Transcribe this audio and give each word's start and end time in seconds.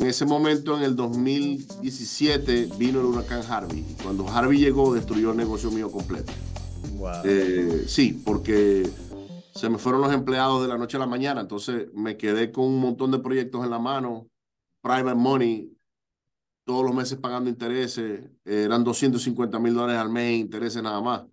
en 0.00 0.06
ese 0.06 0.24
momento, 0.24 0.76
en 0.78 0.82
el 0.82 0.96
2017, 0.96 2.70
vino 2.78 3.00
el 3.00 3.06
huracán 3.06 3.42
Harvey. 3.46 3.84
Cuando 4.02 4.26
Harvey 4.26 4.58
llegó, 4.58 4.94
destruyó 4.94 5.32
el 5.32 5.36
negocio 5.36 5.70
mío 5.70 5.90
completo. 5.90 6.32
Eh, 7.24 7.84
sí, 7.86 8.14
porque 8.24 8.88
se 9.54 9.68
me 9.68 9.76
fueron 9.76 10.00
los 10.00 10.12
empleados 10.12 10.62
de 10.62 10.68
la 10.68 10.78
noche 10.78 10.96
a 10.96 11.00
la 11.00 11.06
mañana, 11.06 11.42
entonces 11.42 11.92
me 11.92 12.16
quedé 12.16 12.50
con 12.50 12.64
un 12.64 12.80
montón 12.80 13.10
de 13.10 13.18
proyectos 13.18 13.62
en 13.62 13.70
la 13.70 13.78
mano, 13.78 14.26
private 14.80 15.16
money, 15.16 15.76
todos 16.64 16.82
los 16.82 16.94
meses 16.94 17.18
pagando 17.18 17.50
intereses, 17.50 18.24
eh, 18.46 18.62
eran 18.64 18.82
250 18.82 19.58
mil 19.58 19.74
dólares 19.74 20.00
al 20.00 20.08
mes, 20.08 20.40
intereses 20.40 20.82
nada 20.82 21.02
más. 21.02 21.26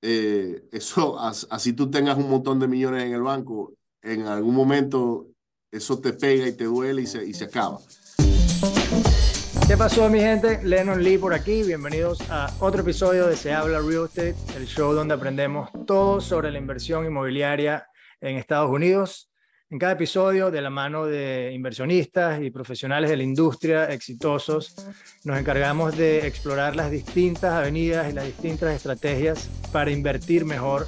Eh, 0.00 0.66
eso, 0.72 1.18
así 1.18 1.74
tú 1.74 1.90
tengas 1.90 2.16
un 2.16 2.30
montón 2.30 2.58
de 2.58 2.68
millones 2.68 3.04
en 3.04 3.12
el 3.12 3.22
banco, 3.22 3.74
en 4.00 4.22
algún 4.22 4.54
momento 4.54 5.26
eso 5.72 5.98
te 5.98 6.12
pega 6.12 6.46
y 6.46 6.52
te 6.52 6.64
duele 6.64 7.02
y 7.02 7.06
se, 7.06 7.24
y 7.24 7.32
se 7.32 7.44
acaba. 7.44 7.78
¿Qué 9.66 9.76
pasó 9.76 10.10
mi 10.10 10.20
gente? 10.20 10.60
Lennon 10.62 11.02
Lee 11.02 11.16
por 11.16 11.32
aquí. 11.32 11.62
Bienvenidos 11.62 12.20
a 12.28 12.54
otro 12.60 12.82
episodio 12.82 13.26
de 13.26 13.36
Se 13.36 13.54
habla 13.54 13.80
Real 13.80 14.04
Estate, 14.04 14.34
el 14.54 14.66
show 14.66 14.92
donde 14.92 15.14
aprendemos 15.14 15.70
todo 15.86 16.20
sobre 16.20 16.50
la 16.50 16.58
inversión 16.58 17.06
inmobiliaria 17.06 17.86
en 18.20 18.36
Estados 18.36 18.70
Unidos. 18.70 19.30
En 19.70 19.78
cada 19.78 19.92
episodio, 19.92 20.50
de 20.50 20.60
la 20.60 20.68
mano 20.68 21.06
de 21.06 21.52
inversionistas 21.54 22.42
y 22.42 22.50
profesionales 22.50 23.08
de 23.08 23.16
la 23.16 23.22
industria 23.22 23.86
exitosos, 23.86 24.74
nos 25.24 25.38
encargamos 25.38 25.96
de 25.96 26.26
explorar 26.26 26.76
las 26.76 26.90
distintas 26.90 27.54
avenidas 27.54 28.10
y 28.10 28.12
las 28.12 28.26
distintas 28.26 28.76
estrategias 28.76 29.48
para 29.72 29.90
invertir 29.90 30.44
mejor 30.44 30.86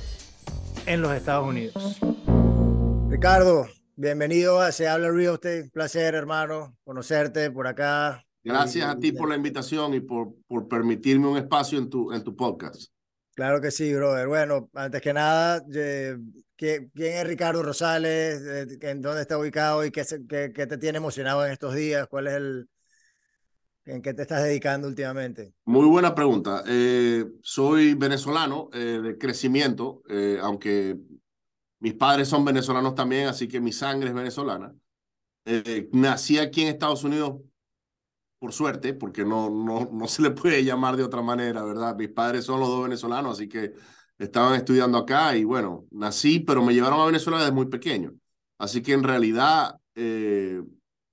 en 0.84 1.00
los 1.00 1.14
Estados 1.14 1.48
Unidos. 1.48 1.98
Ricardo, 3.08 3.66
bienvenido 3.96 4.60
a 4.60 4.72
Se 4.72 4.88
Habla 4.88 5.10
Real 5.10 5.34
Estate. 5.34 5.62
Un 5.62 5.70
placer, 5.70 6.14
hermano, 6.14 6.76
conocerte 6.84 7.50
por 7.50 7.66
acá. 7.66 8.24
Gracias 8.42 8.86
a 8.86 8.98
ti 8.98 9.12
por 9.12 9.28
la 9.28 9.36
invitación 9.36 9.94
y 9.94 10.00
por, 10.00 10.34
por 10.46 10.68
permitirme 10.68 11.28
un 11.28 11.36
espacio 11.36 11.78
en 11.78 11.88
tu, 11.88 12.12
en 12.12 12.22
tu 12.22 12.36
podcast. 12.36 12.90
Claro 13.34 13.60
que 13.60 13.70
sí, 13.70 13.92
brother. 13.92 14.28
Bueno, 14.28 14.70
antes 14.74 15.00
que 15.00 15.12
nada, 15.12 15.64
¿quién 16.56 16.92
es 16.94 17.26
Ricardo 17.26 17.62
Rosales? 17.62 18.42
¿En 18.80 19.00
dónde 19.00 19.22
está 19.22 19.38
ubicado 19.38 19.84
y 19.84 19.90
qué, 19.90 20.04
qué, 20.28 20.52
qué, 20.54 20.66
te 20.66 20.78
tiene 20.78 20.98
emocionado 20.98 21.44
en 21.44 21.52
estos 21.52 21.74
días? 21.74 22.06
¿Cuál 22.08 22.28
es 22.28 22.34
el... 22.34 22.68
¿En 23.86 24.00
qué 24.00 24.14
te 24.14 24.22
estás 24.22 24.42
dedicando 24.42 24.88
últimamente? 24.88 25.52
Muy 25.66 25.86
buena 25.86 26.14
pregunta. 26.14 26.62
Eh, 26.66 27.26
soy 27.42 27.92
venezolano 27.94 28.70
eh, 28.72 29.00
de 29.02 29.18
crecimiento, 29.18 30.02
eh, 30.08 30.38
aunque 30.40 30.96
mis 31.84 31.92
padres 31.92 32.28
son 32.28 32.46
venezolanos 32.46 32.94
también, 32.94 33.28
así 33.28 33.46
que 33.46 33.60
mi 33.60 33.70
sangre 33.70 34.08
es 34.08 34.14
venezolana. 34.14 34.74
nací 35.92 36.38
aquí 36.38 36.62
en 36.62 36.68
Estados 36.68 37.04
Unidos 37.04 37.42
por 38.38 38.54
suerte, 38.54 38.94
porque 38.94 39.22
no, 39.22 39.50
no, 39.50 39.90
no 39.92 40.08
se 40.08 40.22
le 40.22 40.30
puede 40.30 40.64
llamar 40.64 40.96
de 40.96 41.02
otra 41.02 41.20
manera, 41.20 41.62
¿verdad? 41.62 41.94
Mis 41.94 42.08
padres 42.08 42.46
son 42.46 42.60
los 42.60 42.70
dos 42.70 42.84
venezolanos, 42.84 43.36
así 43.36 43.50
que 43.50 43.74
estaban 44.16 44.54
estudiando 44.54 44.96
acá 44.96 45.36
y 45.36 45.44
bueno, 45.44 45.84
nací, 45.90 46.40
pero 46.40 46.64
me 46.64 46.72
llevaron 46.72 47.00
a 47.00 47.04
Venezuela 47.04 47.38
desde 47.38 47.52
muy 47.52 47.66
pequeño. 47.66 48.14
Así 48.56 48.80
que 48.80 48.94
en 48.94 49.02
realidad 49.02 49.78
eh, 49.94 50.62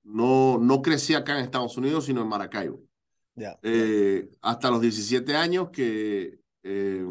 no, 0.03 0.57
no 0.57 0.81
crecí 0.81 1.15
acá 1.15 1.37
en 1.37 1.43
Estados 1.43 1.75
Unidos, 1.75 2.05
sino 2.05 2.21
en 2.21 2.29
Maracaibo. 2.29 2.81
Eh, 3.61 4.29
hasta 4.41 4.71
los 4.71 4.79
17 4.79 5.35
años 5.35 5.69
que 5.69 6.39
eh, 6.63 7.05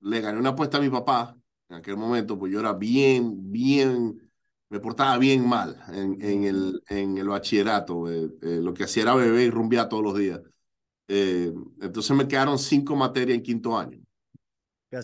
le 0.00 0.20
gané 0.22 0.38
una 0.38 0.50
apuesta 0.50 0.78
a 0.78 0.80
mi 0.80 0.88
papá 0.88 1.36
en 1.72 1.78
aquel 1.78 1.96
momento, 1.96 2.38
pues 2.38 2.52
yo 2.52 2.60
era 2.60 2.74
bien, 2.74 3.50
bien 3.50 4.30
me 4.68 4.78
portaba 4.78 5.16
bien 5.16 5.46
mal 5.48 5.82
en, 5.88 6.20
en, 6.20 6.44
el, 6.44 6.82
en 6.88 7.16
el 7.16 7.28
bachillerato. 7.28 8.10
Eh, 8.10 8.30
eh, 8.42 8.60
lo 8.62 8.74
que 8.74 8.84
hacía 8.84 9.04
era 9.04 9.14
beber 9.14 9.46
y 9.46 9.50
rumbear 9.50 9.88
todos 9.88 10.02
los 10.02 10.16
días. 10.18 10.40
Eh, 11.08 11.52
entonces 11.80 12.14
me 12.14 12.28
quedaron 12.28 12.58
cinco 12.58 12.94
materias 12.94 13.36
en 13.36 13.42
quinto 13.42 13.78
año. 13.78 13.98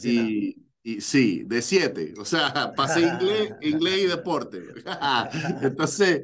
y, 0.02 0.56
y 0.82 1.00
sí, 1.00 1.42
de 1.44 1.62
siete. 1.62 2.12
O 2.18 2.24
sea, 2.26 2.72
pasé 2.76 3.00
inglés, 3.00 3.54
inglés 3.62 4.00
y 4.02 4.06
deporte. 4.06 4.62
entonces, 5.62 6.22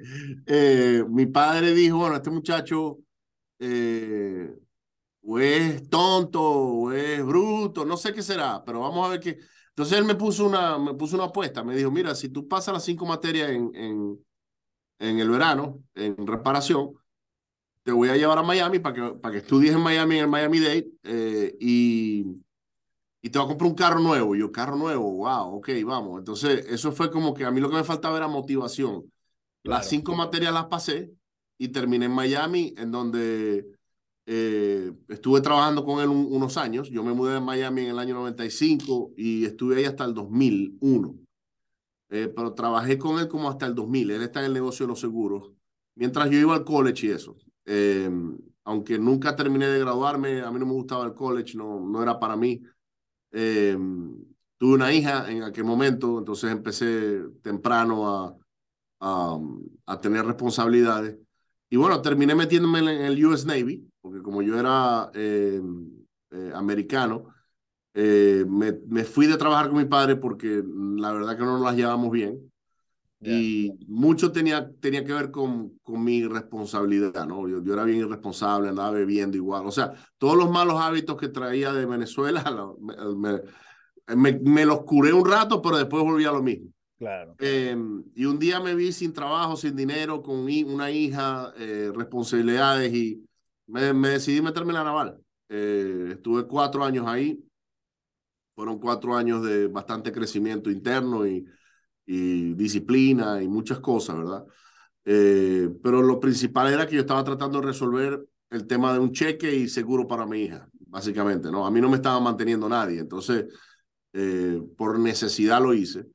mi 1.08 1.24
padre 1.26 1.72
dijo, 1.72 1.98
bueno, 1.98 2.16
este 2.16 2.30
muchacho 2.30 2.98
o 5.26 5.38
es 5.38 5.88
tonto 5.88 6.42
o 6.42 6.92
es 6.92 7.24
bruto, 7.24 7.86
no 7.86 7.96
sé 7.96 8.12
qué 8.12 8.22
será, 8.22 8.62
pero 8.62 8.80
vamos 8.80 9.06
a 9.06 9.10
ver 9.10 9.20
qué 9.20 9.38
entonces 9.74 9.98
él 9.98 10.04
me 10.04 10.14
puso 10.14 10.46
una, 10.46 10.78
me 10.78 10.94
puso 10.94 11.16
una 11.16 11.26
apuesta, 11.26 11.64
me 11.64 11.76
dijo, 11.76 11.90
mira, 11.90 12.14
si 12.14 12.28
tú 12.28 12.48
pasas 12.48 12.74
las 12.74 12.84
cinco 12.84 13.06
materias 13.06 13.50
en, 13.50 13.70
en, 13.74 14.24
en 15.00 15.18
el 15.20 15.30
verano, 15.30 15.82
en 15.94 16.26
reparación, 16.26 16.92
te 17.82 17.92
voy 17.92 18.08
a 18.08 18.16
llevar 18.16 18.38
a 18.38 18.42
Miami 18.42 18.78
para 18.78 18.94
que, 18.94 19.16
para 19.18 19.32
que 19.32 19.38
estudies 19.38 19.74
en 19.74 19.80
Miami, 19.82 20.16
en 20.16 20.22
el 20.24 20.30
Miami 20.30 20.60
Dade, 20.60 20.90
eh, 21.02 21.56
y, 21.60 22.24
y 23.22 23.30
te 23.30 23.38
voy 23.38 23.46
a 23.46 23.48
comprar 23.48 23.70
un 23.70 23.76
carro 23.76 24.00
nuevo. 24.00 24.34
Y 24.36 24.40
yo, 24.40 24.52
carro 24.52 24.76
nuevo, 24.76 25.10
wow, 25.18 25.56
ok, 25.56 25.70
vamos. 25.84 26.18
Entonces, 26.18 26.66
eso 26.68 26.92
fue 26.92 27.10
como 27.10 27.34
que 27.34 27.44
a 27.44 27.50
mí 27.50 27.60
lo 27.60 27.70
que 27.70 27.76
me 27.76 27.84
faltaba 27.84 28.16
era 28.16 28.28
motivación. 28.28 29.10
Las 29.62 29.88
cinco 29.88 30.14
materias 30.14 30.52
las 30.54 30.66
pasé 30.66 31.10
y 31.58 31.68
terminé 31.68 32.06
en 32.06 32.12
Miami, 32.12 32.74
en 32.76 32.90
donde 32.90 33.66
eh, 34.26 34.92
estuve 35.08 35.40
trabajando 35.42 35.84
con 35.84 36.00
él 36.00 36.08
unos 36.08 36.56
años. 36.56 36.88
Yo 36.90 37.02
me 37.04 37.12
mudé 37.12 37.34
de 37.34 37.40
Miami 37.40 37.82
en 37.82 37.90
el 37.90 37.98
año 37.98 38.14
95 38.14 39.12
y 39.16 39.44
estuve 39.44 39.76
ahí 39.76 39.84
hasta 39.84 40.04
el 40.04 40.14
2001. 40.14 41.14
Eh, 42.10 42.32
pero 42.34 42.54
trabajé 42.54 42.98
con 42.98 43.18
él 43.18 43.28
como 43.28 43.48
hasta 43.50 43.66
el 43.66 43.74
2000. 43.74 44.10
Él 44.10 44.22
está 44.22 44.40
en 44.40 44.46
el 44.46 44.54
negocio 44.54 44.86
de 44.86 44.90
los 44.90 45.00
seguros. 45.00 45.52
Mientras 45.96 46.30
yo 46.30 46.38
iba 46.38 46.54
al 46.54 46.64
college 46.64 47.06
y 47.06 47.10
eso. 47.10 47.36
Eh, 47.66 48.10
aunque 48.64 48.98
nunca 48.98 49.36
terminé 49.36 49.66
de 49.66 49.80
graduarme, 49.80 50.40
a 50.40 50.50
mí 50.50 50.58
no 50.58 50.66
me 50.66 50.72
gustaba 50.72 51.04
el 51.04 51.14
college, 51.14 51.56
no, 51.56 51.80
no 51.80 52.02
era 52.02 52.18
para 52.18 52.36
mí. 52.36 52.62
tuve 53.30 54.74
una 54.74 54.92
hija 54.92 55.30
en 55.30 55.42
aquel 55.42 55.64
momento, 55.64 56.18
entonces 56.18 56.50
empecé 56.50 57.20
temprano 57.42 58.08
a, 58.08 59.38
a 59.86 60.00
tener 60.00 60.24
responsabilidades. 60.24 61.18
Y 61.74 61.76
bueno, 61.76 62.00
terminé 62.00 62.36
metiéndome 62.36 62.78
en 62.78 62.88
el 62.88 63.26
US 63.26 63.44
Navy, 63.46 63.84
porque 64.00 64.22
como 64.22 64.42
yo 64.42 64.56
era 64.60 65.10
eh, 65.12 65.60
eh, 66.30 66.52
americano, 66.54 67.34
eh, 67.92 68.44
me, 68.48 68.78
me, 68.86 69.02
fui 69.02 69.26
de 69.26 69.36
trabajar 69.36 69.70
con 69.70 69.78
mi 69.78 69.84
padre 69.84 70.14
porque 70.14 70.62
la 70.64 71.12
verdad 71.12 71.36
que 71.36 71.42
no 71.42 71.54
nos 71.54 71.62
las 71.62 71.74
llevamos 71.74 72.12
bien. 72.12 72.38
Y 73.20 73.72
mucho 73.88 74.30
tenía, 74.30 74.70
tenía 74.78 75.04
que 75.04 75.14
ver 75.14 75.32
con, 75.32 75.76
con 75.82 76.04
mi 76.04 76.24
responsabilidad, 76.24 77.26
¿no? 77.26 77.48
Yo, 77.48 77.60
yo, 77.60 77.72
era 77.72 77.82
bien 77.82 77.98
irresponsable, 77.98 78.68
andaba 78.68 78.92
bebiendo 78.92 79.36
igual. 79.36 79.66
O 79.66 79.72
sea, 79.72 79.94
todos 80.16 80.36
los 80.36 80.52
malos 80.52 80.80
hábitos 80.80 81.16
que 81.16 81.26
traía 81.26 81.72
de 81.72 81.86
Venezuela, 81.86 82.44
me, 83.16 83.40
me, 84.14 84.38
me 84.38 84.64
los 84.64 84.84
curé 84.84 85.12
un 85.12 85.28
rato, 85.28 85.60
pero 85.60 85.76
después 85.76 86.04
volví 86.04 86.24
a 86.24 86.30
lo 86.30 86.40
mismo. 86.40 86.70
Claro. 86.98 87.34
y 87.40 88.24
un 88.24 88.38
día 88.38 88.60
me 88.60 88.74
vi 88.74 88.92
sin 88.92 89.12
trabajo, 89.12 89.56
sin 89.56 89.74
dinero, 89.74 90.22
con 90.22 90.36
una 90.38 90.90
hija, 90.90 91.52
responsabilidades 91.94 92.94
y 92.94 93.24
me, 93.66 93.92
me 93.92 94.10
decidí 94.10 94.40
meterme 94.40 94.70
en 94.70 94.74
la 94.74 94.84
naval. 94.84 95.18
Eh, 95.48 96.10
estuve 96.12 96.46
cuatro 96.46 96.84
años 96.84 97.06
ahí. 97.06 97.42
Fueron 98.54 98.78
cuatro 98.78 99.16
años 99.16 99.44
de 99.44 99.66
bastante 99.66 100.12
crecimiento 100.12 100.70
interno 100.70 101.26
y, 101.26 101.44
y 102.06 102.54
disciplina 102.54 103.42
y 103.42 103.48
muchas 103.48 103.80
cosas, 103.80 104.16
¿verdad? 104.16 104.44
Eh, 105.04 105.68
pero 105.82 106.02
lo 106.02 106.20
principal 106.20 106.72
era 106.72 106.86
que 106.86 106.94
yo 106.94 107.00
estaba 107.00 107.24
tratando 107.24 107.60
de 107.60 107.66
resolver 107.66 108.24
el 108.50 108.66
tema 108.66 108.92
de 108.92 109.00
un 109.00 109.12
cheque 109.12 109.52
y 109.54 109.68
seguro 109.68 110.06
para 110.06 110.24
mi 110.24 110.42
hija, 110.42 110.68
básicamente, 110.86 111.50
¿no? 111.50 111.66
A 111.66 111.70
mí 111.70 111.80
no 111.80 111.88
me 111.88 111.96
estaba 111.96 112.20
manteniendo 112.20 112.68
nadie, 112.68 113.00
entonces 113.00 113.46
eh, 114.12 114.62
por 114.76 114.98
necesidad 114.98 115.60
lo 115.60 115.74
hice. 115.74 116.06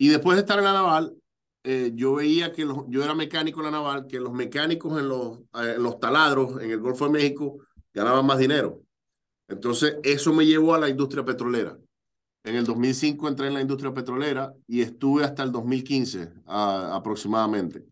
Y 0.00 0.08
después 0.08 0.34
de 0.36 0.40
estar 0.40 0.58
en 0.58 0.64
la 0.64 0.72
naval, 0.72 1.14
eh, 1.62 1.92
yo 1.94 2.14
veía 2.14 2.52
que 2.52 2.64
los, 2.64 2.86
yo 2.88 3.04
era 3.04 3.14
mecánico 3.14 3.60
en 3.60 3.66
la 3.66 3.70
naval, 3.70 4.06
que 4.06 4.18
los 4.18 4.32
mecánicos 4.32 4.98
en 4.98 5.08
los, 5.08 5.40
eh, 5.62 5.76
los 5.78 6.00
taladros 6.00 6.58
en 6.62 6.70
el 6.70 6.80
Golfo 6.80 7.04
de 7.04 7.10
México 7.10 7.58
ganaban 7.92 8.24
más 8.24 8.38
dinero. 8.38 8.80
Entonces, 9.46 9.98
eso 10.02 10.32
me 10.32 10.46
llevó 10.46 10.72
a 10.72 10.78
la 10.78 10.88
industria 10.88 11.22
petrolera. 11.22 11.76
En 12.42 12.56
el 12.56 12.64
2005 12.64 13.28
entré 13.28 13.48
en 13.48 13.52
la 13.52 13.60
industria 13.60 13.92
petrolera 13.92 14.54
y 14.66 14.80
estuve 14.80 15.22
hasta 15.22 15.42
el 15.42 15.52
2015 15.52 16.32
aproximadamente. 16.46 17.84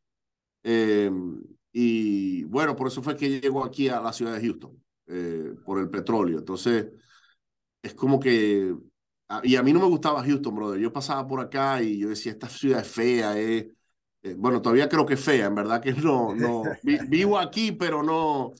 Em, 0.63 1.43
y 1.71 2.45
bueno, 2.45 2.75
por 2.75 2.89
eso 2.89 3.03
fue 3.03 3.19
que 3.19 3.39
llegó 3.39 3.63
aquí 3.63 3.91
a 3.91 4.01
la 4.01 4.15
ciudad 4.15 4.33
de 4.33 4.41
Houston, 4.41 4.83
eh, 5.09 5.55
por 5.63 5.79
el 5.79 5.91
petróleo. 5.91 6.39
Entonces, 6.39 6.87
es 7.83 7.93
como 7.93 8.19
que 8.19 8.75
y 9.43 9.57
a 9.57 9.63
mí 9.63 9.73
no 9.73 9.81
me 9.81 9.87
gustaba 9.87 10.25
Houston, 10.25 10.55
brother. 10.55 10.81
Yo 10.81 10.93
pasaba 10.93 11.27
por 11.27 11.41
acá 11.41 11.83
y 11.83 11.99
yo 11.99 12.09
decía, 12.09 12.33
esta 12.33 12.49
ciudad 12.49 12.81
es 12.81 12.89
fea, 12.89 13.39
eh. 13.39 13.75
bueno, 14.37 14.63
todavía 14.63 14.89
creo 14.89 15.05
que 15.05 15.15
es 15.15 15.21
fea, 15.21 15.47
en 15.47 15.55
verdad 15.55 15.83
que 15.83 15.93
no, 15.93 16.35
no, 16.35 16.63
vivo 17.09 17.39
aquí, 17.39 17.73
pero 17.73 18.03
no, 18.03 18.53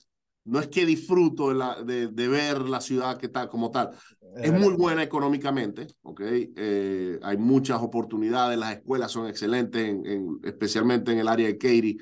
no 0.45 0.59
es 0.59 0.67
que 0.67 0.85
disfruto 0.85 1.49
de, 1.49 1.55
la, 1.55 1.81
de, 1.81 2.07
de, 2.07 2.27
ver 2.27 2.61
la 2.61 2.81
ciudad 2.81 3.17
que 3.17 3.29
tal, 3.29 3.49
como 3.49 3.71
tal. 3.71 3.91
Es 4.35 4.53
muy 4.53 4.75
buena 4.75 5.01
económicamente, 5.01 5.87
¿ok? 6.03 6.21
Eh, 6.23 7.19
hay 7.23 7.37
muchas 7.37 7.81
oportunidades, 7.81 8.59
las 8.59 8.75
escuelas 8.75 9.11
son 9.11 9.27
excelentes, 9.27 9.89
en, 9.89 10.05
en, 10.05 10.39
especialmente 10.43 11.11
en 11.11 11.19
el 11.19 11.27
área 11.27 11.47
de 11.47 11.57
Katy. 11.57 11.97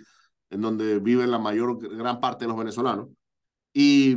en 0.49 0.61
donde 0.61 0.99
viven 0.99 1.31
la 1.31 1.39
mayor, 1.39 1.79
gran 1.97 2.19
parte 2.19 2.43
de 2.43 2.49
los 2.49 2.57
venezolanos. 2.57 3.07
Y 3.73 4.15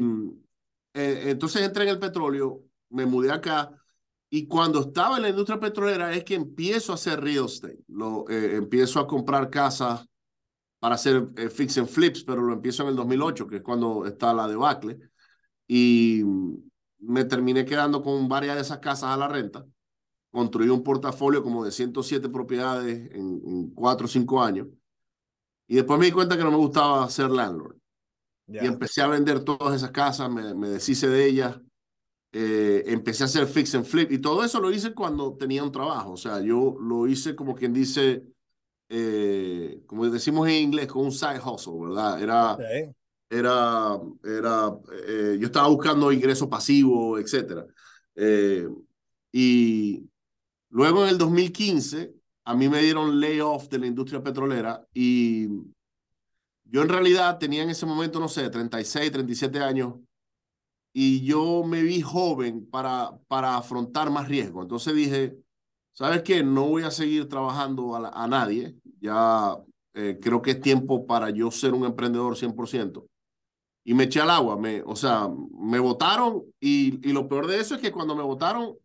eh, 0.95 1.25
entonces 1.27 1.63
entré 1.63 1.85
en 1.85 1.91
el 1.91 1.99
petróleo, 1.99 2.63
me 2.89 3.07
mudé 3.07 3.31
acá 3.31 3.71
y 4.33 4.47
cuando 4.47 4.81
estaba 4.81 5.17
en 5.17 5.23
la 5.23 5.29
industria 5.29 5.59
petrolera 5.59 6.15
es 6.15 6.23
que 6.23 6.37
empiezo 6.37 6.93
a 6.93 6.95
hacer 6.95 7.21
real 7.21 7.47
estate. 7.47 7.81
Lo, 7.89 8.25
eh, 8.31 8.55
empiezo 8.55 9.01
a 9.01 9.07
comprar 9.09 9.51
casas 9.51 10.07
para 10.79 10.95
hacer 10.95 11.27
eh, 11.37 11.51
fix 11.51 11.77
and 11.79 11.89
flips, 11.89 12.23
pero 12.23 12.41
lo 12.41 12.53
empiezo 12.53 12.85
en 12.85 12.91
el 12.91 12.97
2008, 12.97 13.49
que 13.49 13.57
es 13.57 13.63
cuando 13.63 14.07
está 14.07 14.33
la 14.33 14.47
debacle. 14.47 15.01
Y 15.67 16.23
me 17.01 17.25
terminé 17.25 17.65
quedando 17.65 18.03
con 18.03 18.29
varias 18.29 18.55
de 18.55 18.63
esas 18.63 18.79
casas 18.79 19.11
a 19.11 19.17
la 19.17 19.27
renta. 19.27 19.67
Construí 20.31 20.69
un 20.69 20.85
portafolio 20.85 21.43
como 21.43 21.65
de 21.65 21.73
107 21.73 22.29
propiedades 22.29 23.11
en, 23.13 23.71
cuatro 23.71 24.05
o 24.05 24.09
cinco 24.09 24.41
años. 24.41 24.69
Y 25.67 25.75
después 25.75 25.99
me 25.99 26.07
di 26.07 26.13
cuenta 26.13 26.37
que 26.37 26.45
no 26.45 26.53
me 26.53 26.57
gustaba 26.57 27.09
ser 27.11 27.31
landlord. 27.31 27.77
Y 28.47 28.59
empecé 28.59 29.03
a 29.03 29.09
vender 29.09 29.41
todas 29.41 29.75
esas 29.75 29.91
casas, 29.91 30.31
me, 30.31 30.55
me 30.55 30.69
deshice 30.69 31.09
de 31.09 31.27
ellas 31.27 31.61
eh, 32.33 32.85
empecé 32.87 33.25
a 33.25 33.27
hacer 33.27 33.47
fix 33.49 33.75
and 33.75 33.85
flip 33.85 34.13
y 34.13 34.19
todo 34.19 34.45
eso 34.45 34.61
lo 34.61 34.71
hice 34.71 34.95
cuando 34.95 35.37
tenía 35.37 35.65
un 35.65 35.73
trabajo. 35.73 36.13
O 36.13 36.17
sea, 36.17 36.41
yo 36.41 36.77
lo 36.81 37.07
hice 37.09 37.35
como 37.35 37.55
quien 37.55 37.73
dice, 37.73 38.23
eh, 38.89 39.83
como 39.87 40.09
decimos 40.09 40.49
en 40.49 40.55
inglés, 40.55 40.87
con 40.87 41.05
un 41.05 41.13
side 41.13 41.41
hustle, 41.45 41.81
¿verdad? 41.81 42.23
Era, 42.23 42.57
era, 43.29 43.99
era 44.23 44.79
eh, 45.07 45.39
yo 45.41 45.47
estaba 45.47 45.69
buscando 45.69 46.13
ingreso 46.13 46.49
pasivo, 46.49 47.19
etcétera. 47.19 47.67
y 49.33 50.09
luego 50.71 51.05
en 51.05 51.11
el 51.11 51.19
2015, 51.19 52.15
a 52.45 52.55
mí 52.55 52.69
me 52.69 52.83
dieron 52.83 53.21
layoff 53.21 53.69
de 53.69 53.79
la 53.79 53.87
industria 53.87 54.23
petrolera 54.23 54.87
y 54.93 55.49
yo 56.65 56.83
en 56.83 56.89
realidad 56.89 57.39
tenía 57.39 57.65
en 57.65 57.71
ese 57.71 57.87
momento, 57.87 58.21
no 58.21 58.29
sé, 58.29 58.49
36, 58.49 59.11
37 59.11 59.59
años 59.59 59.95
y 60.93 61.25
yo 61.25 61.63
me 61.65 61.83
vi 61.83 62.01
joven 62.01 62.69
para, 62.71 63.17
para 63.29 63.57
afrontar 63.57 64.11
más 64.11 64.29
riesgo. 64.29 64.63
Entonces 64.63 64.95
dije, 64.95 65.37
¿sabes 65.93 66.23
qué? 66.23 66.43
No 66.43 66.69
voy 66.69 66.83
a 66.83 66.91
seguir 66.91 67.29
trabajando 67.29 67.95
a, 67.95 68.27
nadie. 68.27 68.77
Ya 69.01 69.57
eh, 69.95 70.19
creo 70.21 70.43
que 70.43 70.53
es 70.53 70.61
tiempo 70.61 71.07
para 71.07 71.31
yo 71.31 71.51
ser 71.51 71.75
un 71.75 71.85
emprendedor 71.85 72.37
100%. 72.37 73.07
Y 73.85 73.95
me 73.95 74.05
eché 74.05 74.21
al 74.21 74.31
agua, 74.31 74.57
me, 74.59 74.83
o 74.83 74.95
sea, 74.95 75.29
me 75.53 75.79
votaron 75.79 76.45
y, 76.61 77.09
y 77.09 77.13
lo 77.13 77.29
peor 77.29 77.47
de 77.47 77.61
eso 77.61 77.75
es 77.75 77.81
que 77.81 77.93
cuando 77.93 78.15
me 78.15 78.23
votaron 78.23 78.77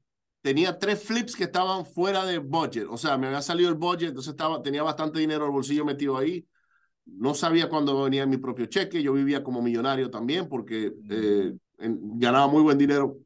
tenía 0.46 0.78
tres 0.78 1.04
flips 1.04 1.36
que 1.36 1.46
estaban 1.46 1.86
fuera 1.86 2.24
de 2.24 2.38
budget, 2.38 2.86
o 2.88 2.98
sea, 2.98 3.18
me 3.18 3.26
había 3.26 3.42
salido 3.42 3.68
el 3.70 3.76
budget, 3.76 4.10
entonces 4.10 4.30
estaba, 4.30 4.62
tenía 4.62 4.84
bastante 4.84 5.20
dinero 5.20 5.44
al 5.44 5.52
bolsillo 5.52 5.84
metido 5.84 6.18
ahí. 6.18 6.46
No 7.06 7.34
sabía 7.34 7.68
cuándo 7.68 8.04
venía 8.04 8.28
mi 8.28 8.38
propio 8.38 8.68
cheque, 8.68 9.02
yo 9.02 9.14
vivía 9.14 9.44
como 9.44 9.62
millonario 9.62 10.12
también 10.12 10.48
porque 10.48 10.94
eh, 11.10 11.54
ganaba 11.78 12.48
muy 12.48 12.62
buen 12.62 12.78
dinero 12.78 13.18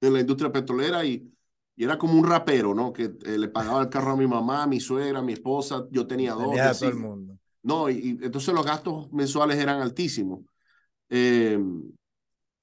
en 0.00 0.12
la 0.12 0.20
industria 0.20 0.52
petrolera 0.52 1.04
y, 1.04 1.30
y 1.76 1.84
era 1.84 1.98
como 1.98 2.14
un 2.14 2.26
rapero, 2.26 2.74
¿no? 2.74 2.92
Que 2.92 3.04
eh, 3.24 3.38
le 3.38 3.48
pagaba 3.48 3.82
el 3.82 3.88
carro 3.88 4.12
a 4.12 4.16
mi 4.16 4.26
mamá, 4.26 4.64
a 4.64 4.66
mi 4.66 4.80
suegra, 4.80 5.20
a 5.20 5.22
mi 5.22 5.32
esposa, 5.32 5.86
yo 5.90 6.06
tenía 6.06 6.32
dos. 6.32 6.50
Tenía 6.50 6.72
todo 6.72 6.88
el 6.88 6.96
mundo. 6.96 7.38
No, 7.62 7.90
y, 7.90 8.18
entonces 8.22 8.54
los 8.54 8.64
gastos 8.64 9.12
mensuales 9.12 9.58
eran 9.58 9.80
altísimos. 9.80 10.40
Eh, 11.08 11.58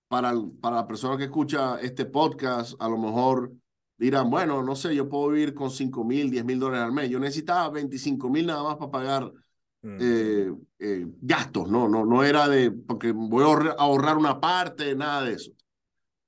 para, 0.08 0.34
para 0.62 0.78
la 0.78 0.88
persona 0.88 1.18
que 1.18 1.26
escucha 1.26 1.80
este 1.80 2.06
podcast, 2.06 2.76
a 2.80 2.88
lo 2.88 2.98
mejor 2.98 3.52
dirán, 3.98 4.30
bueno, 4.30 4.62
no 4.64 4.76
sé, 4.76 4.96
yo 4.96 5.10
puedo 5.10 5.30
vivir 5.30 5.54
con 5.54 5.70
5 5.72 6.04
mil, 6.04 6.30
10 6.30 6.46
mil 6.46 6.60
dólares 6.60 6.86
al 6.86 6.92
mes. 6.92 7.10
Yo 7.10 7.20
necesitaba 7.20 7.70
25 7.70 8.30
mil 8.30 8.46
nada 8.46 8.64
más 8.64 8.76
para 8.78 8.92
pagar. 8.92 9.32
Eh, 9.88 10.52
eh, 10.80 11.06
gastos, 11.22 11.70
no, 11.70 11.88
no, 11.88 12.06
no 12.06 12.24
era 12.24 12.48
de, 12.48 12.72
porque 12.72 13.12
voy 13.12 13.44
a 13.44 13.72
ahorrar 13.78 14.18
una 14.18 14.40
parte, 14.40 14.96
nada 14.96 15.24
de 15.24 15.34
eso. 15.34 15.52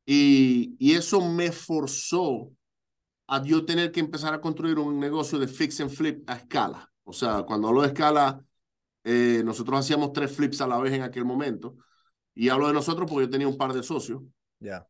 Y, 0.06 0.76
y 0.80 0.94
eso 0.94 1.22
me 1.28 1.52
forzó 1.52 2.52
a 3.28 3.44
yo 3.44 3.66
tener 3.66 3.92
que 3.92 4.00
empezar 4.00 4.34
a 4.34 4.42
construir 4.42 4.80
un 4.80 5.00
negocio 5.00 5.40
de 5.40 5.48
fix 5.48 5.82
and 5.82 5.90
flip 5.90 6.30
a 6.30 6.36
escala. 6.36 6.90
O 7.04 7.12
sea, 7.12 7.44
cuando 7.44 7.68
hablo 7.68 7.82
de 7.82 7.88
escala, 7.88 8.42
eh, 9.04 9.42
nosotros 9.44 9.80
hacíamos 9.80 10.14
tres 10.14 10.32
flips 10.32 10.62
a 10.62 10.68
la 10.68 10.78
vez 10.78 10.94
en 10.94 11.02
aquel 11.02 11.26
momento. 11.26 11.76
Y 12.36 12.50
hablo 12.50 12.68
de 12.68 12.74
nosotros 12.74 13.10
porque 13.10 13.26
yo 13.26 13.32
tenía 13.32 13.48
un 13.48 13.58
par 13.58 13.74
de 13.74 13.84
socios 13.84 14.22
ya 14.60 14.88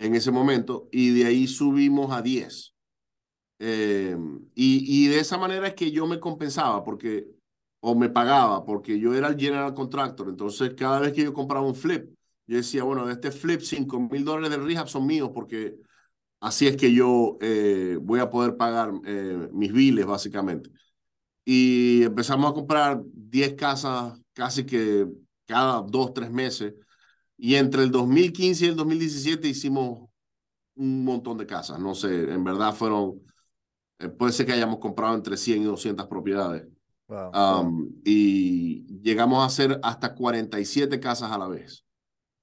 en 0.00 0.14
ese 0.14 0.30
momento 0.30 0.88
y 0.90 1.10
de 1.10 1.26
ahí 1.26 1.46
subimos 1.46 2.10
a 2.10 2.22
10. 2.22 2.74
y, 3.60 4.44
y 4.54 5.08
de 5.08 5.20
esa 5.20 5.36
manera 5.36 5.68
es 5.68 5.74
que 5.74 5.90
yo 5.90 6.06
me 6.06 6.18
compensaba 6.18 6.82
porque 6.82 7.28
o 7.80 7.94
me 7.94 8.10
pagaba 8.10 8.64
porque 8.64 8.98
yo 8.98 9.14
era 9.14 9.28
el 9.28 9.38
general 9.38 9.74
contractor. 9.74 10.28
Entonces, 10.28 10.74
cada 10.76 11.00
vez 11.00 11.12
que 11.12 11.24
yo 11.24 11.32
compraba 11.34 11.66
un 11.66 11.74
flip, 11.74 12.10
yo 12.46 12.56
decía, 12.56 12.84
bueno, 12.84 13.06
de 13.06 13.14
este 13.14 13.30
flip, 13.30 13.60
5 13.60 14.00
mil 14.00 14.24
dólares 14.24 14.50
de 14.50 14.58
rehab 14.58 14.88
son 14.88 15.06
míos 15.06 15.30
porque 15.34 15.76
así 16.40 16.66
es 16.66 16.76
que 16.76 16.92
yo 16.92 17.38
eh, 17.40 17.98
voy 18.02 18.20
a 18.20 18.30
poder 18.30 18.56
pagar 18.56 18.92
eh, 19.06 19.48
mis 19.52 19.72
biles, 19.72 20.06
básicamente. 20.06 20.70
Y 21.44 22.04
empezamos 22.04 22.50
a 22.50 22.54
comprar 22.54 23.02
10 23.04 23.54
casas 23.54 24.20
casi 24.34 24.64
que 24.66 25.06
cada 25.46 25.82
dos, 25.82 26.14
tres 26.14 26.30
meses. 26.30 26.74
Y 27.36 27.54
entre 27.56 27.82
el 27.82 27.90
2015 27.90 28.66
y 28.66 28.68
el 28.68 28.76
2017 28.76 29.48
hicimos 29.48 30.08
un 30.76 31.04
montón 31.04 31.38
de 31.38 31.46
casas. 31.46 31.78
No 31.80 31.94
sé, 31.94 32.32
en 32.32 32.44
verdad 32.44 32.74
fueron, 32.74 33.22
eh, 33.98 34.08
puede 34.08 34.32
ser 34.32 34.46
que 34.46 34.52
hayamos 34.52 34.78
comprado 34.80 35.14
entre 35.16 35.36
100 35.36 35.62
y 35.62 35.64
200 35.66 36.06
propiedades 36.08 36.66
y 38.04 39.00
llegamos 39.02 39.42
a 39.42 39.46
hacer 39.46 39.80
hasta 39.82 40.14
47 40.14 41.00
casas 41.00 41.30
a 41.30 41.38
la 41.38 41.48
vez. 41.48 41.84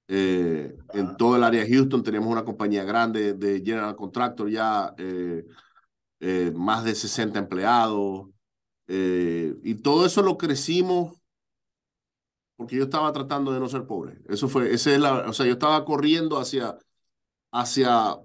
Eh, 0.08 0.74
en 0.94 1.16
todo 1.16 1.36
el 1.36 1.44
área 1.44 1.62
de 1.62 1.70
Houston 1.70 2.02
tenemos 2.02 2.30
una 2.30 2.44
compañía 2.44 2.82
grande 2.84 3.34
de 3.34 3.60
General 3.60 3.94
Contractor 3.94 4.50
ya, 4.50 4.94
eh, 4.96 5.44
eh, 6.20 6.52
más 6.54 6.84
de 6.84 6.94
60 6.94 7.38
empleados. 7.38 8.28
y 8.86 9.74
todo 9.82 10.06
eso 10.06 10.22
lo 10.22 10.38
crecimos 10.38 11.18
porque 12.56 12.76
yo 12.76 12.84
estaba 12.84 13.12
tratando 13.12 13.52
de 13.52 13.60
no 13.60 13.68
ser 13.68 13.86
pobre. 13.86 14.20
Eso 14.28 14.48
fue, 14.48 14.72
ese 14.72 14.94
es 14.94 15.00
la, 15.00 15.28
o 15.28 15.32
sea, 15.32 15.46
yo 15.46 15.52
estaba 15.52 15.84
corriendo 15.84 16.38
hacia, 16.38 16.76
hacia 17.52 18.16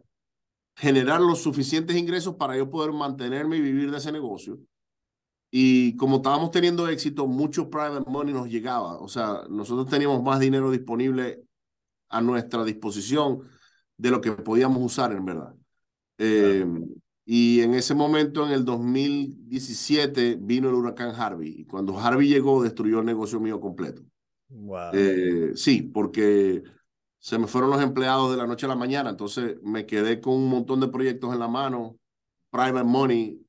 generar 0.75 1.21
los 1.21 1.41
suficientes 1.43 1.97
ingresos 1.97 2.35
para 2.35 2.57
yo 2.57 2.69
poder 2.69 2.93
mantenerme 2.93 3.57
y 3.57 3.61
vivir 3.61 3.91
de 3.91 3.97
ese 3.97 4.11
negocio 4.11 4.59
y 5.55 5.95
como 5.97 6.15
estábamos 6.15 6.49
teniendo 6.49 6.87
éxito, 6.87 7.27
mucho 7.27 7.69
private 7.69 8.09
money 8.09 8.33
nos 8.33 8.49
llegaba. 8.49 8.97
O 8.97 9.07
sea, 9.07 9.43
nosotros 9.51 9.87
teníamos 9.87 10.23
más 10.23 10.39
dinero 10.39 10.71
disponible 10.71 11.43
a 12.09 12.21
nuestra 12.21 12.63
disposición 12.63 13.43
de 13.95 14.09
lo 14.09 14.19
que 14.19 14.31
podíamos 14.31 14.81
usar 14.81 15.11
en 15.11 15.25
verdad. 15.25 15.53
Eh, 16.17 16.65
y 17.23 17.61
en 17.61 17.75
ese 17.75 17.93
momento, 17.93 18.47
en 18.47 18.51
el 18.51 18.65
2017, 18.65 20.39
vino 20.41 20.69
el 20.69 20.73
huracán 20.73 21.13
Harvey. 21.13 21.53
Y 21.59 21.65
cuando 21.65 21.99
Harvey 21.99 22.29
llegó, 22.29 22.63
destruyó 22.63 23.01
el 23.01 23.05
negocio 23.05 23.39
mío 23.39 23.59
completo. 23.61 24.01
Wow. 24.49 24.89
Eh, 24.93 25.51
sí, 25.53 25.83
porque 25.83 26.63
se 27.19 27.37
me 27.37 27.45
fueron 27.45 27.69
los 27.69 27.83
empleados 27.83 28.31
de 28.31 28.37
la 28.37 28.47
noche 28.47 28.65
a 28.65 28.69
la 28.69 28.75
mañana. 28.75 29.11
Entonces 29.11 29.61
me 29.61 29.85
quedé 29.85 30.19
con 30.19 30.33
un 30.33 30.49
montón 30.49 30.79
de 30.79 30.87
proyectos 30.87 31.31
en 31.31 31.37
la 31.37 31.47
mano. 31.47 31.99
Private 32.49 32.85
money 32.85 33.42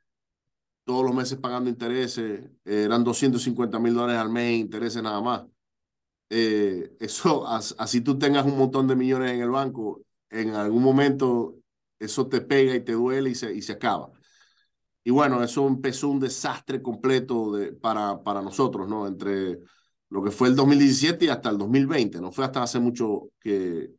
todos 0.85 1.05
los 1.05 1.15
meses 1.15 1.39
pagando 1.39 1.71
intereses, 1.71 2.45
eh, 2.65 2.83
eran 2.85 3.05
250 3.05 3.79
mil 3.79 3.95
dólares 3.95 4.21
al 4.21 4.31
mes, 4.31 4.59
intereses 4.61 5.03
nada 5.03 5.21
más. 5.21 5.45
Eh, 6.31 6.97
eso, 7.01 7.47
así 7.47 8.01
tú 8.01 8.19
tengas 8.19 8.47
un 8.47 8.59
montón 8.59 8.89
de 8.89 8.97
millones 8.97 9.33
en 9.33 9.41
el 9.43 9.51
banco, 9.51 10.03
en 10.31 10.51
algún 10.55 10.83
momento 10.83 11.57
eso 11.99 12.29
te 12.29 12.41
pega 12.41 12.75
y 12.75 12.85
te 12.85 12.93
duele 12.93 13.31
y 13.31 13.35
se, 13.35 13.55
y 13.55 13.63
se 13.63 13.73
acaba. 13.75 14.11
Y 15.05 15.11
bueno, 15.11 15.43
eso 15.43 15.67
empezó 15.67 16.09
un 16.09 16.21
desastre 16.21 16.81
completo 16.83 17.53
de, 17.53 17.73
para, 17.73 18.23
para 18.23 18.41
nosotros, 18.43 18.89
¿no? 18.89 19.07
Entre 19.07 19.61
lo 20.11 20.23
que 20.23 20.31
fue 20.31 20.49
el 20.49 20.57
2017 20.57 21.27
y 21.27 21.29
hasta 21.29 21.51
el 21.51 21.59
2020, 21.59 22.21
no 22.21 22.33
fue 22.33 22.45
hasta 22.45 22.63
hace 22.63 22.81
mucho 22.81 23.29
que, 23.41 23.91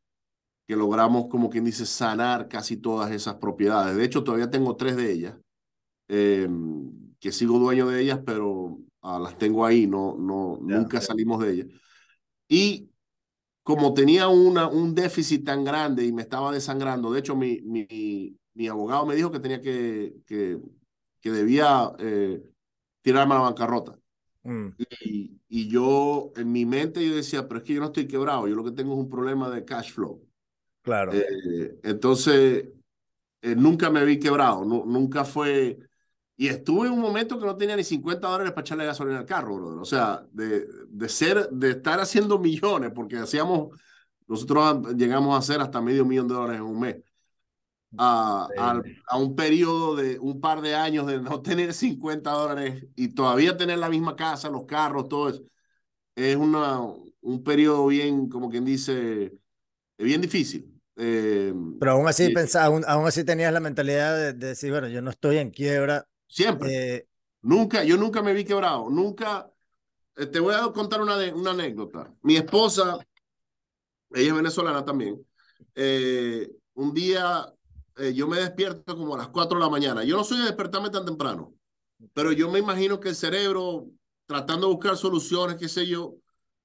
que 0.68 0.76
logramos, 0.76 1.28
como 1.30 1.50
quien 1.50 1.66
dice, 1.66 1.86
sanar 1.86 2.48
casi 2.50 2.78
todas 2.78 3.12
esas 3.12 3.36
propiedades. 3.36 3.98
De 3.98 4.06
hecho, 4.06 4.24
todavía 4.24 4.50
tengo 4.52 4.76
tres 4.78 4.98
de 4.98 5.12
ellas 5.12 5.36
eh, 6.08 6.48
que 7.20 7.32
sigo 7.32 7.60
dueño 7.60 7.88
de 7.88 8.02
ellas, 8.02 8.20
pero 8.26 8.80
ah, 9.02 9.20
las 9.20 9.38
tengo 9.38 9.66
ahí, 9.66 9.88
no, 9.88 10.16
no, 10.18 10.60
nunca 10.62 11.02
salimos 11.02 11.44
de 11.44 11.54
ellas. 11.54 11.68
Y 12.48 12.90
como 13.64 13.94
tenía 13.94 14.28
una, 14.28 14.68
un 14.68 14.94
déficit 14.94 15.44
tan 15.44 15.64
grande 15.64 16.06
y 16.06 16.14
me 16.14 16.22
estaba 16.22 16.52
desangrando, 16.52 17.12
de 17.12 17.20
hecho 17.20 17.36
mi, 17.36 17.62
mi, 17.62 18.38
mi 18.54 18.68
abogado 18.68 19.06
me 19.06 19.16
dijo 19.16 19.32
que 19.32 19.40
tenía 19.40 19.62
que, 19.62 20.18
que, 20.26 20.60
que 21.20 21.32
debía 21.32 21.92
eh, 21.98 22.44
tirarme 23.02 23.34
a 23.34 23.38
la 23.38 23.44
bancarrota. 23.44 23.98
Mm. 24.44 24.68
Y, 25.02 25.42
y, 25.48 25.68
yo, 25.68 26.32
en 26.36 26.52
mi 26.52 26.68
mente, 26.68 27.04
yo 27.04 27.16
decía, 27.16 27.48
pero 27.48 27.60
es 27.60 27.64
que 27.64 27.74
yo 27.74 27.80
no 27.80 27.88
estoy 27.88 28.08
quebrado, 28.08 28.48
yo 28.48 28.56
lo 28.56 28.64
que 28.64 28.72
tengo 28.72 28.94
es 28.94 29.00
un 29.00 29.10
problema 29.10 29.50
de 29.50 29.66
cash 29.66 29.92
flow. 29.92 30.24
Claro. 30.84 31.12
Eh, 31.14 31.80
entonces, 31.82 32.68
nunca 33.42 33.90
me 33.90 34.06
vi 34.06 34.20
quebrado, 34.20 34.64
nunca 34.64 35.26
fue 35.26 35.80
Y 36.38 36.48
estuve 36.48 36.88
en 36.88 36.94
un 36.94 37.00
momento 37.00 37.40
que 37.40 37.46
no 37.46 37.56
tenía 37.56 37.76
ni 37.76 37.84
50 37.84 38.28
dólares 38.28 38.52
para 38.52 38.62
echarle 38.62 38.86
gasolina 38.86 39.20
al 39.20 39.26
carro, 39.26 39.56
brother. 39.56 39.80
O 39.80 39.86
sea, 39.86 40.26
de, 40.32 40.68
de 40.90 41.10
ser, 41.10 41.50
de 41.50 41.72
estar 41.72 42.00
haciendo 42.00 42.38
millones, 42.40 42.92
porque 42.94 43.18
hacíamos, 43.18 43.80
nosotros 44.28 44.94
llegamos 44.96 45.34
a 45.34 45.38
hacer 45.38 45.62
hasta 45.62 45.82
medio 45.82 46.06
millón 46.06 46.28
de 46.28 46.34
dólares 46.34 46.58
en 46.58 46.68
un 46.68 46.80
mes. 46.80 46.98
A, 47.98 48.50
a, 48.58 48.82
a, 49.08 49.18
un 49.18 49.38
periodo 49.38 49.96
de 49.96 50.20
un 50.20 50.42
par 50.42 50.60
de 50.60 50.76
años 50.76 51.08
de 51.08 51.22
no 51.22 51.42
tener 51.42 51.74
50 51.74 52.30
dólares 52.30 52.86
y 52.94 53.08
todavía 53.08 53.56
tener 53.56 53.78
la 53.78 53.90
misma 53.90 54.18
casa, 54.18 54.50
los 54.50 54.66
carros, 54.66 55.08
todo 55.08 55.30
eso. 55.30 55.44
Es 56.14 56.36
una, 56.36 56.82
un 56.82 57.44
periodo 57.44 57.88
bien, 57.88 58.28
como 58.28 58.50
quien 58.50 58.66
dice, 58.66 59.32
bien 59.98 60.20
difícil. 60.20 60.70
Eh, 60.98 61.54
Pero 61.80 61.92
aún 61.92 62.08
así, 62.08 62.30
pensaba, 62.30 62.66
aún, 62.66 62.84
aún, 62.86 63.08
así 63.08 63.24
tenías 63.24 63.54
la 63.54 63.62
mentalidad 63.62 64.16
de, 64.18 64.34
de, 64.34 64.48
decir, 64.48 64.72
bueno, 64.72 64.90
yo 64.90 65.02
no 65.02 65.10
estoy 65.10 65.38
en 65.38 65.52
quiebra, 65.52 66.06
Siempre. 66.28 66.96
Eh, 66.96 67.08
nunca, 67.42 67.84
yo 67.84 67.98
nunca 67.98 68.22
me 68.22 68.34
vi 68.34 68.44
quebrado. 68.44 68.90
Nunca. 68.90 69.52
Eh, 70.16 70.26
te 70.28 70.40
voy 70.40 70.56
a 70.56 70.72
contar 70.72 71.02
una, 71.02 71.18
de, 71.18 71.34
una 71.34 71.52
anécdota. 71.52 72.14
Mi 72.22 72.38
esposa, 72.38 72.98
ella 74.12 74.28
es 74.28 74.36
venezolana 74.36 74.84
también. 74.84 75.26
Eh, 75.74 76.50
un 76.74 76.94
día 76.94 77.52
yo 78.14 78.28
me 78.28 78.38
despierto 78.40 78.98
como 78.98 79.16
a 79.16 79.20
las 79.20 79.30
4 79.30 79.58
de 79.58 79.64
la 79.64 79.70
mañana. 79.70 80.04
Yo 80.04 80.18
no 80.18 80.26
soy 80.26 80.40
de 80.40 80.44
despertarme 80.46 80.90
tan 80.90 81.06
temprano, 81.06 81.54
pero 82.14 82.34
yo 82.34 82.52
me 82.52 82.60
imagino 82.60 83.00
que 83.00 83.08
el 83.08 83.16
cerebro, 83.16 83.88
tratando 84.26 84.68
de 84.68 84.74
buscar 84.74 84.98
soluciones, 84.98 85.56
qué 85.56 85.70
sé 85.70 85.88
yo, 85.88 86.18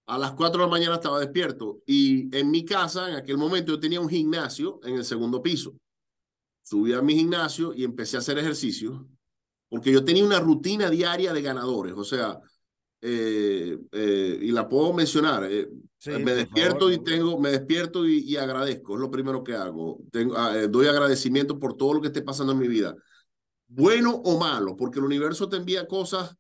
a 0.07 0.19
las 0.19 0.33
4 0.33 0.61
de 0.61 0.67
la 0.67 0.71
mañana 0.71 0.97
estaba 0.97 1.21
despierto. 1.21 1.83
Y 1.87 2.37
en 2.37 2.51
mi 2.51 2.65
casa, 2.65 3.09
en 3.09 3.15
aquel 3.15 3.39
momento, 3.39 3.71
yo 3.71 3.79
tenía 3.79 4.01
un 4.01 4.09
gimnasio 4.09 4.81
en 4.83 4.97
el 4.97 5.05
segundo 5.05 5.41
piso. 5.41 5.73
Subí 6.63 6.93
a 6.95 7.01
mi 7.01 7.15
gimnasio 7.15 7.73
y 7.73 7.85
empecé 7.85 8.17
a 8.17 8.19
hacer 8.19 8.37
ejercicio 8.39 9.09
porque 9.71 9.93
yo 9.93 10.05
tenía 10.05 10.25
una 10.25 10.41
rutina 10.41 10.91
diaria 10.91 11.33
de 11.33 11.41
ganadores, 11.41 11.95
o 11.95 12.05
sea, 12.05 12.39
eh, 13.01 13.79
eh, 13.93 14.39
y 14.43 14.51
la 14.51 14.69
puedo 14.69 14.93
mencionar. 14.93 15.45
Eh, 15.51 15.69
sí, 15.97 16.11
me 16.11 16.35
despierto 16.35 16.81
favor, 16.81 16.93
y 16.93 17.05
tengo, 17.05 17.41
me 17.41 17.53
despierto 17.53 18.07
y, 18.07 18.37
agradezco, 18.37 18.95
es 18.95 19.01
lo 19.01 19.11
primero 19.11 19.43
que 19.45 19.55
hago. 19.55 20.01
Tengo, 20.11 20.37
eh, 20.51 20.67
doy 20.69 20.89
agradecimiento 20.89 21.59
por 21.59 21.77
todo 21.77 21.95
lo 21.95 22.01
que 22.01 22.09
esté 22.09 22.21
pasando 22.21 22.53
en 22.53 22.59
mi 22.59 22.69
vida, 22.69 22.95
bueno 23.69 24.17
o 24.25 24.39
malo, 24.39 24.77
porque 24.77 24.99
el 24.99 25.05
universo 25.05 25.49
te 25.49 25.57
envía 25.57 25.87
cosas 25.87 26.37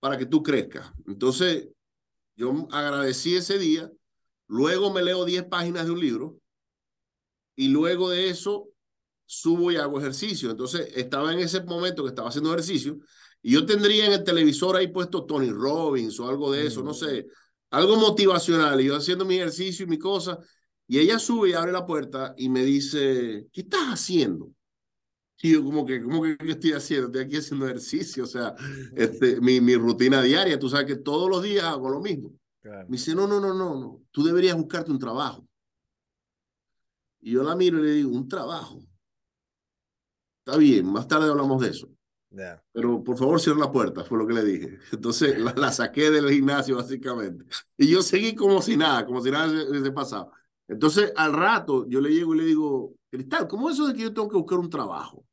para 0.00 0.16
que 0.16 0.24
tú 0.24 0.42
crezcas. 0.42 0.90
Entonces, 1.06 1.68
yo 2.34 2.66
agradecí 2.72 3.36
ese 3.36 3.58
día, 3.58 3.92
luego 4.48 4.90
me 4.90 5.02
leo 5.02 5.26
10 5.26 5.44
páginas 5.44 5.84
de 5.84 5.90
un 5.90 6.00
libro 6.00 6.38
y 7.54 7.68
luego 7.68 8.08
de 8.08 8.30
eso 8.30 8.69
subo 9.30 9.70
y 9.70 9.76
hago 9.76 10.00
ejercicio. 10.00 10.50
Entonces, 10.50 10.88
estaba 10.96 11.32
en 11.32 11.38
ese 11.38 11.62
momento 11.62 12.02
que 12.02 12.08
estaba 12.08 12.28
haciendo 12.30 12.50
ejercicio 12.50 12.98
y 13.40 13.52
yo 13.52 13.64
tendría 13.64 14.06
en 14.06 14.12
el 14.12 14.24
televisor 14.24 14.76
ahí 14.76 14.88
puesto 14.88 15.24
Tony 15.24 15.50
Robbins 15.50 16.18
o 16.18 16.28
algo 16.28 16.50
de 16.50 16.66
eso, 16.66 16.82
no 16.82 16.92
sé, 16.92 17.26
algo 17.70 17.96
motivacional. 17.96 18.80
Y 18.80 18.86
yo 18.86 18.96
haciendo 18.96 19.24
mi 19.24 19.36
ejercicio 19.36 19.86
y 19.86 19.88
mi 19.88 19.98
cosa. 19.98 20.38
Y 20.88 20.98
ella 20.98 21.20
sube 21.20 21.50
y 21.50 21.52
abre 21.52 21.70
la 21.70 21.86
puerta 21.86 22.34
y 22.36 22.48
me 22.48 22.64
dice, 22.64 23.46
¿qué 23.52 23.60
estás 23.60 23.86
haciendo? 23.86 24.50
Y 25.42 25.52
yo 25.52 25.62
como 25.64 25.86
que, 25.86 26.02
¿cómo 26.02 26.22
que 26.22 26.36
qué 26.36 26.50
estoy 26.50 26.72
haciendo? 26.72 27.06
Estoy 27.06 27.22
aquí 27.22 27.36
haciendo 27.36 27.66
ejercicio, 27.66 28.24
o 28.24 28.26
sea, 28.26 28.56
este, 28.96 29.40
mi, 29.40 29.60
mi 29.60 29.76
rutina 29.76 30.20
diaria. 30.22 30.58
Tú 30.58 30.68
sabes 30.68 30.86
que 30.86 30.96
todos 30.96 31.30
los 31.30 31.42
días 31.44 31.64
hago 31.64 31.88
lo 31.88 32.00
mismo. 32.00 32.32
Claro. 32.60 32.88
Me 32.88 32.96
dice, 32.96 33.14
no, 33.14 33.28
no, 33.28 33.40
no, 33.40 33.54
no, 33.54 33.78
no, 33.78 34.02
tú 34.10 34.24
deberías 34.24 34.56
buscarte 34.56 34.90
un 34.90 34.98
trabajo. 34.98 35.46
Y 37.20 37.30
yo 37.32 37.44
la 37.44 37.54
miro 37.54 37.78
y 37.78 37.82
le 37.82 37.92
digo, 37.92 38.10
un 38.10 38.28
trabajo. 38.28 38.82
Está 40.50 40.58
bien, 40.58 40.90
más 40.90 41.06
tarde 41.06 41.30
hablamos 41.30 41.62
de 41.62 41.68
eso. 41.68 41.88
Yeah. 42.30 42.60
Pero 42.72 43.04
por 43.04 43.16
favor 43.16 43.40
cierra 43.40 43.60
la 43.60 43.70
puerta, 43.70 44.02
fue 44.02 44.18
lo 44.18 44.26
que 44.26 44.34
le 44.34 44.44
dije. 44.44 44.78
Entonces 44.92 45.38
la, 45.38 45.54
la, 45.54 45.70
saqué 45.70 46.10
del 46.10 46.28
gimnasio 46.28 46.74
básicamente. 46.74 47.44
Y 47.78 47.86
yo 47.86 48.02
seguí 48.02 48.34
como 48.34 48.60
si 48.60 48.76
nada, 48.76 49.06
como 49.06 49.22
si 49.22 49.30
nada 49.30 49.46
hubiese 49.46 49.92
pasado. 49.92 50.32
Entonces 50.66 51.12
al 51.14 51.34
rato 51.34 51.86
yo 51.86 52.00
le 52.00 52.10
llego 52.10 52.34
y 52.34 52.38
le 52.38 52.44
digo, 52.46 52.96
Cristal, 53.08 53.46
¿cómo 53.46 53.70
es 53.70 53.76
eso 53.76 53.86
de 53.86 53.94
que 53.94 54.02
yo 54.02 54.12
tengo 54.12 54.28
que 54.28 54.38
buscar 54.38 54.58
un 54.58 54.68
trabajo? 54.68 55.24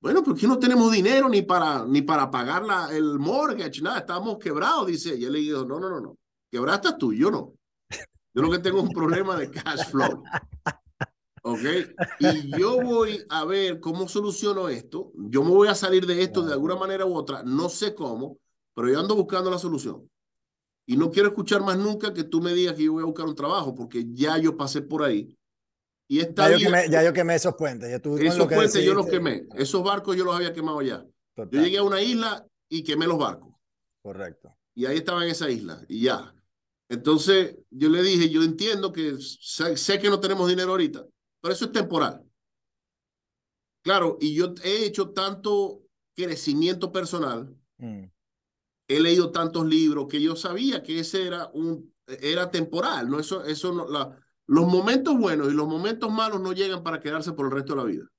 Bueno, 0.00 0.22
porque 0.22 0.46
no 0.46 0.56
tenemos 0.56 0.92
dinero 0.92 1.28
ni 1.28 1.42
para, 1.42 1.84
ni 1.84 2.02
para 2.02 2.30
pagar 2.30 2.64
la, 2.64 2.94
el 2.96 3.18
mortgage, 3.18 3.82
nada, 3.82 3.98
estamos 3.98 4.38
quebrados, 4.38 4.86
dice 4.86 5.14
ella. 5.14 5.30
Le 5.30 5.40
digo, 5.40 5.64
no, 5.64 5.80
no, 5.80 5.90
no, 5.90 6.00
no, 6.00 6.16
quebraste 6.48 6.90
tú, 6.96 7.12
yo 7.12 7.28
no. 7.28 7.54
Yo 8.32 8.42
lo 8.42 8.52
que 8.52 8.60
tengo 8.60 8.78
es 8.78 8.84
un 8.84 8.92
problema 8.92 9.36
de 9.36 9.50
cash 9.50 9.88
flow. 9.90 10.22
¿ok? 11.44 11.60
Y 12.20 12.58
yo 12.58 12.80
voy 12.82 13.24
a 13.28 13.44
ver 13.44 13.78
cómo 13.78 14.08
soluciono 14.08 14.68
esto. 14.68 15.12
Yo 15.14 15.44
me 15.44 15.50
voy 15.50 15.68
a 15.68 15.74
salir 15.74 16.06
de 16.06 16.22
esto 16.22 16.42
de 16.42 16.52
alguna 16.52 16.76
manera 16.76 17.04
u 17.04 17.14
otra, 17.14 17.42
no 17.44 17.68
sé 17.68 17.94
cómo, 17.94 18.38
pero 18.74 18.88
yo 18.88 18.98
ando 18.98 19.14
buscando 19.14 19.50
la 19.50 19.58
solución. 19.58 20.08
Y 20.86 20.96
no 20.96 21.10
quiero 21.10 21.28
escuchar 21.28 21.62
más 21.62 21.78
nunca 21.78 22.12
que 22.12 22.24
tú 22.24 22.40
me 22.40 22.52
digas 22.52 22.74
que 22.74 22.84
yo 22.84 22.92
voy 22.92 23.02
a 23.02 23.06
buscar 23.06 23.26
un 23.26 23.34
trabajo, 23.34 23.74
porque 23.74 24.04
ya 24.12 24.38
yo 24.38 24.56
pasé 24.56 24.82
por 24.82 25.02
ahí. 25.02 25.36
Y 26.08 26.20
está 26.20 26.50
ya, 26.50 26.58
yo 26.58 26.64
quemé, 26.66 26.90
ya 26.90 27.02
yo 27.02 27.12
quemé 27.12 27.34
esos 27.34 27.54
puentes. 27.54 27.90
Ya 27.90 27.98
tú, 27.98 28.16
esos 28.18 28.38
puentes 28.38 28.72
decidiste. 28.72 28.86
yo 28.86 28.94
los 28.94 29.06
quemé. 29.06 29.46
Esos 29.54 29.82
barcos 29.82 30.16
yo 30.16 30.24
los 30.24 30.34
había 30.34 30.52
quemado 30.52 30.82
ya. 30.82 31.04
Total. 31.34 31.50
Yo 31.50 31.62
llegué 31.62 31.78
a 31.78 31.82
una 31.82 32.02
isla 32.02 32.46
y 32.68 32.82
quemé 32.82 33.06
los 33.06 33.18
barcos. 33.18 33.54
Correcto. 34.02 34.54
Y 34.74 34.86
ahí 34.86 34.98
estaba 34.98 35.24
en 35.24 35.30
esa 35.30 35.48
isla 35.48 35.82
y 35.88 36.02
ya. 36.02 36.34
Entonces 36.88 37.56
yo 37.70 37.88
le 37.88 38.02
dije, 38.02 38.28
yo 38.28 38.42
entiendo 38.42 38.92
que 38.92 39.16
sé, 39.18 39.76
sé 39.76 39.98
que 39.98 40.10
no 40.10 40.20
tenemos 40.20 40.48
dinero 40.48 40.72
ahorita, 40.72 41.06
pero 41.44 41.52
eso 41.52 41.66
es 41.66 41.72
temporal. 41.72 42.24
Claro, 43.82 44.16
y 44.18 44.34
yo 44.34 44.54
he 44.62 44.86
hecho 44.86 45.10
tanto 45.10 45.82
crecimiento 46.16 46.90
personal, 46.90 47.54
mm. 47.76 48.04
he 48.88 49.00
leído 49.00 49.30
tantos 49.30 49.66
libros 49.66 50.06
que 50.08 50.22
yo 50.22 50.36
sabía 50.36 50.82
que 50.82 51.00
ese 51.00 51.26
era 51.26 51.50
un 51.52 51.92
era 52.06 52.50
temporal, 52.50 53.10
no 53.10 53.20
eso 53.20 53.44
eso 53.44 53.74
no, 53.74 53.86
la, 53.86 54.18
los 54.46 54.66
momentos 54.66 55.18
buenos 55.18 55.52
y 55.52 55.54
los 55.54 55.68
momentos 55.68 56.10
malos 56.10 56.40
no 56.40 56.54
llegan 56.54 56.82
para 56.82 56.98
quedarse 56.98 57.34
por 57.34 57.44
el 57.44 57.52
resto 57.52 57.74
de 57.74 57.78
la 57.78 57.84
vida. 57.84 58.10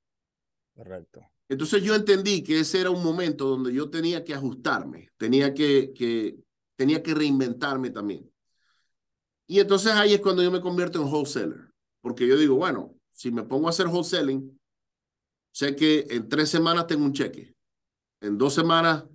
Correcto. 0.75 1.22
Entonces 1.50 1.82
yo 1.82 1.96
entendí 1.96 2.44
que 2.44 2.60
ese 2.60 2.82
era 2.82 2.91
un 2.91 3.03
momento 3.03 3.48
donde 3.48 3.74
yo 3.74 3.89
tenía 3.89 4.24
que 4.24 4.36
ajustarme, 4.36 5.10
tenía 5.17 5.51
que, 5.51 5.94
que 5.96 6.38
tenía 6.75 7.01
que 7.01 7.15
reinventarme 7.15 7.89
también. 7.89 8.32
Y 9.48 9.62
entonces 9.62 9.94
ahí 9.94 10.13
es 10.13 10.22
cuando 10.22 10.44
yo 10.44 10.51
me 10.51 10.62
convierto 10.62 11.01
en 11.01 11.12
wholesaler, 11.12 11.74
porque 12.01 12.27
yo 12.27 12.38
digo, 12.38 12.55
bueno, 12.58 12.95
si 13.15 13.31
me 13.31 13.43
pongo 13.43 13.67
a 13.67 13.69
hacer 13.69 13.88
wholesaling, 13.88 14.60
sé 15.51 15.75
que 15.75 16.05
en 16.10 16.27
tres 16.27 16.50
semanas 16.50 16.86
tengo 16.86 17.05
un 17.05 17.13
cheque. 17.13 17.55
En 18.22 18.38
dos 18.38 18.53
semanas, 18.53 19.05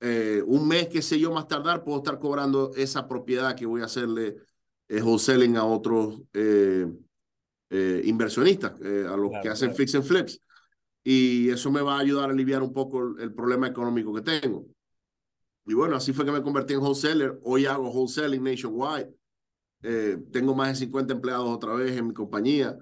eh, 0.00 0.42
un 0.46 0.68
mes, 0.68 0.88
qué 0.88 1.00
sé 1.00 1.18
yo, 1.18 1.32
más 1.32 1.48
tardar, 1.48 1.82
puedo 1.82 1.98
estar 1.98 2.18
cobrando 2.18 2.72
esa 2.76 3.08
propiedad 3.08 3.56
que 3.56 3.66
voy 3.66 3.80
a 3.80 3.86
hacerle 3.86 4.36
eh, 4.88 5.00
wholesaling 5.00 5.56
a 5.56 5.64
otros 5.64 6.20
eh, 6.34 6.86
eh 7.70 8.02
inversionistas, 8.04 8.78
eh, 8.82 9.06
a 9.08 9.16
los 9.16 9.30
claro, 9.30 9.42
que 9.42 9.48
hacen 9.48 9.68
claro. 9.68 9.76
fix 9.78 9.94
and 9.94 10.04
flips. 10.04 10.40
Y 11.02 11.48
eso 11.48 11.70
me 11.70 11.80
va 11.80 11.96
a 11.96 12.00
ayudar 12.00 12.28
a 12.28 12.32
aliviar 12.32 12.62
un 12.62 12.72
poco 12.72 13.02
el, 13.02 13.20
el 13.20 13.34
problema 13.34 13.66
económico 13.66 14.12
que 14.14 14.20
tengo. 14.20 14.66
Y 15.64 15.74
bueno, 15.74 15.96
así 15.96 16.12
fue 16.12 16.24
que 16.24 16.32
me 16.32 16.42
convertí 16.42 16.74
en 16.74 16.80
wholesaler. 16.80 17.40
Hoy 17.44 17.64
hago 17.66 17.90
wholesaling 17.90 18.42
nationwide. 18.44 19.14
Eh, 19.82 20.18
tengo 20.30 20.54
más 20.54 20.68
de 20.68 20.74
50 20.76 21.14
empleados 21.14 21.48
otra 21.48 21.74
vez 21.74 21.96
en 21.96 22.08
mi 22.08 22.14
compañía. 22.14 22.76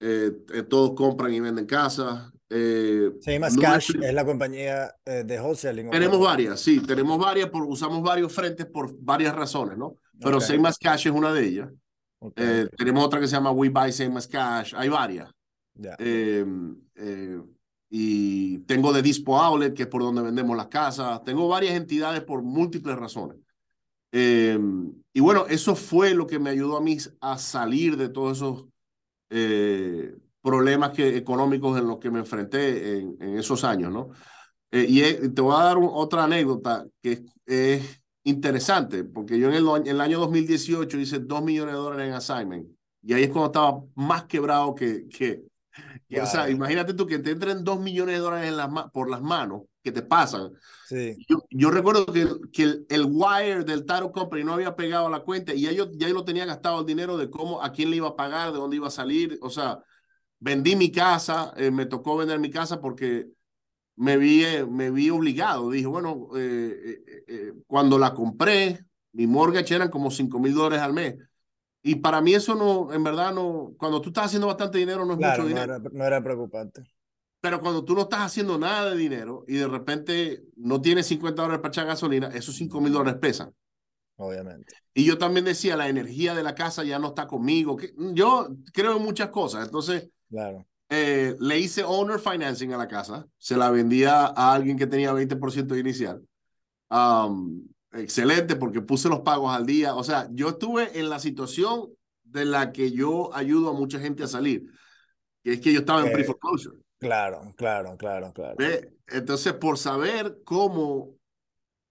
Eh, 0.00 0.30
eh, 0.52 0.62
todos 0.62 0.92
compran 0.94 1.32
y 1.34 1.40
venden 1.40 1.66
casas. 1.66 2.32
Eh, 2.50 3.12
Same 3.20 3.44
as 3.44 3.56
Cash 3.56 3.90
es 4.00 4.14
la 4.14 4.24
compañía 4.24 4.94
eh, 5.04 5.22
de 5.24 5.40
wholesaling. 5.40 5.90
Tenemos 5.90 6.18
varias, 6.18 6.60
sí, 6.60 6.80
tenemos 6.80 7.18
varias, 7.18 7.50
por, 7.50 7.64
usamos 7.64 8.02
varios 8.02 8.32
frentes 8.32 8.64
por 8.66 8.96
varias 8.98 9.34
razones, 9.34 9.76
¿no? 9.76 9.96
Pero 10.18 10.38
okay. 10.38 10.56
Same 10.56 10.68
as 10.68 10.78
Cash 10.78 11.08
es 11.08 11.12
una 11.12 11.32
de 11.32 11.46
ellas. 11.46 11.68
Okay. 12.20 12.46
Eh, 12.46 12.68
tenemos 12.76 13.04
otra 13.04 13.20
que 13.20 13.26
se 13.26 13.34
llama 13.34 13.50
We 13.50 13.68
Buy 13.68 13.92
Same 13.92 14.16
as 14.16 14.26
Cash, 14.26 14.74
hay 14.76 14.88
varias. 14.88 15.30
Yeah. 15.74 15.96
y 17.90 18.58
tengo 18.58 18.92
de 18.92 19.00
Dispo 19.00 19.38
Outlet, 19.38 19.74
que 19.74 19.84
es 19.84 19.88
por 19.88 20.02
donde 20.02 20.22
vendemos 20.22 20.56
las 20.56 20.66
casas. 20.66 21.22
Tengo 21.22 21.48
varias 21.48 21.74
entidades 21.74 22.22
por 22.22 22.42
múltiples 22.42 22.96
razones. 22.96 23.36
y 24.10 25.20
bueno, 25.20 25.46
eso 25.48 25.76
fue 25.76 26.14
lo 26.14 26.26
que 26.26 26.38
me 26.38 26.50
ayudó 26.50 26.78
a 26.78 26.80
mí 26.80 26.96
a 27.20 27.38
salir 27.38 27.96
de 27.96 28.08
todos 28.08 28.38
esos 28.38 28.64
eh, 29.30 30.14
problemas 30.42 30.90
que, 30.90 31.16
económicos 31.16 31.78
en 31.78 31.86
los 31.86 31.98
que 31.98 32.10
me 32.10 32.20
enfrenté 32.20 32.98
en, 32.98 33.16
en 33.20 33.38
esos 33.38 33.64
años, 33.64 33.92
¿no? 33.92 34.10
Eh, 34.70 34.86
y 34.88 35.28
te 35.30 35.40
voy 35.40 35.54
a 35.54 35.64
dar 35.64 35.78
un, 35.78 35.88
otra 35.90 36.24
anécdota 36.24 36.86
que 37.02 37.24
es, 37.46 38.02
interesante, 38.24 39.04
porque 39.04 39.38
yo 39.38 39.48
en 39.48 39.54
el, 39.54 39.66
en 39.66 39.86
el 39.86 40.00
año 40.02 40.18
2018 40.18 40.98
hice 40.98 41.18
2 41.20 41.42
millones 41.42 41.74
de 41.74 41.80
dólares 41.80 42.08
en 42.08 42.12
assignment, 42.12 42.68
y 43.02 43.14
ahí 43.14 43.22
es 43.22 43.30
cuando 43.30 43.46
estaba 43.46 43.80
más 43.94 44.24
quebrado 44.24 44.74
que... 44.74 45.08
que, 45.08 45.47
O 46.10 46.26
sea, 46.26 46.48
imagínate 46.48 46.94
tú 46.94 47.06
que 47.06 47.18
te 47.18 47.32
entren 47.32 47.64
2 47.64 47.80
millones 47.80 48.14
de 48.14 48.20
dólares 48.20 48.48
en 48.48 48.56
las, 48.56 48.68
por 48.92 49.10
las 49.10 49.20
manos, 49.20 49.62
que 49.82 49.92
te 49.92 50.02
pasan. 50.02 50.52
Sí. 50.86 51.16
Yo, 51.28 51.44
yo 51.50 51.70
recuerdo 51.70 52.06
que, 52.06 52.26
que 52.52 52.62
el, 52.62 52.86
el, 52.88 53.04
wire 53.04 53.64
del 53.64 53.84
Taro 53.84 54.10
Company 54.10 54.42
no 54.42 54.54
había 54.54 54.74
pegado 54.74 55.06
a 55.06 55.10
la 55.10 55.20
cuenta 55.20 55.52
y 55.52 55.62
ya 55.62 55.72
yo, 55.72 55.90
ya 55.92 56.08
yo 56.08 56.14
lo 56.14 56.24
tenía 56.24 56.46
gastado 56.46 56.80
el 56.80 56.86
dinero 56.86 57.18
de 57.18 57.28
cómo, 57.28 57.62
a 57.62 57.72
quién 57.72 57.90
le 57.90 57.96
iba 57.96 58.08
a 58.08 58.16
pagar, 58.16 58.52
de 58.52 58.58
dónde 58.58 58.76
iba 58.76 58.88
a 58.88 58.90
salir. 58.90 59.38
O 59.42 59.50
sea, 59.50 59.80
vendí 60.38 60.76
mi 60.76 60.90
casa, 60.90 61.52
eh, 61.56 61.70
me 61.70 61.84
tocó 61.84 62.16
vender 62.16 62.38
mi 62.38 62.50
casa 62.50 62.80
porque 62.80 63.28
me 63.98 64.16
vi, 64.16 64.44
eh, 64.44 64.64
me 64.64 64.90
vi 64.90 65.10
obligado. 65.10 65.70
Dije, 65.70 65.86
bueno, 65.86 66.28
eh, 66.36 67.02
eh, 67.26 67.52
cuando 67.66 67.98
la 67.98 68.14
compré, 68.14 68.84
mi 69.12 69.26
mortgage 69.26 69.74
eran 69.74 69.90
como 69.90 70.10
5 70.10 70.38
mil 70.38 70.54
dólares 70.54 70.80
al 70.80 70.92
mes. 70.92 71.16
Y 71.88 71.94
para 71.94 72.20
mí 72.20 72.34
eso 72.34 72.54
no, 72.54 72.92
en 72.92 73.02
verdad 73.02 73.32
no, 73.32 73.72
cuando 73.78 74.02
tú 74.02 74.10
estás 74.10 74.26
haciendo 74.26 74.46
bastante 74.46 74.76
dinero 74.76 75.06
no 75.06 75.14
es 75.14 75.18
mucho 75.18 75.48
dinero. 75.48 75.78
No 75.90 76.04
era, 76.04 76.22
preocupante. 76.22 76.82
Pero 77.40 77.60
cuando 77.60 77.82
tú 77.82 77.94
no 77.94 78.02
estás 78.02 78.20
haciendo 78.20 78.58
nada 78.58 78.90
de 78.90 78.96
dinero 78.98 79.46
y 79.48 79.54
de 79.54 79.66
repente 79.66 80.42
no 80.56 80.82
tienes 80.82 81.06
50 81.06 81.40
dólares 81.40 81.62
para 81.62 81.70
echar 81.70 81.86
gasolina, 81.86 82.28
esos 82.28 82.56
5 82.56 82.78
mil 82.82 82.92
dólares 82.92 83.18
pesan. 83.18 83.54
Obviamente. 84.16 84.74
Y 84.92 85.06
yo 85.06 85.16
también 85.16 85.46
decía, 85.46 85.78
la 85.78 85.88
energía 85.88 86.34
de 86.34 86.42
la 86.42 86.54
casa 86.54 86.84
ya 86.84 86.98
no 86.98 87.08
está 87.08 87.26
conmigo. 87.26 87.78
Yo 88.12 88.48
creo 88.74 88.98
en 88.98 89.02
muchas 89.02 89.30
cosas. 89.30 89.64
Entonces, 89.64 90.10
claro. 90.28 90.66
Eh, 90.90 91.36
le 91.40 91.58
hice 91.58 91.84
owner 91.84 92.18
financing 92.18 92.74
a 92.74 92.76
la 92.76 92.88
casa, 92.88 93.26
se 93.38 93.56
la 93.56 93.70
vendía 93.70 94.26
a 94.26 94.52
alguien 94.52 94.76
que 94.76 94.86
tenía 94.86 95.14
20% 95.14 95.78
inicial. 95.80 96.22
Excelente 97.92 98.56
porque 98.56 98.80
puse 98.80 99.08
los 99.08 99.20
pagos 99.20 99.54
al 99.54 99.66
día. 99.66 99.94
O 99.94 100.04
sea, 100.04 100.28
yo 100.32 100.50
estuve 100.50 100.98
en 100.98 101.08
la 101.08 101.18
situación 101.18 101.88
de 102.22 102.44
la 102.44 102.72
que 102.72 102.92
yo 102.92 103.34
ayudo 103.34 103.70
a 103.70 103.72
mucha 103.72 103.98
gente 103.98 104.22
a 104.22 104.26
salir, 104.26 104.64
que 105.42 105.54
es 105.54 105.60
que 105.60 105.72
yo 105.72 105.80
estaba 105.80 106.06
en 106.06 106.12
pre-foreclosure. 106.12 106.78
Claro, 106.98 107.54
claro, 107.56 107.96
claro, 107.96 108.32
claro. 108.32 108.56
Entonces, 109.06 109.52
por 109.54 109.78
saber 109.78 110.38
cómo, 110.44 111.16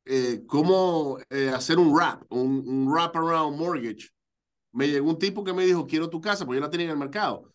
eh, 0.06 0.44
cómo 0.46 1.18
eh, 1.30 1.50
hacer 1.50 1.80
un 1.80 1.96
wrap, 1.96 2.24
un, 2.30 2.64
un 2.68 2.92
wrap 2.92 3.16
around 3.16 3.58
mortgage, 3.58 4.10
me 4.74 4.88
llegó 4.88 5.10
un 5.10 5.18
tipo 5.18 5.44
que 5.44 5.54
me 5.54 5.66
dijo, 5.66 5.88
quiero 5.88 6.10
tu 6.10 6.22
casa, 6.22 6.46
porque 6.46 6.60
yo 6.60 6.66
la 6.66 6.70
tenía 6.70 6.86
en 6.86 6.92
el 6.92 6.98
mercado. 6.98 7.52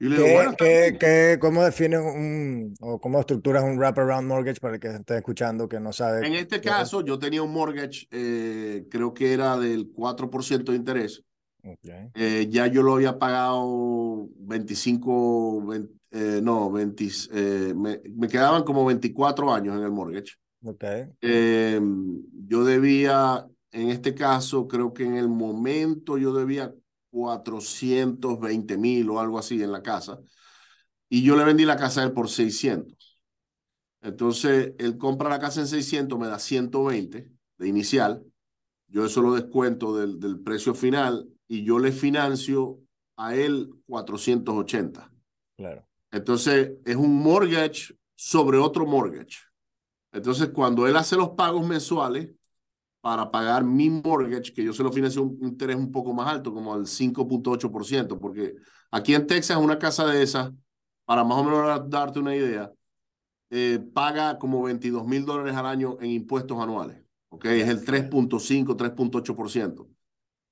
Y 0.00 0.08
le 0.08 0.16
digo, 0.16 0.54
¿Qué, 0.58 1.38
cómo 1.40 1.64
defines 1.64 2.00
un, 2.00 2.74
o 2.80 3.00
cómo 3.00 3.20
estructuras 3.20 3.62
un 3.62 3.78
wraparound 3.78 4.26
mortgage 4.26 4.60
para 4.60 4.74
el 4.74 4.80
que 4.80 4.88
esté 4.88 5.16
escuchando 5.16 5.68
que 5.68 5.78
no 5.78 5.92
sabe? 5.92 6.26
En 6.26 6.34
este 6.34 6.60
caso, 6.60 7.04
yo 7.04 7.18
tenía 7.18 7.42
un 7.42 7.52
mortgage, 7.52 8.06
eh, 8.10 8.86
creo 8.90 9.14
que 9.14 9.32
era 9.32 9.56
del 9.56 9.92
4% 9.92 10.64
de 10.64 10.76
interés. 10.76 11.22
Okay. 11.62 12.10
Eh, 12.14 12.46
ya 12.50 12.66
yo 12.66 12.82
lo 12.82 12.94
había 12.94 13.18
pagado 13.18 14.28
25, 14.36 15.74
eh, 16.10 16.40
no, 16.42 16.70
20, 16.70 17.74
me, 17.74 18.00
me, 18.14 18.28
quedaban 18.28 18.64
como 18.64 18.84
24 18.84 19.54
años 19.54 19.76
en 19.76 19.82
el 19.82 19.90
mortgage. 19.90 20.34
Okay. 20.62 21.06
yo 21.20 22.64
debía, 22.64 23.46
en 23.70 23.90
este 23.90 24.14
caso, 24.14 24.66
creo 24.66 24.92
que 24.92 25.04
en 25.04 25.16
el 25.16 25.28
momento 25.28 26.18
yo 26.18 26.34
debía 26.34 26.74
420 27.14 28.76
mil 28.76 29.08
o 29.08 29.20
algo 29.20 29.38
así 29.38 29.62
en 29.62 29.70
la 29.70 29.82
casa. 29.82 30.18
Y 31.08 31.22
yo 31.22 31.36
le 31.36 31.44
vendí 31.44 31.64
la 31.64 31.76
casa 31.76 32.00
a 32.00 32.04
él 32.04 32.12
por 32.12 32.28
600. 32.28 33.20
Entonces, 34.02 34.74
él 34.78 34.98
compra 34.98 35.30
la 35.30 35.38
casa 35.38 35.60
en 35.60 35.68
600, 35.68 36.18
me 36.18 36.26
da 36.26 36.40
120 36.40 37.30
de 37.56 37.68
inicial. 37.68 38.24
Yo 38.88 39.06
eso 39.06 39.22
lo 39.22 39.34
descuento 39.34 39.96
del, 39.96 40.18
del 40.18 40.40
precio 40.40 40.74
final 40.74 41.28
y 41.46 41.62
yo 41.62 41.78
le 41.78 41.92
financio 41.92 42.80
a 43.16 43.36
él 43.36 43.70
480. 43.86 45.12
Claro. 45.56 45.86
Entonces, 46.10 46.72
es 46.84 46.96
un 46.96 47.14
mortgage 47.14 47.96
sobre 48.16 48.58
otro 48.58 48.86
mortgage. 48.86 49.38
Entonces, 50.12 50.48
cuando 50.48 50.88
él 50.88 50.96
hace 50.96 51.14
los 51.14 51.30
pagos 51.30 51.64
mensuales, 51.66 52.30
para 53.04 53.30
pagar 53.30 53.64
mi 53.64 53.90
mortgage, 53.90 54.54
que 54.54 54.64
yo 54.64 54.72
se 54.72 54.82
lo 54.82 54.90
financio 54.90 55.24
un 55.24 55.38
interés 55.42 55.76
un 55.76 55.92
poco 55.92 56.14
más 56.14 56.26
alto, 56.26 56.54
como 56.54 56.72
al 56.72 56.86
5.8%, 56.86 58.18
porque 58.18 58.54
aquí 58.90 59.14
en 59.14 59.26
Texas 59.26 59.58
una 59.58 59.78
casa 59.78 60.06
de 60.06 60.22
esas, 60.22 60.50
para 61.04 61.22
más 61.22 61.36
o 61.36 61.44
menos 61.44 61.90
darte 61.90 62.18
una 62.18 62.34
idea, 62.34 62.72
eh, 63.50 63.78
paga 63.92 64.38
como 64.38 64.62
22 64.62 65.06
mil 65.06 65.26
dólares 65.26 65.54
al 65.54 65.66
año 65.66 65.98
en 66.00 66.12
impuestos 66.12 66.58
anuales. 66.58 66.96
¿ok? 67.28 67.44
Es 67.44 67.68
el 67.68 67.84
3.5, 67.84 68.74
3.8%. 68.74 69.86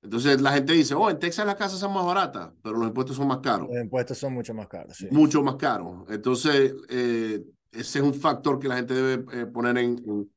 Entonces 0.03 0.39
la 0.39 0.51
gente 0.51 0.73
dice, 0.73 0.93
oh, 0.93 1.09
en 1.09 1.17
Texas 1.17 1.47
las 1.47 1.55
casas 1.55 1.79
son 1.79 1.91
más 1.91 2.05
baratas, 2.05 2.51
pero 2.61 2.77
los 2.77 2.87
impuestos 2.87 3.17
son 3.17 3.29
más 3.29 3.39
caros. 3.39 3.67
Los 3.67 3.81
impuestos 3.81 4.15
son 4.15 4.31
mucho 4.31 4.53
más 4.53 4.67
caros. 4.67 4.95
Sí. 4.95 5.07
Mucho 5.09 5.41
más 5.41 5.55
caros. 5.55 6.07
Entonces, 6.07 6.75
eh, 6.89 7.43
ese 7.71 7.97
es 7.97 8.05
un 8.05 8.13
factor 8.13 8.59
que 8.59 8.67
la 8.67 8.75
gente 8.75 8.93
debe 8.93 9.41
eh, 9.41 9.47
poner 9.47 9.75
en, 9.79 9.97
eh, 9.97 10.27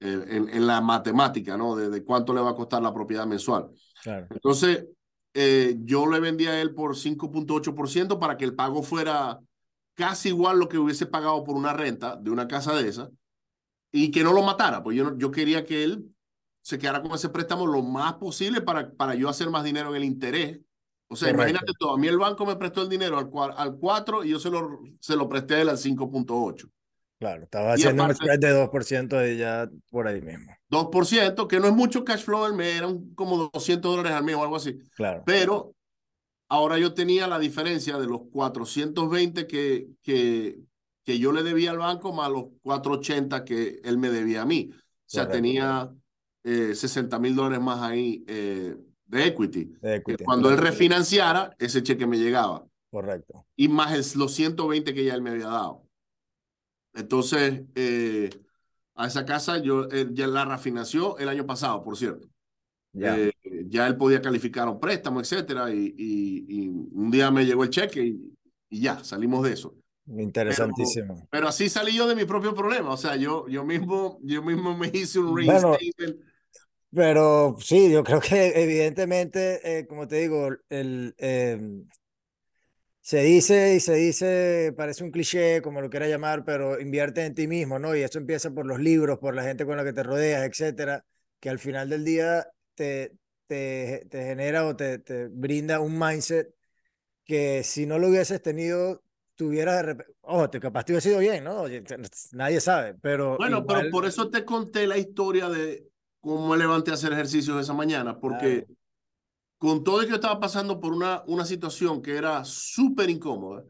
en, 0.00 0.66
la 0.66 0.80
matemática, 0.80 1.56
¿no? 1.56 1.76
De, 1.76 2.04
cuánto 2.04 2.32
le 2.32 2.40
va 2.40 2.50
a 2.50 2.54
costar 2.54 2.82
la 2.82 2.94
propiedad 2.94 3.26
mensual. 3.26 3.70
Claro. 4.02 4.26
Entonces, 4.30 4.86
eh, 5.34 5.76
yo 5.80 6.06
le 6.06 6.20
vendí 6.20 6.46
a 6.46 6.60
él 6.60 6.74
por 6.74 6.96
5.8% 6.96 8.18
para 8.18 8.36
que 8.36 8.44
el 8.44 8.54
pago 8.54 8.82
fuera 8.82 9.38
casi 9.94 10.28
igual 10.28 10.58
lo 10.58 10.68
que 10.68 10.78
hubiese 10.78 11.06
pagado 11.06 11.42
por 11.42 11.56
una 11.56 11.72
renta 11.72 12.16
de 12.16 12.30
una 12.30 12.46
casa 12.46 12.74
de 12.74 12.88
esa 12.88 13.10
y 13.90 14.10
que 14.10 14.22
no 14.22 14.32
lo 14.32 14.42
matara, 14.42 14.82
pues 14.82 14.96
yo, 14.96 15.16
yo 15.16 15.30
quería 15.30 15.64
que 15.64 15.82
él 15.82 16.14
se 16.62 16.78
quedara 16.78 17.02
con 17.02 17.12
ese 17.12 17.30
préstamo 17.30 17.66
lo 17.66 17.82
más 17.82 18.14
posible 18.14 18.60
para, 18.60 18.92
para 18.92 19.14
yo 19.14 19.28
hacer 19.28 19.50
más 19.50 19.64
dinero 19.64 19.90
en 19.90 19.96
el 19.96 20.04
interés. 20.04 20.60
O 21.08 21.16
sea, 21.16 21.30
imagínate 21.30 21.72
todo, 21.78 21.94
a 21.94 21.98
mí 21.98 22.06
el 22.06 22.18
banco 22.18 22.44
me 22.44 22.56
prestó 22.56 22.82
el 22.82 22.88
dinero 22.90 23.18
al, 23.18 23.54
al 23.56 23.76
4 23.76 24.24
y 24.24 24.30
yo 24.30 24.38
se 24.38 24.50
lo, 24.50 24.80
se 25.00 25.16
lo 25.16 25.28
presté 25.28 25.54
a 25.54 25.62
él 25.62 25.68
al 25.70 25.78
5.8. 25.78 26.70
Claro, 27.18 27.42
estaba 27.42 27.72
haciendo 27.72 28.04
un 28.04 28.14
spread 28.14 28.38
de 28.38 28.54
2% 28.54 29.34
y 29.34 29.38
ya 29.38 29.68
por 29.90 30.06
ahí 30.06 30.20
mismo. 30.20 30.52
2%, 30.70 31.48
que 31.48 31.58
no 31.58 31.66
es 31.66 31.72
mucho 31.72 32.04
cash 32.04 32.22
flow 32.22 32.44
al 32.44 32.54
mes, 32.54 32.76
eran 32.76 33.12
como 33.14 33.50
200 33.52 33.96
dólares 33.96 34.12
al 34.12 34.24
mes 34.24 34.36
o 34.36 34.42
algo 34.42 34.56
así. 34.56 34.78
Claro. 34.94 35.24
Pero 35.26 35.74
ahora 36.48 36.78
yo 36.78 36.94
tenía 36.94 37.26
la 37.26 37.40
diferencia 37.40 37.98
de 37.98 38.06
los 38.06 38.20
420 38.30 39.48
que, 39.48 39.88
que, 40.02 40.58
que 41.04 41.18
yo 41.18 41.32
le 41.32 41.42
debía 41.42 41.72
al 41.72 41.78
banco 41.78 42.12
más 42.12 42.30
los 42.30 42.44
480 42.62 43.44
que 43.44 43.80
él 43.82 43.98
me 43.98 44.10
debía 44.10 44.42
a 44.42 44.46
mí. 44.46 44.70
O 44.72 45.10
sea, 45.10 45.28
tenía 45.28 45.90
eh, 46.44 46.74
60 46.74 47.18
mil 47.18 47.34
dólares 47.34 47.60
más 47.60 47.82
ahí 47.82 48.24
eh, 48.28 48.76
de 49.06 49.26
equity. 49.26 49.72
Cuando 50.24 50.50
él 50.50 50.58
refinanciara, 50.58 51.56
ese 51.58 51.82
cheque 51.82 52.06
me 52.06 52.18
llegaba. 52.18 52.64
Correcto. 52.90 53.44
Y 53.56 53.68
más 53.68 54.14
los 54.14 54.32
120 54.34 54.94
que 54.94 55.04
ya 55.04 55.14
él 55.14 55.22
me 55.22 55.30
había 55.30 55.48
dado. 55.48 55.87
Entonces, 56.94 57.62
eh, 57.74 58.30
a 58.94 59.06
esa 59.06 59.24
casa 59.24 59.58
yo 59.58 59.88
eh, 59.90 60.08
ya 60.12 60.26
la 60.26 60.44
refinanció 60.44 61.18
el 61.18 61.28
año 61.28 61.46
pasado, 61.46 61.82
por 61.82 61.96
cierto. 61.96 62.28
Ya. 62.92 63.18
Eh, 63.18 63.32
ya 63.68 63.86
él 63.86 63.96
podía 63.96 64.20
calificar 64.20 64.68
un 64.68 64.80
préstamo, 64.80 65.20
etcétera, 65.20 65.72
y, 65.72 65.94
y, 65.96 66.68
un 66.68 67.10
día 67.10 67.30
me 67.30 67.44
llegó 67.44 67.62
el 67.62 67.70
cheque 67.70 68.02
y, 68.02 68.34
y 68.70 68.80
ya, 68.80 69.02
salimos 69.04 69.44
de 69.44 69.52
eso. 69.52 69.74
Interesantísimo. 70.06 71.28
Pero, 71.30 71.48
así 71.48 71.68
salí 71.68 71.94
yo 71.94 72.08
de 72.08 72.14
mi 72.14 72.24
propio 72.24 72.54
problema, 72.54 72.90
o 72.90 72.96
sea, 72.96 73.14
yo, 73.16 73.46
yo, 73.46 73.64
mismo, 73.64 74.18
yo 74.22 74.42
mismo 74.42 74.76
me 74.76 74.90
hice 74.92 75.18
un 75.18 75.36
reinstatement. 75.36 76.16
pero 76.90 77.56
sí, 77.60 77.92
yo 77.92 78.02
creo 78.02 78.20
que 78.20 78.62
evidentemente, 78.62 79.86
como 79.88 80.08
te 80.08 80.16
digo, 80.16 80.48
el, 80.70 81.14
se 83.08 83.22
dice 83.22 83.74
y 83.74 83.80
se 83.80 83.94
dice, 83.94 84.74
parece 84.76 85.02
un 85.02 85.10
cliché, 85.10 85.62
como 85.62 85.80
lo 85.80 85.88
quiera 85.88 86.06
llamar, 86.06 86.44
pero 86.44 86.78
invierte 86.78 87.24
en 87.24 87.34
ti 87.34 87.48
mismo, 87.48 87.78
¿no? 87.78 87.96
Y 87.96 88.02
eso 88.02 88.18
empieza 88.18 88.50
por 88.50 88.66
los 88.66 88.78
libros, 88.80 89.18
por 89.18 89.34
la 89.34 89.44
gente 89.44 89.64
con 89.64 89.78
la 89.78 89.84
que 89.84 89.94
te 89.94 90.02
rodeas, 90.02 90.44
etcétera, 90.44 91.02
que 91.40 91.48
al 91.48 91.58
final 91.58 91.88
del 91.88 92.04
día 92.04 92.46
te, 92.74 93.14
te, 93.46 94.06
te 94.10 94.24
genera 94.24 94.66
o 94.66 94.76
te, 94.76 94.98
te 94.98 95.28
brinda 95.28 95.80
un 95.80 95.98
mindset 95.98 96.54
que 97.24 97.64
si 97.64 97.86
no 97.86 97.98
lo 97.98 98.08
hubieses 98.08 98.42
tenido, 98.42 99.02
tuvieras 99.36 99.76
de 99.76 99.82
repente, 99.84 100.12
oh, 100.20 100.50
te 100.50 100.60
capaz 100.60 100.84
te 100.84 100.92
hubiese 100.92 101.08
sido 101.08 101.20
bien, 101.20 101.44
¿no? 101.44 101.64
Nadie 102.32 102.60
sabe, 102.60 102.94
pero... 103.00 103.38
Bueno, 103.38 103.64
pero 103.64 103.88
por 103.90 104.04
eso 104.04 104.28
te 104.28 104.44
conté 104.44 104.86
la 104.86 104.98
historia 104.98 105.48
de 105.48 105.88
cómo 106.20 106.50
me 106.50 106.58
levanté 106.58 106.90
a 106.90 106.94
hacer 106.94 107.14
ejercicios 107.14 107.58
esa 107.58 107.72
mañana, 107.72 108.20
porque 108.20 108.66
con 109.58 109.82
todo 109.82 110.00
que 110.00 110.08
yo 110.08 110.14
estaba 110.14 110.40
pasando 110.40 110.80
por 110.80 110.92
una, 110.92 111.22
una 111.26 111.44
situación 111.44 112.00
que 112.00 112.16
era 112.16 112.44
súper 112.44 113.10
incómoda, 113.10 113.64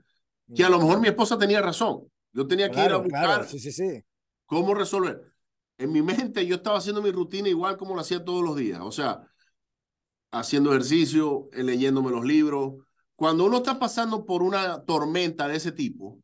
que 0.55 0.65
a 0.65 0.69
lo 0.69 0.79
mejor 0.79 1.01
mi 1.01 1.09
esposa 1.09 1.39
tenía 1.39 1.61
razón. 1.61 2.03
Yo 2.33 2.47
tenía 2.47 2.71
que 2.71 2.85
ir 2.85 2.93
a 2.93 2.99
buscar 2.99 3.49
sí, 3.49 3.59
sí, 3.59 3.73
sí. 3.73 4.03
cómo 4.47 4.75
resolver. 4.75 5.21
En 5.79 5.93
mi 5.93 6.03
mente 6.03 6.47
yo 6.47 6.57
estaba 6.57 6.79
haciendo 6.79 7.03
mi 7.03 7.11
rutina 7.11 7.49
igual 7.49 7.77
como 7.77 7.95
lo 7.95 8.01
hacía 8.01 8.25
todos 8.25 8.45
los 8.45 8.57
días. 8.57 8.81
O 8.83 8.93
sea, 8.93 9.27
haciendo 10.31 10.71
ejercicio, 10.71 11.49
eh, 11.53 11.63
leyéndome 11.63 12.11
los 12.11 12.25
libros. 12.25 12.75
Cuando 13.17 13.45
uno 13.45 13.59
está 13.59 13.79
pasando 13.79 14.25
por 14.25 14.43
una 14.43 14.85
tormenta 14.85 15.49
de 15.49 15.57
ese 15.57 15.73
tipo, 15.73 16.23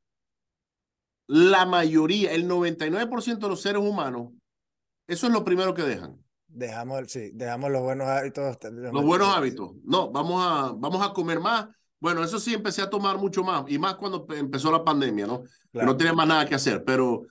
la 1.27 1.64
mayoría, 1.64 2.33
el 2.33 2.46
99% 2.46 3.46
de 3.46 3.48
los 3.48 3.62
seres 3.62 3.83
humanos, 3.83 4.33
eso 5.07 5.27
es 5.27 5.33
lo 5.33 5.44
primero 5.44 5.74
que 5.74 5.83
dejan. 5.83 6.24
Dejamos, 6.55 7.11
sí, 7.11 7.33
dejamos 7.35 7.71
los 7.73 7.83
buenos 7.83 8.07
hábitos. 8.07 8.57
Los 8.62 9.05
buenos 9.05 9.29
hábitos. 9.29 9.73
No, 9.83 10.12
vamos 10.12 10.40
a, 10.40 10.73
vamos 10.77 11.05
a 11.05 11.12
comer 11.12 11.40
más. 11.40 11.67
Bueno, 11.99 12.23
eso 12.23 12.38
sí 12.38 12.55
empecé 12.55 12.81
a 12.81 12.88
tomar 12.88 13.19
mucho 13.19 13.43
más, 13.43 13.64
y 13.67 13.79
más 13.79 13.97
cuando 13.97 14.27
empezó 14.37 14.71
la 14.71 14.85
pandemia, 14.85 15.27
¿no? 15.27 15.43
no 15.73 15.97
tenía 15.97 16.12
más 16.12 16.29
nada 16.29 16.47
que 16.47 16.55
hacer, 16.55 16.85
pero, 16.85 17.23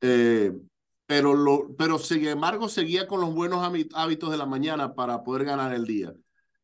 eh, 0.00 0.52
pero, 1.04 1.34
lo, 1.34 1.74
pero 1.76 1.98
sin 1.98 2.24
embargo 2.26 2.68
seguía 2.68 3.08
con 3.08 3.20
los 3.20 3.34
buenos 3.34 3.68
hábitos 3.92 4.30
de 4.30 4.36
la 4.36 4.46
mañana 4.46 4.94
para 4.94 5.22
poder 5.24 5.44
ganar 5.44 5.74
el 5.74 5.84
día. 5.84 6.14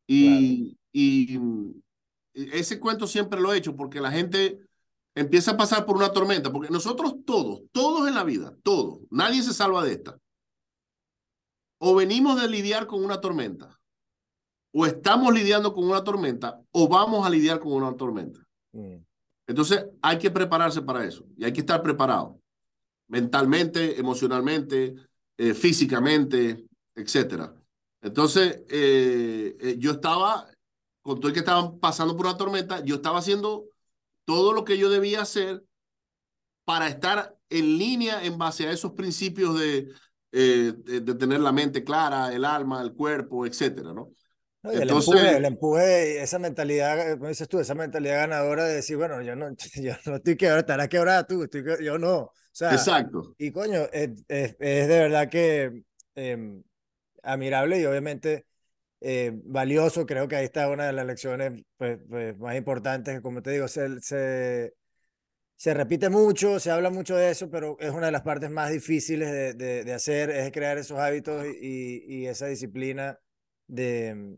Y, 0.07 0.77
y 0.93 1.39
ese 2.33 2.79
cuento 2.79 3.05
siempre 3.05 3.41
lo 3.41 3.53
he 3.53 3.57
hecho 3.57 3.75
porque 3.75 3.99
la 3.99 4.11
gente 4.11 4.59
empieza 5.13 5.51
a 5.51 5.57
pasar 5.57 5.85
por 5.85 5.97
una 5.97 6.11
tormenta, 6.11 6.51
porque 6.51 6.71
nosotros 6.71 7.15
todos, 7.25 7.63
todos 7.71 8.07
en 8.07 8.15
la 8.15 8.23
vida, 8.23 8.55
todos, 8.63 9.01
nadie 9.11 9.43
se 9.43 9.53
salva 9.53 9.83
de 9.83 9.91
esta. 9.91 10.17
O 11.79 11.95
venimos 11.95 12.41
de 12.41 12.49
lidiar 12.49 12.87
con 12.87 13.03
una 13.03 13.21
tormenta, 13.21 13.79
o 14.73 14.85
estamos 14.85 15.33
lidiando 15.33 15.73
con 15.73 15.85
una 15.85 16.03
tormenta, 16.03 16.61
o 16.71 16.87
vamos 16.87 17.25
a 17.25 17.29
lidiar 17.29 17.59
con 17.59 17.73
una 17.73 17.95
tormenta. 17.95 18.39
Mm. 18.73 18.97
Entonces 19.47 19.85
hay 20.01 20.17
que 20.17 20.29
prepararse 20.29 20.81
para 20.81 21.05
eso 21.05 21.25
y 21.37 21.45
hay 21.45 21.53
que 21.53 21.61
estar 21.61 21.81
preparado 21.81 22.39
mentalmente, 23.07 23.99
emocionalmente, 23.99 24.95
eh, 25.37 25.53
físicamente, 25.53 26.65
etcétera. 26.95 27.53
Entonces, 28.01 28.63
eh, 28.69 29.55
eh, 29.59 29.75
yo 29.79 29.91
estaba, 29.91 30.47
con 31.01 31.19
todo 31.19 31.29
el 31.29 31.33
que 31.33 31.39
estaban 31.39 31.79
pasando 31.79 32.15
por 32.15 32.25
una 32.25 32.37
tormenta, 32.37 32.83
yo 32.83 32.95
estaba 32.95 33.19
haciendo 33.19 33.65
todo 34.25 34.51
lo 34.51 34.65
que 34.65 34.77
yo 34.77 34.89
debía 34.89 35.21
hacer 35.21 35.63
para 36.65 36.87
estar 36.89 37.37
en 37.49 37.77
línea 37.77 38.23
en 38.25 38.37
base 38.37 38.67
a 38.67 38.71
esos 38.71 38.91
principios 38.91 39.57
de, 39.57 39.87
de, 40.31 41.15
tener 41.19 41.39
la 41.39 41.51
mente 41.51 41.83
clara, 41.83 42.33
el 42.33 42.45
alma, 42.45 42.81
el 42.81 42.93
cuerpo, 42.93 43.45
etcétera, 43.45 43.93
¿no? 43.93 44.11
Entonces, 44.63 44.81
el 44.81 44.89
empuje, 44.89 45.37
el 45.37 45.45
empuje, 45.45 46.21
esa 46.21 46.39
mentalidad, 46.39 47.17
como 47.17 47.29
dices 47.29 47.47
tú, 47.47 47.59
esa 47.59 47.75
mentalidad 47.75 48.21
ganadora 48.21 48.65
de 48.65 48.75
decir, 48.75 48.97
bueno, 48.97 49.21
yo 49.21 49.35
no, 49.35 49.49
yo 49.75 49.93
no 50.05 50.15
estoy 50.17 50.35
quebrado, 50.35 50.59
estarás 50.59 50.89
quebrada 50.89 51.25
tú, 51.25 51.43
estoy, 51.43 51.63
yo 51.83 51.97
no. 51.97 52.17
O 52.17 52.33
sea, 52.51 52.71
Exacto. 52.71 53.35
Y 53.37 53.51
coño, 53.51 53.83
es, 53.93 54.09
es, 54.27 54.57
de 54.57 54.87
verdad 54.87 55.29
que 55.29 55.83
eh, 56.15 56.61
admirable 57.23 57.79
y 57.79 57.85
obviamente 57.85 58.47
eh, 59.01 59.31
valioso. 59.43 60.05
Creo 60.05 60.27
que 60.27 60.35
ahí 60.37 60.45
está 60.45 60.69
una 60.69 60.87
de 60.87 60.93
las 60.93 61.05
lecciones 61.05 61.63
pues, 61.77 61.99
pues, 62.09 62.37
más 62.39 62.55
importantes. 62.55 63.21
Como 63.21 63.41
te 63.41 63.51
digo, 63.51 63.67
se, 63.67 64.01
se, 64.01 64.73
se, 65.57 65.73
repite 65.73 66.09
mucho, 66.09 66.59
se 66.59 66.71
habla 66.71 66.89
mucho 66.89 67.15
de 67.15 67.31
eso, 67.31 67.49
pero 67.49 67.75
es 67.79 67.91
una 67.91 68.05
de 68.05 68.11
las 68.13 68.21
partes 68.21 68.49
más 68.49 68.71
difíciles 68.71 69.29
de, 69.29 69.53
de, 69.53 69.83
de 69.83 69.93
hacer, 69.93 70.29
es 70.29 70.51
crear 70.51 70.77
esos 70.77 70.97
hábitos 70.99 71.45
y, 71.45 72.03
y 72.07 72.27
esa 72.27 72.47
disciplina 72.47 73.19
de, 73.67 74.37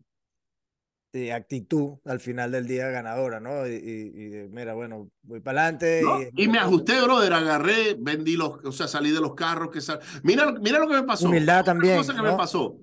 de 1.12 1.34
actitud 1.34 1.98
al 2.06 2.20
final 2.20 2.52
del 2.52 2.68
día 2.68 2.90
ganadora, 2.90 3.40
¿no? 3.40 3.68
Y, 3.68 3.74
y, 3.74 4.48
mira, 4.50 4.74
bueno, 4.74 5.10
voy 5.24 5.40
para 5.40 5.64
adelante. 5.64 6.04
y, 6.36 6.48
me 6.48 6.60
ajusté, 6.60 7.02
brother, 7.02 7.34
agarré, 7.34 7.96
vendí 7.98 8.36
los, 8.36 8.64
o 8.64 8.72
sea, 8.72 8.88
salí 8.88 9.12
de 9.12 9.22
los 9.22 9.34
carros 9.34 9.72
que 9.72 9.82
sal... 9.82 10.00
Mira, 10.24 10.52
mira 10.62 10.80
lo 10.80 10.88
que 10.88 10.96
me 10.96 11.04
pasó. 11.04 11.28
Humildad 11.28 11.66
también. 11.66 11.98
cosa 11.98 12.16
que 12.16 12.22
me 12.22 12.34
pasó. 12.34 12.78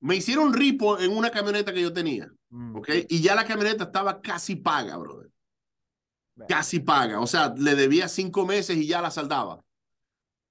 Me 0.00 0.16
hicieron 0.16 0.52
ripo 0.52 0.98
en 1.00 1.10
una 1.10 1.30
camioneta 1.30 1.72
que 1.72 1.82
yo 1.82 1.92
tenía, 1.92 2.28
mm. 2.50 2.76
¿ok? 2.76 2.88
Y 3.08 3.20
ya 3.22 3.34
la 3.34 3.44
camioneta 3.44 3.84
estaba 3.84 4.20
casi 4.20 4.56
paga, 4.56 4.96
brother. 4.96 5.30
Casi 6.48 6.80
paga. 6.80 7.20
O 7.20 7.26
sea, 7.26 7.54
le 7.56 7.74
debía 7.74 8.08
cinco 8.08 8.44
meses 8.44 8.76
y 8.76 8.86
ya 8.86 9.00
la 9.00 9.10
saldaba 9.10 9.64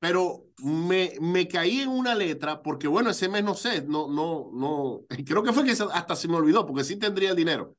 pero 0.04 0.48
me, 0.58 1.14
me 1.22 1.48
caí 1.48 1.80
en 1.80 1.88
una 1.88 2.14
letra 2.14 2.62
porque, 2.62 2.90
bueno, 2.90 3.10
ese 3.10 3.30
mes 3.30 3.42
no 3.42 3.54
sé, 3.54 3.84
no, 3.84 4.10
no, 4.10 4.50
no, 4.52 5.06
creo 5.26 5.42
que 5.42 5.54
fue 5.54 5.64
que 5.64 5.72
hasta 5.72 6.18
se 6.18 6.28
me 6.28 6.36
olvidó 6.36 6.66
porque 6.66 6.84
sí 6.84 6.98
tendría 6.98 7.30
el 7.30 7.38
dinero. 7.38 7.78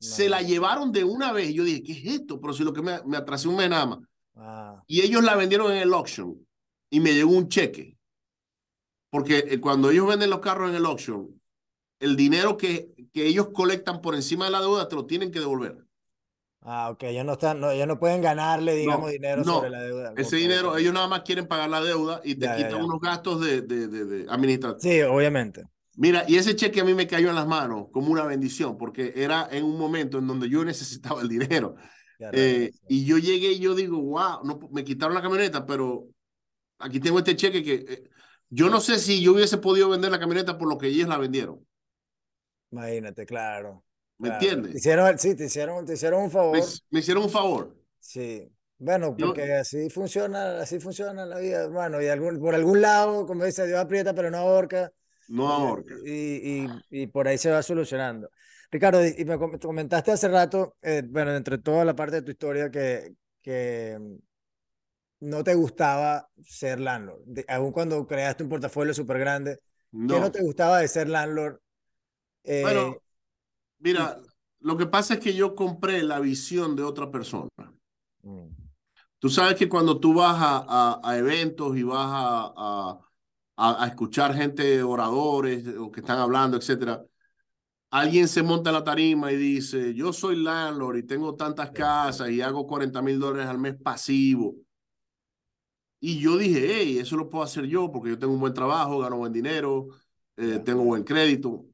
Se 0.00 0.30
la 0.30 0.40
llevaron 0.40 0.90
de 0.90 1.04
una 1.04 1.32
vez 1.32 1.50
y 1.50 1.52
yo 1.52 1.64
dije, 1.64 1.82
¿qué 1.82 1.92
es 1.92 2.20
esto? 2.20 2.40
Pero 2.40 2.54
si 2.54 2.64
lo 2.64 2.72
que 2.72 2.80
me, 2.80 3.02
me 3.04 3.18
atrasé 3.18 3.48
un 3.48 3.56
mes 3.56 3.68
nada 3.68 3.84
más. 3.84 3.98
Ah. 4.36 4.82
Y 4.86 5.02
ellos 5.02 5.22
la 5.22 5.36
vendieron 5.36 5.70
en 5.70 5.76
el 5.76 5.92
auction 5.92 6.46
y 6.88 6.98
me 6.98 7.12
llegó 7.12 7.32
un 7.32 7.50
cheque. 7.50 7.98
Porque 9.10 9.44
eh, 9.46 9.60
cuando 9.60 9.90
ellos 9.90 10.06
venden 10.06 10.30
los 10.30 10.40
carros 10.40 10.70
en 10.70 10.76
el 10.76 10.86
auction, 10.86 11.28
el 12.00 12.16
dinero 12.16 12.56
que, 12.56 12.94
que 13.12 13.26
ellos 13.26 13.50
colectan 13.52 14.00
por 14.00 14.14
encima 14.14 14.46
de 14.46 14.52
la 14.52 14.62
deuda 14.62 14.88
te 14.88 14.96
lo 14.96 15.04
tienen 15.04 15.30
que 15.30 15.40
devolver. 15.40 15.85
Ah, 16.68 16.90
ok, 16.90 17.04
ellos 17.04 17.24
no, 17.24 17.34
están, 17.34 17.60
no, 17.60 17.70
ellos 17.70 17.86
no 17.86 17.96
pueden 17.96 18.20
ganarle, 18.20 18.74
digamos, 18.74 19.12
dinero 19.12 19.44
sobre 19.44 19.70
la 19.70 19.82
deuda. 19.82 20.12
Ese 20.16 20.34
dinero, 20.34 20.76
ellos 20.76 20.92
nada 20.92 21.06
más 21.06 21.20
quieren 21.22 21.46
pagar 21.46 21.70
la 21.70 21.80
deuda 21.80 22.20
y 22.24 22.34
te 22.34 22.48
quitan 22.56 22.82
unos 22.82 23.00
gastos 23.00 23.40
de, 23.40 23.62
de, 23.62 23.86
de, 23.86 24.26
administración. 24.28 24.80
Sí, 24.80 25.00
obviamente. 25.02 25.62
Mira, 25.94 26.24
y 26.26 26.34
ese 26.34 26.56
cheque 26.56 26.80
a 26.80 26.84
mí 26.84 26.92
me 26.92 27.06
cayó 27.06 27.28
en 27.28 27.36
las 27.36 27.46
manos 27.46 27.86
como 27.92 28.10
una 28.10 28.24
bendición, 28.24 28.76
porque 28.76 29.12
era 29.14 29.48
en 29.52 29.62
un 29.62 29.78
momento 29.78 30.18
en 30.18 30.26
donde 30.26 30.48
yo 30.48 30.64
necesitaba 30.64 31.22
el 31.22 31.28
dinero. 31.28 31.76
Eh, 32.32 32.72
y 32.88 33.04
yo 33.04 33.18
llegué 33.18 33.52
y 33.52 33.60
yo 33.60 33.76
digo, 33.76 34.02
wow, 34.02 34.42
no, 34.42 34.58
me 34.72 34.82
quitaron 34.82 35.14
la 35.14 35.22
camioneta, 35.22 35.64
pero 35.66 36.08
aquí 36.80 36.98
tengo 36.98 37.18
este 37.18 37.36
cheque 37.36 37.62
que 37.62 37.74
eh, 37.74 38.10
yo 38.48 38.70
no 38.70 38.80
sé 38.80 38.98
si 38.98 39.22
yo 39.22 39.34
hubiese 39.34 39.58
podido 39.58 39.88
vender 39.88 40.10
la 40.10 40.18
camioneta 40.18 40.58
por 40.58 40.68
lo 40.68 40.78
que 40.78 40.88
ellos 40.88 41.08
la 41.08 41.18
vendieron. 41.18 41.64
Imagínate, 42.72 43.24
claro. 43.24 43.85
¿Me 44.18 44.30
entiendes? 44.30 44.74
hicieron, 44.74 45.18
sí, 45.18 45.34
te 45.34 45.44
hicieron, 45.46 45.84
te 45.84 45.94
hicieron 45.94 46.22
un 46.24 46.30
favor. 46.30 46.58
Me, 46.90 47.00
hicieron 47.00 47.24
un 47.24 47.30
favor. 47.30 47.76
Sí. 48.00 48.50
Bueno, 48.78 49.16
porque 49.16 49.54
así 49.54 49.88
funciona, 49.88 50.60
así 50.60 50.78
funciona 50.78 51.24
la 51.24 51.38
vida, 51.38 51.64
hermano. 51.64 52.00
Y 52.02 52.08
algún, 52.08 52.38
por 52.38 52.54
algún 52.54 52.80
lado, 52.80 53.26
como 53.26 53.44
dice, 53.44 53.66
Dios 53.66 53.78
aprieta, 53.78 54.14
pero 54.14 54.30
no 54.30 54.38
ahorca. 54.38 54.92
No 55.28 55.48
ahorca. 55.48 55.94
Y, 56.04 56.64
y, 56.64 56.68
y 56.90 57.06
por 57.06 57.26
ahí 57.26 57.38
se 57.38 57.50
va 57.50 57.62
solucionando. 57.62 58.30
Ricardo, 58.70 59.06
y 59.06 59.24
me 59.24 59.38
comentaste 59.38 60.12
hace 60.12 60.28
rato, 60.28 60.76
eh, 60.82 61.02
bueno, 61.06 61.34
entre 61.34 61.58
toda 61.58 61.84
la 61.84 61.94
parte 61.94 62.16
de 62.16 62.22
tu 62.22 62.32
historia 62.32 62.70
que, 62.70 63.14
que 63.40 63.96
mm, 63.98 64.16
no 65.20 65.44
te 65.44 65.54
gustaba 65.54 66.28
ser 66.44 66.80
landlord, 66.80 67.22
aún 67.48 67.72
cuando 67.72 68.06
creaste 68.06 68.42
un 68.42 68.50
portafolio 68.50 68.92
súper 68.92 69.18
grande, 69.18 69.60
no. 69.92 70.14
¿qué 70.14 70.20
no 70.20 70.30
te 70.32 70.42
gustaba 70.42 70.80
de 70.80 70.88
ser 70.88 71.08
landlord? 71.08 71.60
Eh, 72.44 72.62
bueno, 72.62 73.02
Mira, 73.78 74.20
lo 74.60 74.76
que 74.76 74.86
pasa 74.86 75.14
es 75.14 75.20
que 75.20 75.34
yo 75.34 75.54
compré 75.54 76.02
la 76.02 76.20
visión 76.20 76.76
de 76.76 76.82
otra 76.82 77.10
persona. 77.10 77.48
Mm. 78.22 78.48
Tú 79.18 79.28
sabes 79.30 79.56
que 79.56 79.68
cuando 79.68 79.98
tú 79.98 80.14
vas 80.14 80.36
a, 80.38 81.00
a, 81.02 81.18
eventos 81.18 81.76
y 81.76 81.82
vas 81.82 82.08
a, 82.08 82.98
a, 83.56 83.86
escuchar 83.86 84.34
gente, 84.34 84.82
oradores 84.82 85.66
o 85.78 85.90
que 85.90 86.00
están 86.00 86.18
hablando, 86.18 86.56
etcétera, 86.56 87.02
alguien 87.90 88.28
se 88.28 88.42
monta 88.42 88.70
en 88.70 88.74
la 88.74 88.84
tarima 88.84 89.32
y 89.32 89.36
dice, 89.36 89.94
yo 89.94 90.12
soy 90.12 90.36
landlord 90.36 90.98
y 90.98 91.02
tengo 91.04 91.34
tantas 91.34 91.70
casas 91.70 92.30
y 92.30 92.42
hago 92.42 92.66
40 92.66 93.00
mil 93.02 93.18
dólares 93.18 93.48
al 93.48 93.58
mes 93.58 93.74
pasivo. 93.82 94.56
Y 96.00 96.20
yo 96.20 96.36
dije, 96.36 96.66
hey, 96.68 96.98
eso 96.98 97.16
lo 97.16 97.30
puedo 97.30 97.42
hacer 97.44 97.64
yo 97.66 97.90
porque 97.90 98.10
yo 98.10 98.18
tengo 98.18 98.34
un 98.34 98.40
buen 98.40 98.54
trabajo, 98.54 98.98
gano 98.98 99.16
buen 99.16 99.32
dinero, 99.32 99.88
eh, 100.36 100.60
tengo 100.64 100.84
buen 100.84 101.04
crédito. 101.04 101.66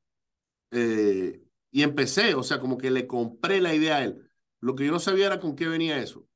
Eh, 0.71 1.42
y 1.73 1.83
empecé, 1.83 2.35
o 2.35 2.43
sea, 2.43 2.61
como 2.61 2.77
que 2.77 2.91
le 2.91 3.07
compré 3.07 3.61
la 3.61 3.75
idea 3.75 3.97
a 3.97 4.05
él. 4.05 4.31
Lo 4.61 4.77
que 4.77 4.85
yo 4.85 4.93
no 4.93 5.01
sabía 5.01 5.27
era 5.27 5.41
con 5.41 5.57
qué 5.57 5.67
venía 5.67 5.99
eso. 5.99 6.27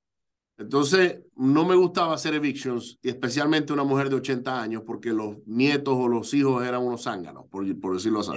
Entonces, 0.59 1.21
no 1.37 1.67
me 1.67 1.75
gustaba 1.75 2.15
hacer 2.15 2.35
evictions, 2.35 2.99
y 3.03 3.11
especialmente 3.11 3.75
una 3.75 3.85
mujer 3.85 4.09
de 4.09 4.17
80 4.17 4.63
años, 4.63 4.83
porque 4.87 5.13
los 5.13 5.37
nietos 5.47 5.95
o 5.95 6.09
los 6.09 6.33
hijos 6.33 6.67
eran 6.67 6.83
unos 6.83 7.03
zánganos, 7.03 7.45
por, 7.51 7.79
por 7.79 7.95
decirlo 7.95 8.21
así. 8.21 8.33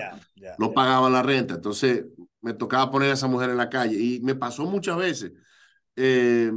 no 0.57 0.73
pagaban 0.73 1.13
la 1.13 1.23
renta. 1.23 1.55
Entonces, 1.55 2.05
me 2.41 2.53
tocaba 2.53 2.91
poner 2.91 3.12
a 3.12 3.13
esa 3.13 3.27
mujer 3.27 3.49
en 3.49 3.57
la 3.57 3.69
calle. 3.69 3.97
Y 3.97 4.19
me 4.19 4.35
pasó 4.35 4.65
muchas 4.65 4.97
veces. 4.97 5.31
Eh, 5.95 6.51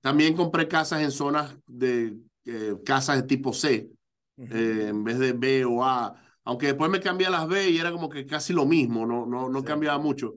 también 0.00 0.34
compré 0.34 0.66
casas 0.66 1.02
en 1.02 1.10
zonas 1.10 1.54
de 1.66 2.16
eh, 2.46 2.74
casas 2.84 3.16
de 3.16 3.22
tipo 3.24 3.52
C, 3.52 3.90
eh, 4.38 4.86
en 4.88 5.04
vez 5.04 5.18
de 5.18 5.34
B 5.34 5.66
o 5.66 5.84
A 5.84 6.14
aunque 6.44 6.66
después 6.66 6.90
me 6.90 7.00
cambié 7.00 7.26
a 7.26 7.30
las 7.30 7.48
B 7.48 7.70
y 7.70 7.78
era 7.78 7.92
como 7.92 8.08
que 8.08 8.26
casi 8.26 8.52
lo 8.52 8.66
mismo, 8.66 9.06
no, 9.06 9.26
no, 9.26 9.48
no 9.48 9.64
cambiaba 9.64 9.98
mucho. 9.98 10.34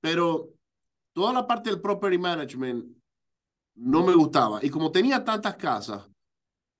Pero 0.00 0.50
toda 1.12 1.32
la 1.32 1.46
parte 1.46 1.70
del 1.70 1.80
property 1.80 2.18
management 2.18 2.84
no 3.76 4.04
me 4.04 4.14
gustaba. 4.14 4.64
Y 4.64 4.70
como 4.70 4.90
tenía 4.90 5.24
tantas 5.24 5.56
casas, 5.56 6.08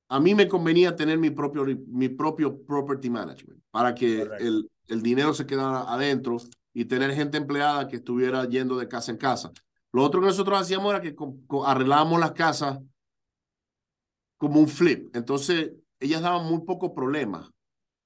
a 0.09 0.21
mí 0.21 0.35
me 0.35 0.49
convenía 0.49 0.95
tener 0.95 1.19
mi 1.19 1.31
propio, 1.31 1.65
mi 1.89 2.09
propio 2.09 2.63
property 2.65 3.11
management 3.11 3.63
para 3.71 3.95
que 3.95 4.23
el, 4.39 4.71
el 4.89 5.03
dinero 5.03 5.35
se 5.35 5.47
quedara 5.47 5.93
adentro 5.93 6.37
y 6.73 6.85
tener 6.85 7.15
gente 7.15 7.39
empleada 7.39 7.89
que 7.89 7.97
estuviera 7.97 8.45
yendo 8.49 8.77
de 8.77 8.89
casa 8.89 9.13
en 9.13 9.19
casa. 9.19 9.53
Lo 9.93 10.03
otro 10.03 10.21
que 10.21 10.27
nosotros 10.27 10.61
hacíamos 10.61 10.91
era 10.91 11.01
que 11.01 11.15
arreglábamos 11.65 12.19
las 12.19 12.33
casas 12.33 12.81
como 14.37 14.61
un 14.61 14.69
flip. 14.69 15.15
Entonces, 15.15 15.73
ellas 16.01 16.21
daban 16.21 16.47
muy 16.47 16.63
pocos 16.63 16.91
problemas 16.91 17.54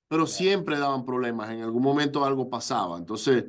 pero 0.08 0.26
siempre 0.26 0.78
daban 0.78 1.04
problemas, 1.04 1.50
en 1.50 1.62
algún 1.62 1.82
momento 1.82 2.24
algo 2.24 2.48
pasaba. 2.48 2.98
Entonces, 2.98 3.44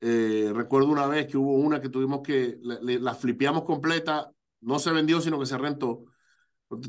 eh, 0.00 0.50
recuerdo 0.54 0.88
una 0.88 1.06
vez 1.06 1.26
que 1.26 1.36
hubo 1.36 1.54
una 1.54 1.80
que 1.80 1.88
tuvimos 1.88 2.20
que, 2.22 2.58
la 2.62 3.14
flipeamos 3.14 3.64
completa, 3.64 4.30
no 4.60 4.78
se 4.78 4.90
vendió, 4.90 5.20
sino 5.20 5.38
que 5.38 5.46
se 5.46 5.58
rentó. 5.58 6.04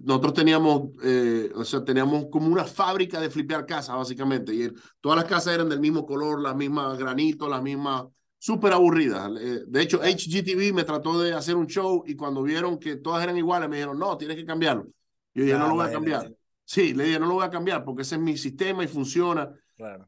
Nosotros 0.04 0.34
teníamos, 0.34 0.90
eh, 1.04 1.52
o 1.56 1.64
sea, 1.64 1.84
teníamos 1.84 2.28
como 2.30 2.48
una 2.48 2.66
fábrica 2.66 3.20
de 3.22 3.30
flipear 3.30 3.66
casas, 3.66 3.96
básicamente, 3.96 4.54
y 4.54 4.70
todas 5.00 5.18
las 5.18 5.26
casas 5.26 5.54
eran 5.54 5.70
del 5.70 5.80
mismo 5.80 6.06
color, 6.06 6.42
las 6.42 6.56
mismas 6.56 6.98
granitos, 6.98 7.50
las 7.50 7.62
mismas, 7.62 8.06
súper 8.38 8.74
aburridas. 8.74 9.30
Eh, 9.40 9.64
de 9.68 9.82
hecho, 9.82 10.02
HGTV 10.02 10.74
me 10.74 10.84
trató 10.84 11.20
de 11.22 11.34
hacer 11.34 11.56
un 11.56 11.68
show 11.68 12.04
y 12.06 12.16
cuando 12.16 12.44
vieron 12.44 12.78
que 12.78 12.98
todas 12.98 13.24
eran 13.24 13.38
iguales, 13.38 13.70
me 13.70 13.78
dijeron, 13.78 14.00
no, 14.00 14.18
tienes 14.18 14.38
que 14.38 14.46
cambiarlo. 14.46 14.88
Yo 15.34 15.44
dije, 15.44 15.58
no 15.58 15.68
lo 15.68 15.76
voy 15.76 15.88
a 15.88 15.92
cambiar. 15.92 16.39
Sí, 16.70 16.94
le 16.94 17.06
dije, 17.06 17.20
no 17.20 17.26
lo 17.26 17.34
voy 17.34 17.46
a 17.46 17.50
cambiar 17.50 17.84
porque 17.84 18.04
ese 18.04 18.14
es 18.14 18.22
mi 18.22 18.38
sistema 18.38 18.84
y 18.84 18.88
funciona. 18.88 19.52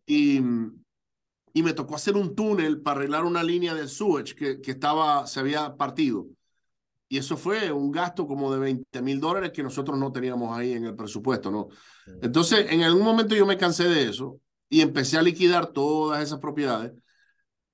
Y, 0.06 0.40
y 1.54 1.64
me 1.64 1.74
tocó 1.74 1.96
hacer 1.96 2.16
un 2.16 2.36
túnel 2.36 2.84
para 2.84 3.00
arreglar 3.00 3.26
una 3.26 3.42
línea 3.42 3.74
del 3.74 3.90
sewage 3.90 4.36
que, 4.36 4.62
que 4.62 4.70
estaba, 4.70 5.26
se 5.26 5.40
había 5.40 5.76
partido. 5.76 6.28
y 7.10 7.18
eso 7.18 7.36
fue 7.36 7.72
un 7.72 7.92
gasto 7.92 8.28
como 8.28 8.54
de 8.54 8.60
20 8.60 9.02
mil 9.02 9.20
dólares 9.20 9.52
que 9.52 9.64
nosotros 9.64 9.98
no 9.98 10.12
teníamos 10.12 10.56
ahí 10.56 10.74
en 10.74 10.86
el 10.86 10.96
presupuesto, 10.96 11.50
¿no? 11.50 11.70
Entonces, 12.22 12.68
en 12.70 12.84
algún 12.84 13.06
momento 13.06 13.34
yo 13.34 13.48
me 13.48 13.58
cansé 13.58 13.86
de 13.86 14.10
eso 14.10 14.40
y 14.70 14.82
empecé 14.82 15.18
a 15.18 15.24
liquidar 15.24 15.74
todas 15.74 16.22
esas 16.22 16.38
propiedades 16.40 16.94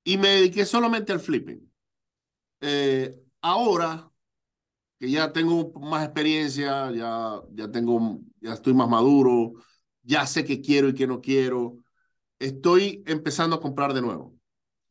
y 0.05 0.17
me 0.17 0.29
dediqué 0.29 0.65
solamente 0.65 1.11
al 1.11 1.19
flipping. 1.19 1.69
Eh, 2.61 3.19
ahora 3.41 4.06
que 4.99 5.09
ya 5.09 5.31
tengo 5.31 5.71
más 5.79 6.03
experiencia, 6.03 6.91
ya, 6.91 7.41
ya 7.53 7.71
tengo, 7.71 8.19
ya 8.41 8.53
estoy 8.53 8.73
más 8.73 8.89
maduro, 8.89 9.53
ya 10.01 10.25
sé 10.25 10.43
qué 10.43 10.61
quiero 10.61 10.89
y 10.89 10.93
qué 10.93 11.05
no 11.05 11.21
quiero, 11.21 11.77
estoy 12.39 13.03
empezando 13.05 13.55
a 13.55 13.61
comprar 13.61 13.93
de 13.93 14.01
nuevo. 14.01 14.33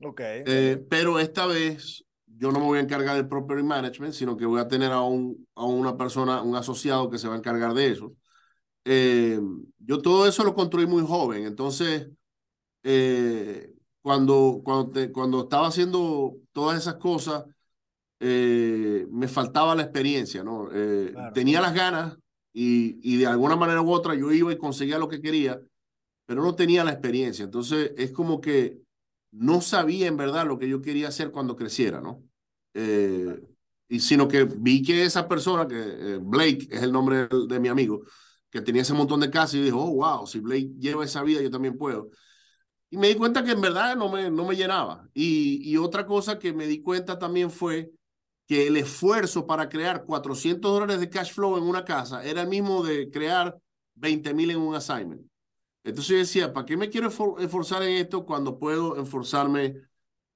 Ok. 0.02 0.20
Eh, 0.22 0.84
pero 0.88 1.18
esta 1.18 1.46
vez 1.46 2.04
yo 2.26 2.52
no 2.52 2.60
me 2.60 2.66
voy 2.66 2.78
a 2.78 2.82
encargar 2.82 3.16
del 3.16 3.28
property 3.28 3.62
management, 3.62 4.12
sino 4.12 4.36
que 4.36 4.46
voy 4.46 4.60
a 4.60 4.68
tener 4.68 4.92
a, 4.92 5.00
un, 5.00 5.48
a 5.54 5.64
una 5.64 5.96
persona, 5.96 6.42
un 6.42 6.54
asociado 6.54 7.08
que 7.08 7.18
se 7.18 7.28
va 7.28 7.34
a 7.34 7.38
encargar 7.38 7.72
de 7.74 7.90
eso. 7.90 8.12
Eh, 8.84 9.40
yo 9.78 10.00
todo 10.00 10.28
eso 10.28 10.44
lo 10.44 10.54
construí 10.54 10.86
muy 10.86 11.02
joven, 11.02 11.44
entonces 11.44 12.08
eh, 12.84 13.72
cuando, 14.00 14.60
cuando, 14.62 14.92
cuando 15.12 15.40
estaba 15.40 15.66
haciendo 15.66 16.36
todas 16.52 16.78
esas 16.78 16.96
cosas, 16.96 17.44
eh, 18.20 19.06
me 19.10 19.28
faltaba 19.28 19.74
la 19.74 19.82
experiencia, 19.82 20.42
¿no? 20.42 20.68
Tenía 21.34 21.60
las 21.60 21.74
ganas 21.74 22.16
y, 22.52 22.98
y 23.02 23.18
de 23.18 23.26
alguna 23.26 23.56
manera 23.56 23.82
u 23.82 23.90
otra 23.90 24.14
yo 24.14 24.32
iba 24.32 24.52
y 24.52 24.58
conseguía 24.58 24.98
lo 24.98 25.08
que 25.08 25.20
quería, 25.20 25.60
pero 26.26 26.42
no 26.42 26.54
tenía 26.54 26.84
la 26.84 26.92
experiencia. 26.92 27.44
Entonces 27.44 27.92
es 27.96 28.12
como 28.12 28.40
que 28.40 28.78
no 29.32 29.60
sabía 29.60 30.06
en 30.06 30.16
verdad 30.16 30.46
lo 30.46 30.58
que 30.58 30.68
yo 30.68 30.80
quería 30.80 31.08
hacer 31.08 31.30
cuando 31.30 31.56
creciera, 31.56 32.00
¿no? 32.00 32.22
Eh, 32.74 33.40
y 33.88 34.00
sino 34.00 34.26
que 34.26 34.44
vi 34.44 34.82
que 34.82 35.04
esa 35.04 35.28
persona, 35.28 35.68
que 35.68 35.76
eh, 35.76 36.18
Blake 36.20 36.68
es 36.70 36.82
el 36.82 36.92
nombre 36.92 37.28
de, 37.28 37.60
mi 37.60 37.68
amigo, 37.68 38.02
que 38.50 38.60
tenía 38.60 38.82
ese 38.82 38.94
montón 38.94 39.20
de 39.20 39.30
casas 39.30 39.54
y 39.54 39.62
dijo, 39.62 39.78
oh, 39.78 39.94
wow, 39.94 40.26
si 40.26 40.40
Blake 40.40 40.72
lleva 40.78 41.04
esa 41.04 41.22
vida, 41.22 41.40
yo 41.40 41.50
también 41.50 41.76
puedo. 41.76 42.10
Y 42.90 42.96
me 42.96 43.08
di 43.08 43.14
cuenta 43.14 43.44
que 43.44 43.52
en 43.52 43.60
verdad 43.60 43.96
no 43.96 44.10
me, 44.10 44.30
no 44.30 44.44
me 44.46 44.56
llenaba. 44.56 45.08
Y, 45.14 45.60
y 45.70 45.76
otra 45.76 46.06
cosa 46.06 46.38
que 46.38 46.52
me 46.52 46.66
di 46.66 46.82
cuenta 46.82 47.18
también 47.18 47.50
fue 47.50 47.90
que 48.46 48.68
el 48.68 48.76
esfuerzo 48.76 49.46
para 49.46 49.68
crear 49.68 50.04
400 50.04 50.70
dólares 50.70 51.00
de 51.00 51.10
cash 51.10 51.32
flow 51.32 51.58
en 51.58 51.64
una 51.64 51.84
casa 51.84 52.24
era 52.24 52.42
el 52.42 52.48
mismo 52.48 52.82
de 52.84 53.10
crear 53.10 53.56
20 53.94 54.34
mil 54.34 54.50
en 54.50 54.58
un 54.58 54.74
assignment. 54.74 55.22
Entonces 55.82 56.08
yo 56.08 56.16
decía, 56.16 56.52
¿para 56.52 56.66
qué 56.66 56.76
me 56.76 56.88
quiero 56.88 57.08
esforzar 57.38 57.82
en 57.82 57.92
esto 57.96 58.24
cuando 58.24 58.58
puedo 58.58 59.00
esforzarme 59.00 59.64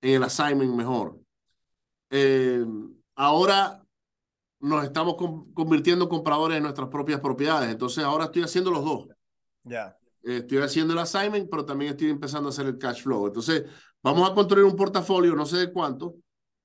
en 0.01 0.15
el 0.15 0.23
assignment 0.23 0.75
mejor? 0.75 1.19
Eh, 2.11 2.65
ahora 3.15 3.85
nos 4.61 4.85
estamos 4.85 5.17
convirtiendo 5.55 6.05
en 6.05 6.11
compradores 6.11 6.57
de 6.57 6.61
nuestras 6.61 6.89
propias 6.89 7.21
propiedades. 7.21 7.71
Entonces 7.71 8.05
ahora 8.05 8.27
estoy 8.27 8.43
haciendo 8.43 8.71
los 8.71 8.85
dos. 8.85 9.09
Ya. 9.63 9.97
estoy 10.23 10.59
haciendo 10.59 10.93
el 10.93 10.99
assignment, 10.99 11.49
pero 11.51 11.65
también 11.65 11.93
estoy 11.93 12.11
empezando 12.11 12.49
a 12.49 12.51
hacer 12.51 12.67
el 12.67 12.79
cash 12.79 13.03
flow. 13.03 13.27
Entonces 13.27 13.65
vamos 14.03 14.29
a 14.29 14.35
construir 14.35 14.65
un 14.65 14.77
portafolio, 14.77 15.35
no 15.35 15.47
sé 15.47 15.59
de 15.59 15.73
cuánto, 15.73 16.17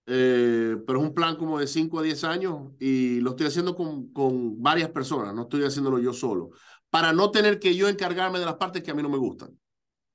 eh, 0.08 0.78
pero 0.86 1.00
es 1.00 1.06
un 1.06 1.14
plan 1.14 1.36
como 1.36 1.60
de 1.60 1.68
5 1.68 2.00
a 2.00 2.04
10 2.04 2.24
años 2.24 2.72
y 2.80 3.20
lo 3.22 3.32
estoy 3.32 3.48
haciendo 3.48 3.76
con, 3.76 4.12
con 4.14 4.62
varias 4.62 4.90
personas, 4.90 5.34
no 5.34 5.44
estoy 5.44 5.64
haciéndolo 5.64 6.00
yo 6.00 6.14
solo 6.14 6.52
para 6.90 7.12
no 7.12 7.30
tener 7.32 7.60
que 7.60 7.76
yo 7.76 7.90
encargarme 7.90 8.40
de 8.40 8.46
las 8.46 8.56
partes 8.56 8.82
que 8.82 8.92
a 8.92 8.94
mí 8.94 9.04
no 9.04 9.10
me 9.10 9.18
gustan. 9.18 9.50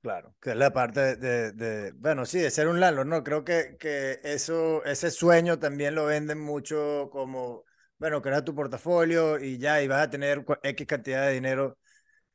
Claro, 0.01 0.35
que 0.41 0.49
es 0.49 0.55
la 0.55 0.73
parte 0.73 1.15
de, 1.15 1.51
de, 1.51 1.91
bueno, 1.91 2.25
sí, 2.25 2.39
de 2.39 2.49
ser 2.49 2.67
un 2.67 2.79
landlord, 2.79 3.05
¿no? 3.05 3.23
Creo 3.23 3.43
que, 3.43 3.77
que 3.79 4.19
eso, 4.23 4.83
ese 4.83 5.11
sueño 5.11 5.59
también 5.59 5.93
lo 5.93 6.05
venden 6.05 6.39
mucho 6.39 7.09
como, 7.11 7.65
bueno, 7.99 8.19
crear 8.23 8.43
tu 8.43 8.55
portafolio 8.55 9.39
y 9.39 9.59
ya, 9.59 9.83
y 9.83 9.87
vas 9.87 10.01
a 10.07 10.09
tener 10.09 10.43
X 10.63 10.87
cantidad 10.87 11.27
de 11.27 11.33
dinero 11.33 11.77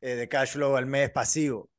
eh, 0.00 0.14
de 0.14 0.28
cash 0.28 0.52
flow 0.52 0.76
al 0.76 0.86
mes 0.86 1.10
pasivo. 1.10 1.70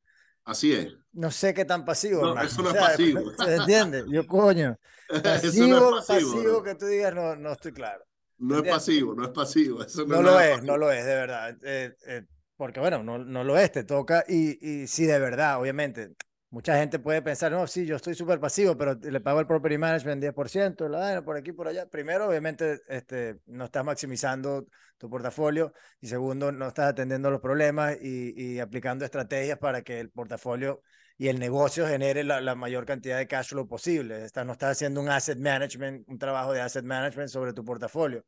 Así 0.43 0.73
es. 0.73 0.93
No 1.17 1.31
sé 1.31 1.51
qué 1.51 1.65
tan 1.65 1.83
pasivo. 1.83 2.21
No, 2.21 2.39
eso 2.39 2.61
no 2.61 2.69
es 2.69 2.75
pasivo. 2.75 3.31
¿Se 3.43 3.55
entiende? 3.55 4.05
Yo, 4.07 4.27
coño. 4.27 4.77
Pasivo, 5.23 5.99
pasivo, 6.05 6.61
que 6.61 6.75
tú 6.75 6.85
digas, 6.85 7.15
no, 7.15 7.35
no 7.35 7.53
estoy 7.53 7.73
claro. 7.73 8.03
No 8.37 8.59
es 8.59 8.69
pasivo, 8.69 9.15
no 9.15 9.23
es 9.23 9.31
pasivo. 9.31 9.81
Eso 9.81 10.05
no, 10.05 10.21
lo 10.21 10.39
es, 10.39 10.61
no 10.61 10.77
lo 10.77 10.91
es, 10.91 11.03
de 11.03 11.15
verdad. 11.15 11.57
Eh, 11.63 11.95
eh, 12.05 12.21
porque 12.55 12.79
bueno, 12.79 13.01
no, 13.01 13.17
no 13.17 13.43
lo 13.43 13.57
es, 13.57 13.71
te 13.71 13.83
toca 13.83 14.25
y, 14.27 14.59
y 14.61 14.85
sí, 14.85 15.07
de 15.07 15.17
verdad, 15.17 15.59
obviamente, 15.59 16.11
mucha 16.51 16.77
gente 16.77 16.99
puede 16.99 17.23
pensar, 17.23 17.51
no, 17.51 17.65
sí, 17.65 17.87
yo 17.87 17.95
estoy 17.95 18.13
súper 18.13 18.39
pasivo, 18.39 18.77
pero 18.77 18.93
le 18.93 19.19
pago 19.19 19.39
el 19.39 19.47
property 19.47 19.79
management 19.79 20.21
10%, 20.21 20.87
la 20.87 21.23
por 21.23 21.35
aquí, 21.35 21.51
por 21.51 21.67
allá. 21.67 21.87
Primero, 21.87 22.27
obviamente, 22.27 22.79
este, 22.89 23.39
no 23.47 23.65
estás 23.65 23.83
maximizando 23.83 24.67
tu 24.99 25.09
portafolio 25.09 25.73
y 25.99 26.09
segundo, 26.09 26.51
no 26.51 26.67
estás 26.67 26.89
atendiendo 26.89 27.31
los 27.31 27.41
problemas 27.41 27.97
y, 27.99 28.39
y 28.39 28.59
aplicando 28.59 29.03
estrategias 29.03 29.57
para 29.57 29.81
que 29.81 29.99
el 29.99 30.11
portafolio 30.11 30.83
y 31.17 31.29
el 31.29 31.39
negocio 31.39 31.87
genere 31.87 32.23
la, 32.23 32.41
la, 32.41 32.55
mayor 32.55 32.85
cantidad 32.85 33.17
de 33.17 33.27
cash 33.27 33.49
flow 33.49 33.67
posible. 33.67 34.23
Estás, 34.23 34.45
no 34.45 34.53
estás 34.53 34.73
haciendo 34.73 35.01
un 35.01 35.09
asset 35.09 35.39
management, 35.39 36.07
un 36.07 36.19
trabajo 36.19 36.53
de 36.53 36.61
asset 36.61 36.85
management 36.85 37.29
sobre 37.29 37.53
tu 37.53 37.65
portafolio. 37.65 38.23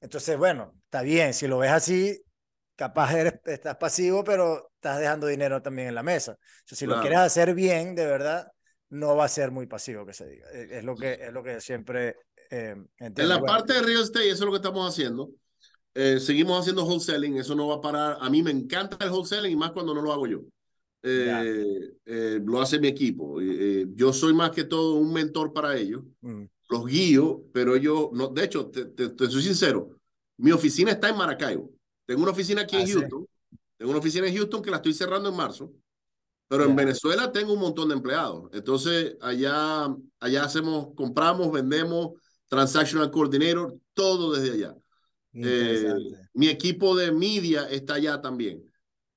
Entonces, 0.00 0.36
bueno, 0.36 0.74
está 0.84 1.02
bien, 1.02 1.32
si 1.32 1.48
lo 1.48 1.58
ves 1.58 1.70
así, 1.70 2.22
capaz 2.76 3.14
eres, 3.14 3.34
estás 3.46 3.76
pasivo, 3.76 4.22
pero 4.22 4.70
estás 4.74 5.00
dejando 5.00 5.26
dinero 5.26 5.62
también 5.62 5.88
en 5.88 5.94
la 5.94 6.02
mesa. 6.02 6.36
si 6.64 6.86
lo 6.86 7.00
quieres 7.00 7.18
hacer 7.18 7.54
bien, 7.54 7.94
de 7.94 8.06
verdad, 8.06 8.46
no 8.90 9.16
va 9.16 9.24
a 9.24 9.28
ser 9.28 9.50
muy 9.50 9.66
pasivo 9.66 10.04
que 10.04 10.12
se 10.12 10.28
diga. 10.28 10.48
Es, 10.50 10.84
lo, 10.84 10.96
que, 10.96 11.14
es 11.14 11.32
lo 11.32 11.42
que 11.42 11.60
siempre 11.60 12.16
eh, 12.50 12.76
entiendo. 12.98 13.22
En 13.22 13.28
la 13.28 13.40
parte 13.40 13.72
de 13.72 13.82
real 13.82 14.02
estate, 14.02 14.28
eso 14.28 14.44
es 14.44 14.46
lo 14.46 14.52
que 14.52 14.56
estamos 14.56 14.86
haciendo. 14.86 15.30
Eh, 15.94 16.20
seguimos 16.20 16.60
haciendo 16.60 16.84
wholesaling, 16.84 17.38
eso 17.38 17.54
no 17.54 17.68
va 17.68 17.76
a 17.76 17.80
parar. 17.80 18.18
A 18.20 18.30
mí 18.30 18.42
me 18.42 18.50
encanta 18.50 19.02
el 19.04 19.10
wholesaling 19.10 19.52
y 19.52 19.56
más 19.56 19.72
cuando 19.72 19.94
no 19.94 20.02
lo 20.02 20.12
hago 20.12 20.26
yo. 20.26 20.40
Eh, 21.02 21.94
eh 22.04 22.40
lo 22.44 22.60
hace 22.60 22.80
mi 22.80 22.88
equipo. 22.88 23.40
yo 23.40 24.12
soy 24.12 24.34
más 24.34 24.50
que 24.50 24.64
todo 24.64 24.94
un 24.94 25.12
mentor 25.12 25.52
para 25.52 25.76
ellos. 25.76 26.02
Mm. 26.20 26.44
Los 26.70 26.86
guío, 26.86 27.44
pero 27.52 27.76
yo, 27.76 28.10
no, 28.12 28.28
de 28.28 28.44
hecho, 28.44 28.66
te, 28.66 28.84
te, 28.86 29.08
te 29.08 29.26
soy 29.30 29.42
sincero, 29.42 29.98
mi 30.36 30.52
oficina 30.52 30.92
está 30.92 31.08
en 31.08 31.16
Maracaibo. 31.16 31.70
Tengo 32.06 32.22
una 32.22 32.32
oficina 32.32 32.62
aquí 32.62 32.76
en 32.76 32.82
ah, 32.82 32.92
Houston. 32.92 33.26
Tengo 33.76 33.90
una 33.90 34.00
oficina 34.00 34.26
en 34.26 34.36
Houston 34.36 34.62
que 34.62 34.70
la 34.70 34.76
estoy 34.76 34.94
cerrando 34.94 35.28
en 35.28 35.36
marzo. 35.36 35.72
Pero 36.48 36.64
en 36.64 36.74
Venezuela 36.74 37.30
tengo 37.30 37.52
un 37.52 37.60
montón 37.60 37.88
de 37.88 37.94
empleados. 37.94 38.48
Entonces, 38.52 39.16
allá, 39.20 39.94
allá 40.18 40.44
hacemos, 40.44 40.94
compramos, 40.94 41.52
vendemos, 41.52 42.12
transactional 42.48 43.10
coordinator, 43.10 43.76
todo 43.92 44.32
desde 44.32 44.54
allá. 44.54 44.74
Eh, 45.34 45.92
mi 46.32 46.48
equipo 46.48 46.96
de 46.96 47.12
media 47.12 47.68
está 47.68 47.94
allá 47.94 48.20
también. 48.20 48.64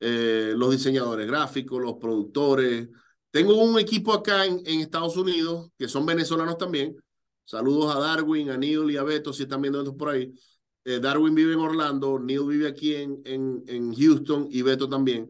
Eh, 0.04 0.56
los 0.58 0.72
diseñadores 0.72 1.28
gráficos, 1.28 1.80
los 1.80 1.94
productores. 1.94 2.90
Tengo 3.30 3.56
un 3.64 3.80
equipo 3.80 4.12
acá 4.12 4.48
en, 4.48 4.60
en, 4.66 4.80
Estados 4.80 5.16
Unidos 5.16 5.70
que 5.78 5.88
son 5.88 6.08
venezolanos 6.08 6.58
también. 6.58 6.96
Saludos 7.46 7.96
a 7.96 8.00
Darwin, 8.00 8.50
a 8.50 8.58
Neil 8.58 8.90
y 8.90 8.98
a 8.98 9.04
Beto 9.04 9.32
si 9.32 9.44
están 9.44 9.62
viendo 9.62 9.80
esto 9.80 9.96
por 9.96 10.10
ahí. 10.10 10.34
Eh, 10.86 11.00
Darwin 11.00 11.36
vive 11.36 11.54
en 11.54 11.60
Orlando, 11.60 12.18
Neil 12.18 12.48
vive 12.48 12.68
aquí 12.68 12.96
en, 12.96 13.22
en, 13.26 13.64
en, 13.68 13.94
Houston 13.94 14.48
y 14.50 14.64
Beto 14.64 14.90
también. 14.90 15.30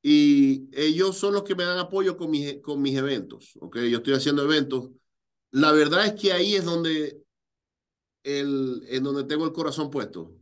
Y 0.00 0.68
ellos 0.72 1.16
son 1.16 1.34
los 1.34 1.42
que 1.42 1.56
me 1.56 1.64
dan 1.64 1.78
apoyo 1.78 2.16
con 2.16 2.30
mis, 2.30 2.60
con 2.62 2.80
mis 2.80 2.96
eventos. 2.96 3.58
¿okay? 3.60 3.90
Yo 3.90 3.98
estoy 3.98 4.14
haciendo 4.14 4.44
eventos. 4.44 4.90
La 5.50 5.72
verdad 5.72 6.06
es 6.06 6.12
que 6.12 6.32
ahí 6.32 6.54
es 6.54 6.64
donde, 6.64 7.20
el, 8.22 8.84
en 8.88 9.02
donde 9.02 9.24
tengo 9.24 9.46
el 9.46 9.52
corazón 9.52 9.90
puesto. 9.90 10.32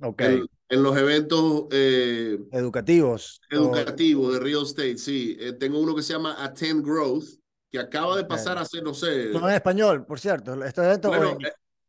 Okay. 0.00 0.42
En, 0.72 0.82
los 0.82 0.96
eventos 0.96 1.66
eh, 1.70 2.38
educativos. 2.50 3.40
Educativos 3.50 4.34
de 4.34 4.40
real 4.40 4.62
estate, 4.62 4.98
sí. 4.98 5.36
Eh, 5.38 5.52
tengo 5.52 5.78
uno 5.78 5.94
que 5.94 6.02
se 6.02 6.14
llama 6.14 6.36
Attend 6.42 6.84
Growth, 6.84 7.24
que 7.70 7.78
acaba 7.78 8.16
de 8.16 8.24
pasar 8.24 8.58
a 8.58 8.64
ser, 8.64 8.82
no 8.82 8.94
sé. 8.94 9.30
No 9.30 9.48
en 9.48 9.54
español, 9.54 10.04
por 10.06 10.18
cierto. 10.18 10.62
Este 10.64 10.82
evento 10.82 11.08
bueno, 11.08 11.36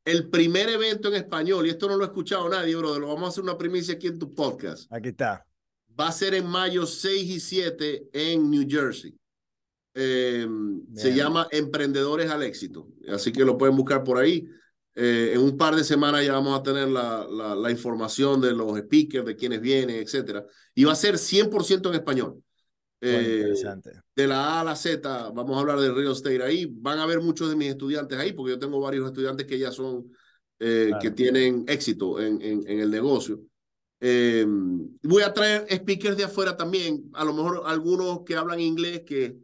el 0.05 0.29
primer 0.29 0.69
evento 0.69 1.07
en 1.07 1.15
español, 1.15 1.65
y 1.65 1.69
esto 1.69 1.87
no 1.87 1.95
lo 1.95 2.03
ha 2.03 2.07
escuchado 2.07 2.49
nadie, 2.49 2.75
brother, 2.75 3.01
lo 3.01 3.07
vamos 3.07 3.23
a 3.23 3.29
hacer 3.29 3.43
una 3.43 3.57
primicia 3.57 3.95
aquí 3.95 4.07
en 4.07 4.19
tu 4.19 4.33
podcast. 4.33 4.91
Aquí 4.91 5.09
está. 5.09 5.45
Va 5.99 6.09
a 6.09 6.11
ser 6.11 6.33
en 6.33 6.45
mayo 6.45 6.85
6 6.85 7.29
y 7.29 7.39
7 7.39 8.09
en 8.11 8.49
New 8.49 8.65
Jersey. 8.67 9.15
Eh, 9.95 10.47
se 10.95 11.13
llama 11.13 11.47
Emprendedores 11.51 12.29
al 12.31 12.43
Éxito, 12.43 12.87
así 13.07 13.31
que 13.31 13.45
lo 13.45 13.57
pueden 13.57 13.75
buscar 13.77 14.03
por 14.03 14.17
ahí. 14.17 14.49
Eh, 14.95 15.31
en 15.33 15.41
un 15.41 15.57
par 15.57 15.75
de 15.75 15.83
semanas 15.83 16.23
ya 16.23 16.33
vamos 16.33 16.59
a 16.59 16.61
tener 16.61 16.87
la, 16.87 17.27
la, 17.29 17.55
la, 17.55 17.71
información 17.71 18.39
de 18.39 18.53
los 18.53 18.77
speakers, 18.77 19.25
de 19.25 19.35
quienes 19.35 19.59
vienen, 19.59 19.95
etcétera. 19.95 20.45
Y 20.75 20.83
va 20.83 20.91
a 20.91 20.95
ser 20.95 21.17
100% 21.17 21.89
en 21.89 21.95
español. 21.95 22.43
Eh, 23.05 23.53
de 24.15 24.27
la 24.27 24.45
A 24.45 24.61
a 24.61 24.63
la 24.63 24.75
Z, 24.75 25.31
vamos 25.31 25.57
a 25.57 25.59
hablar 25.59 25.79
de 25.79 25.91
real 25.91 26.13
estate 26.13 26.41
ahí. 26.41 26.67
Van 26.71 26.99
a 26.99 27.05
ver 27.05 27.19
muchos 27.19 27.49
de 27.49 27.55
mis 27.55 27.69
estudiantes 27.69 28.17
ahí, 28.17 28.31
porque 28.31 28.51
yo 28.51 28.59
tengo 28.59 28.79
varios 28.79 29.05
estudiantes 29.07 29.45
que 29.45 29.59
ya 29.59 29.71
son, 29.71 30.09
eh, 30.59 30.91
que 31.01 31.11
tienen 31.11 31.65
éxito 31.67 32.21
en, 32.21 32.41
en, 32.41 32.63
en 32.65 32.79
el 32.79 32.89
negocio. 32.89 33.41
Eh, 33.99 34.45
voy 35.01 35.23
a 35.23 35.33
traer 35.33 35.65
speakers 35.69 36.15
de 36.15 36.25
afuera 36.25 36.55
también, 36.55 37.09
a 37.13 37.25
lo 37.25 37.33
mejor 37.33 37.63
algunos 37.65 38.23
que 38.25 38.35
hablan 38.35 38.59
inglés, 38.59 39.03
que, 39.05 39.37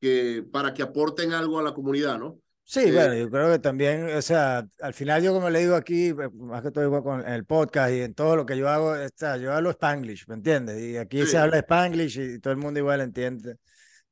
que 0.00 0.44
para 0.50 0.74
que 0.74 0.82
aporten 0.82 1.32
algo 1.32 1.58
a 1.58 1.62
la 1.62 1.72
comunidad, 1.74 2.18
¿no? 2.18 2.40
Sí, 2.70 2.90
Eh, 2.90 2.90
bueno, 2.90 3.14
yo 3.14 3.30
creo 3.30 3.50
que 3.50 3.58
también, 3.60 4.10
o 4.14 4.20
sea, 4.20 4.68
al 4.82 4.92
final 4.92 5.22
yo 5.22 5.32
como 5.32 5.48
le 5.48 5.60
digo 5.60 5.74
aquí, 5.74 6.08
eh, 6.08 6.14
más 6.34 6.62
que 6.62 6.70
todo 6.70 6.84
igual 6.84 7.02
con 7.02 7.26
el 7.26 7.46
podcast 7.46 7.90
y 7.94 8.02
en 8.02 8.12
todo 8.14 8.36
lo 8.36 8.44
que 8.44 8.58
yo 8.58 8.68
hago, 8.68 8.94
está, 8.94 9.38
yo 9.38 9.54
hablo 9.54 9.70
Spanglish, 9.70 10.26
¿me 10.28 10.34
entiendes? 10.34 10.78
Y 10.78 10.98
aquí 10.98 11.24
Sí. 11.24 11.26
se 11.26 11.38
habla 11.38 11.56
Spanglish 11.60 12.18
y 12.20 12.38
todo 12.40 12.52
el 12.52 12.58
mundo 12.58 12.78
igual 12.78 13.00
entiende. 13.00 13.56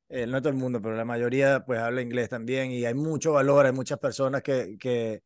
Eh, 0.09 0.27
no 0.27 0.41
todo 0.41 0.49
el 0.49 0.55
mundo, 0.57 0.81
pero 0.81 0.95
la 0.95 1.05
mayoría 1.05 1.65
pues 1.65 1.79
habla 1.79 2.01
inglés 2.01 2.29
también 2.29 2.71
y 2.71 2.85
hay 2.85 2.93
mucho 2.95 3.33
valor, 3.33 3.65
hay 3.65 3.73
muchas 3.73 3.99
personas 3.99 4.43
que, 4.43 4.77
que 4.79 5.23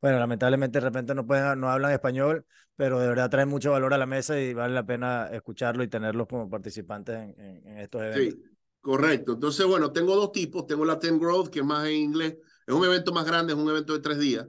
bueno, 0.00 0.18
lamentablemente 0.18 0.78
de 0.80 0.84
repente 0.86 1.14
no 1.14 1.26
pueden, 1.26 1.60
no 1.60 1.70
hablan 1.70 1.92
español, 1.92 2.46
pero 2.76 3.00
de 3.00 3.08
verdad 3.08 3.30
traen 3.30 3.48
mucho 3.50 3.72
valor 3.72 3.94
a 3.94 3.98
la 3.98 4.06
mesa 4.06 4.40
y 4.40 4.54
vale 4.54 4.74
la 4.74 4.86
pena 4.86 5.28
escucharlo 5.32 5.82
y 5.84 5.88
tenerlos 5.88 6.26
como 6.28 6.50
participantes 6.50 7.16
en, 7.16 7.40
en- 7.40 7.68
en 7.68 7.78
estos 7.78 8.02
eventos. 8.02 8.38
Sí, 8.38 8.50
correcto. 8.80 9.32
Entonces, 9.32 9.66
bueno, 9.66 9.92
tengo 9.92 10.14
dos 10.16 10.32
tipos. 10.32 10.66
Tengo 10.66 10.84
la 10.84 10.98
Ten 10.98 11.18
Growth, 11.18 11.48
que 11.50 11.60
es 11.60 11.64
más 11.64 11.86
en 11.88 11.94
inglés. 11.96 12.36
Es 12.66 12.74
un 12.74 12.84
evento 12.84 13.12
más 13.12 13.24
grande, 13.26 13.52
es 13.52 13.58
un 13.58 13.68
evento 13.68 13.92
de 13.92 14.00
tres 14.00 14.18
días. 14.18 14.46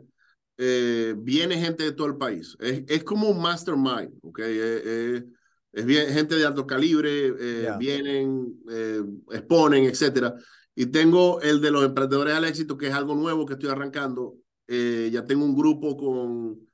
Eh, 0.58 1.14
viene 1.18 1.60
gente 1.60 1.84
de 1.84 1.92
todo 1.92 2.08
el 2.08 2.18
país. 2.18 2.56
Es, 2.60 2.84
es 2.88 3.04
como 3.04 3.30
un 3.30 3.42
mastermind, 3.42 4.14
¿ok? 4.22 4.40
Eh, 4.40 4.82
eh, 4.86 5.26
es 5.74 5.86
bien, 5.86 6.08
gente 6.14 6.36
de 6.36 6.46
alto 6.46 6.66
calibre, 6.66 7.74
vienen, 7.74 8.62
exponen, 9.32 9.84
etcétera. 9.84 10.34
Y 10.74 10.86
tengo 10.88 11.42
el 11.42 11.60
de 11.62 11.72
los 11.72 11.84
emprendedores 11.84 12.34
al 12.34 12.46
éxito, 12.46 12.78
que 12.78 12.88
es 12.88 12.94
algo 12.94 13.14
nuevo 13.14 13.46
que 13.46 13.54
estoy 13.54 13.70
arrancando. 13.70 14.38
Ya 14.68 15.26
tengo 15.26 15.44
un 15.44 15.54
grupo 15.56 15.98
con, 15.98 16.66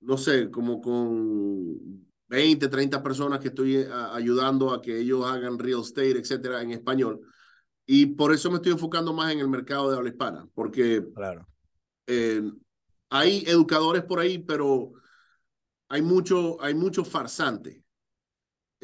no 0.00 0.18
sé, 0.18 0.50
como 0.50 0.80
con 0.80 2.06
20, 2.28 2.68
30 2.68 3.02
personas 3.02 3.40
que 3.40 3.48
estoy 3.48 3.76
a- 3.84 4.14
ayudando 4.14 4.72
a 4.72 4.80
que 4.82 4.98
ellos 5.00 5.24
hagan 5.26 5.58
real 5.58 5.80
estate, 5.82 6.18
etcétera, 6.18 6.62
en 6.62 6.70
español. 6.72 7.20
Y 7.94 8.06
por 8.06 8.32
eso 8.32 8.50
me 8.50 8.56
estoy 8.56 8.72
enfocando 8.72 9.12
más 9.12 9.32
en 9.32 9.40
el 9.40 9.48
mercado 9.48 9.90
de 9.90 9.96
habla 9.98 10.08
hispana, 10.08 10.48
porque 10.54 11.06
Claro. 11.14 11.46
eh, 12.06 12.42
hay 13.10 13.44
educadores 13.46 14.04
por 14.04 14.20
ahí, 14.20 14.38
pero 14.38 14.92
hay 15.88 16.02
mucho, 16.02 16.62
hay 16.62 16.74
mucho 16.74 17.04
farsante. 17.04 17.84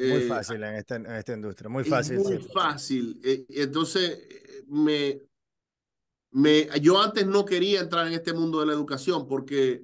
Muy 0.01 0.21
Eh, 0.21 0.21
fácil 0.21 0.61
en 0.63 0.75
esta, 0.75 0.95
en 0.97 1.05
esta 1.07 1.33
industria, 1.33 1.69
muy 1.69 1.83
es 1.83 1.95
fácil. 1.95 2.19
muy 2.19 2.39
sí. 2.39 2.39
fácil. 2.53 3.19
Eh, 3.23 3.45
entonces, 3.49 4.19
me, 4.67 5.21
me, 6.31 6.67
yo 6.81 7.01
antes 7.01 7.25
no 7.27 7.45
quería 7.45 7.81
entrar 7.81 8.07
en 8.07 8.13
este 8.13 8.33
mundo 8.33 8.59
de 8.59 8.65
la 8.67 8.73
educación 8.73 9.27
porque, 9.27 9.83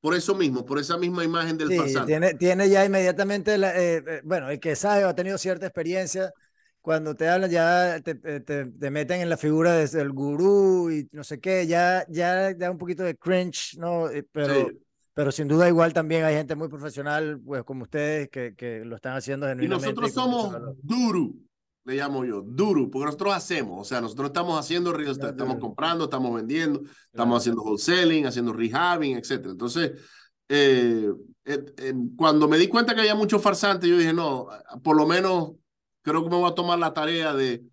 por 0.00 0.14
eso 0.16 0.34
mismo, 0.36 0.66
por 0.66 0.78
esa 0.78 0.98
misma 0.98 1.24
imagen 1.24 1.58
del 1.58 1.72
Sí, 1.72 1.74
farsante. 1.74 2.04
tiene, 2.04 2.34
tiene 2.34 2.68
ya 2.68 2.84
inmediatamente, 2.84 3.56
la- 3.58 3.76
eh, 3.80 4.02
eh, 4.06 4.20
bueno, 4.24 4.50
el 4.50 4.58
que 4.58 4.74
sabe 4.74 5.04
o 5.04 5.08
ha 5.08 5.14
tenido 5.14 5.38
cierta 5.38 5.66
experiencia, 5.66 6.32
cuando 6.80 7.14
te 7.14 7.28
hablan 7.28 7.50
ya 7.50 8.00
te, 8.02 8.14
te, 8.14 8.40
te- 8.40 8.66
te 8.66 8.90
meten 8.90 9.20
en 9.20 9.28
la 9.28 9.36
figura 9.36 9.72
de- 9.74 9.86
del 9.88 10.10
gurú 10.12 10.90
y 10.90 11.08
no 11.12 11.24
sé 11.24 11.40
qué, 11.40 11.66
ya, 11.66 12.04
ya 12.08 12.54
da 12.54 12.70
un 12.70 12.78
poquito 12.78 13.02
de 13.02 13.16
cringe, 13.16 13.76
¿no? 13.78 14.08
Eh, 14.10 14.26
Pero, 14.32 14.68
Sí. 14.68 14.78
pero 15.14 15.32
sin 15.32 15.48
duda 15.48 15.68
igual 15.68 15.92
también 15.92 16.24
hay 16.24 16.34
gente 16.36 16.54
muy 16.54 16.68
profesional, 16.68 17.40
pues 17.44 17.62
como 17.64 17.82
ustedes, 17.82 18.28
que, 18.30 18.54
que 18.54 18.84
lo 18.84 18.96
están 18.96 19.16
haciendo 19.16 19.46
Y 19.46 19.50
genuinamente. 19.50 19.86
nosotros 19.86 20.12
con 20.12 20.30
mucho 20.30 20.50
somos 20.50 20.76
duro, 20.82 21.32
le 21.84 21.94
llamo 21.96 22.24
yo, 22.24 22.42
duro, 22.42 22.90
porque 22.90 23.06
nosotros 23.06 23.34
hacemos, 23.34 23.80
o 23.80 23.84
sea, 23.84 24.00
nosotros 24.00 24.28
estamos 24.28 24.58
haciendo 24.58 24.98
estamos 24.98 25.58
comprando, 25.58 26.04
estamos 26.04 26.34
vendiendo, 26.34 26.82
estamos 27.06 27.38
haciendo 27.38 27.62
wholesaling, 27.62 28.26
haciendo 28.26 28.52
rehabbing, 28.52 29.16
etcétera. 29.16 29.52
Entonces, 29.52 29.92
eh, 30.48 31.10
eh, 31.44 31.64
eh, 31.78 31.94
cuando 32.16 32.48
me 32.48 32.58
di 32.58 32.68
cuenta 32.68 32.94
que 32.94 33.00
había 33.00 33.14
mucho 33.14 33.38
farsante, 33.38 33.88
yo 33.88 33.96
dije, 33.98 34.12
no, 34.12 34.48
por 34.82 34.96
lo 34.96 35.06
menos 35.06 35.52
creo 36.02 36.22
que 36.22 36.30
me 36.30 36.36
voy 36.36 36.50
a 36.50 36.54
tomar 36.54 36.78
la 36.78 36.92
tarea 36.92 37.34
de, 37.34 37.64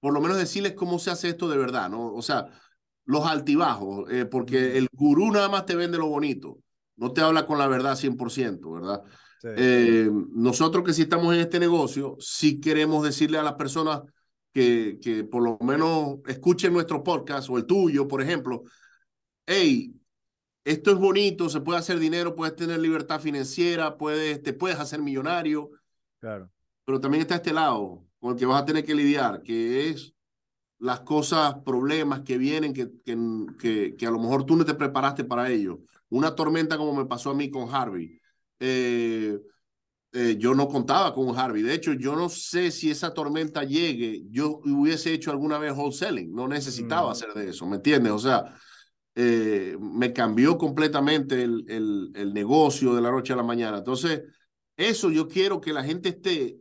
por 0.00 0.12
lo 0.12 0.20
menos 0.20 0.38
decirles 0.38 0.72
cómo 0.72 0.98
se 0.98 1.10
hace 1.10 1.28
esto 1.28 1.48
de 1.48 1.58
verdad, 1.58 1.90
¿no? 1.90 2.12
O 2.12 2.22
sea, 2.22 2.48
los 3.04 3.26
altibajos, 3.26 4.10
eh, 4.10 4.24
porque 4.24 4.78
el 4.78 4.88
gurú 4.92 5.30
nada 5.30 5.48
más 5.48 5.66
te 5.66 5.76
vende 5.76 5.98
lo 5.98 6.06
bonito, 6.08 6.58
no 6.96 7.12
te 7.12 7.20
habla 7.20 7.46
con 7.46 7.58
la 7.58 7.68
verdad 7.68 7.96
100%, 7.96 8.72
¿verdad? 8.72 9.02
Sí. 9.40 9.48
Eh, 9.56 10.10
nosotros 10.32 10.84
que 10.84 10.92
sí 10.92 11.02
estamos 11.02 11.34
en 11.34 11.40
este 11.40 11.58
negocio, 11.58 12.16
sí 12.20 12.60
queremos 12.60 13.02
decirle 13.02 13.38
a 13.38 13.42
las 13.42 13.54
personas 13.54 14.02
que, 14.52 14.98
que 15.02 15.24
por 15.24 15.42
lo 15.42 15.58
menos 15.60 16.18
escuchen 16.26 16.72
nuestro 16.72 17.02
podcast 17.02 17.48
o 17.48 17.56
el 17.56 17.66
tuyo, 17.66 18.06
por 18.06 18.20
ejemplo, 18.22 18.62
hey, 19.46 19.94
esto 20.64 20.90
es 20.90 20.98
bonito, 20.98 21.48
se 21.48 21.60
puede 21.60 21.78
hacer 21.78 21.98
dinero, 21.98 22.34
puedes 22.34 22.54
tener 22.54 22.78
libertad 22.80 23.20
financiera, 23.20 23.96
puedes, 23.96 24.42
te 24.42 24.52
puedes 24.52 24.78
hacer 24.78 25.00
millonario, 25.00 25.70
claro. 26.20 26.50
Pero 26.90 27.00
también 27.00 27.20
está 27.22 27.36
este 27.36 27.52
lado 27.52 28.04
con 28.18 28.32
el 28.32 28.36
que 28.36 28.46
vas 28.46 28.60
a 28.60 28.64
tener 28.64 28.84
que 28.84 28.96
lidiar, 28.96 29.42
que 29.44 29.90
es 29.90 30.12
las 30.80 31.02
cosas, 31.02 31.54
problemas 31.64 32.22
que 32.22 32.36
vienen, 32.36 32.72
que, 32.72 32.90
que, 33.04 33.16
que, 33.60 33.94
que 33.96 34.06
a 34.08 34.10
lo 34.10 34.18
mejor 34.18 34.44
tú 34.44 34.56
no 34.56 34.64
te 34.64 34.74
preparaste 34.74 35.22
para 35.22 35.48
ello. 35.50 35.78
Una 36.08 36.34
tormenta 36.34 36.76
como 36.76 36.92
me 36.92 37.06
pasó 37.06 37.30
a 37.30 37.34
mí 37.34 37.48
con 37.48 37.72
Harvey. 37.72 38.20
Eh, 38.58 39.38
eh, 40.12 40.36
yo 40.36 40.52
no 40.56 40.66
contaba 40.66 41.14
con 41.14 41.38
Harvey. 41.38 41.62
De 41.62 41.74
hecho, 41.74 41.92
yo 41.92 42.16
no 42.16 42.28
sé 42.28 42.72
si 42.72 42.90
esa 42.90 43.14
tormenta 43.14 43.62
llegue. 43.62 44.24
Yo 44.28 44.58
hubiese 44.64 45.12
hecho 45.12 45.30
alguna 45.30 45.58
vez 45.58 45.72
wholesaling. 45.76 46.34
No 46.34 46.48
necesitaba 46.48 47.10
Mm. 47.10 47.12
hacer 47.12 47.34
de 47.34 47.50
eso, 47.50 47.68
¿me 47.68 47.76
entiendes? 47.76 48.12
O 48.12 48.18
sea, 48.18 48.52
eh, 49.14 49.76
me 49.80 50.12
cambió 50.12 50.58
completamente 50.58 51.40
el, 51.40 51.64
el, 51.68 52.10
el 52.16 52.34
negocio 52.34 52.96
de 52.96 53.00
la 53.02 53.12
noche 53.12 53.32
a 53.32 53.36
la 53.36 53.44
mañana. 53.44 53.78
Entonces, 53.78 54.22
eso 54.76 55.08
yo 55.10 55.28
quiero 55.28 55.60
que 55.60 55.72
la 55.72 55.84
gente 55.84 56.08
esté, 56.08 56.58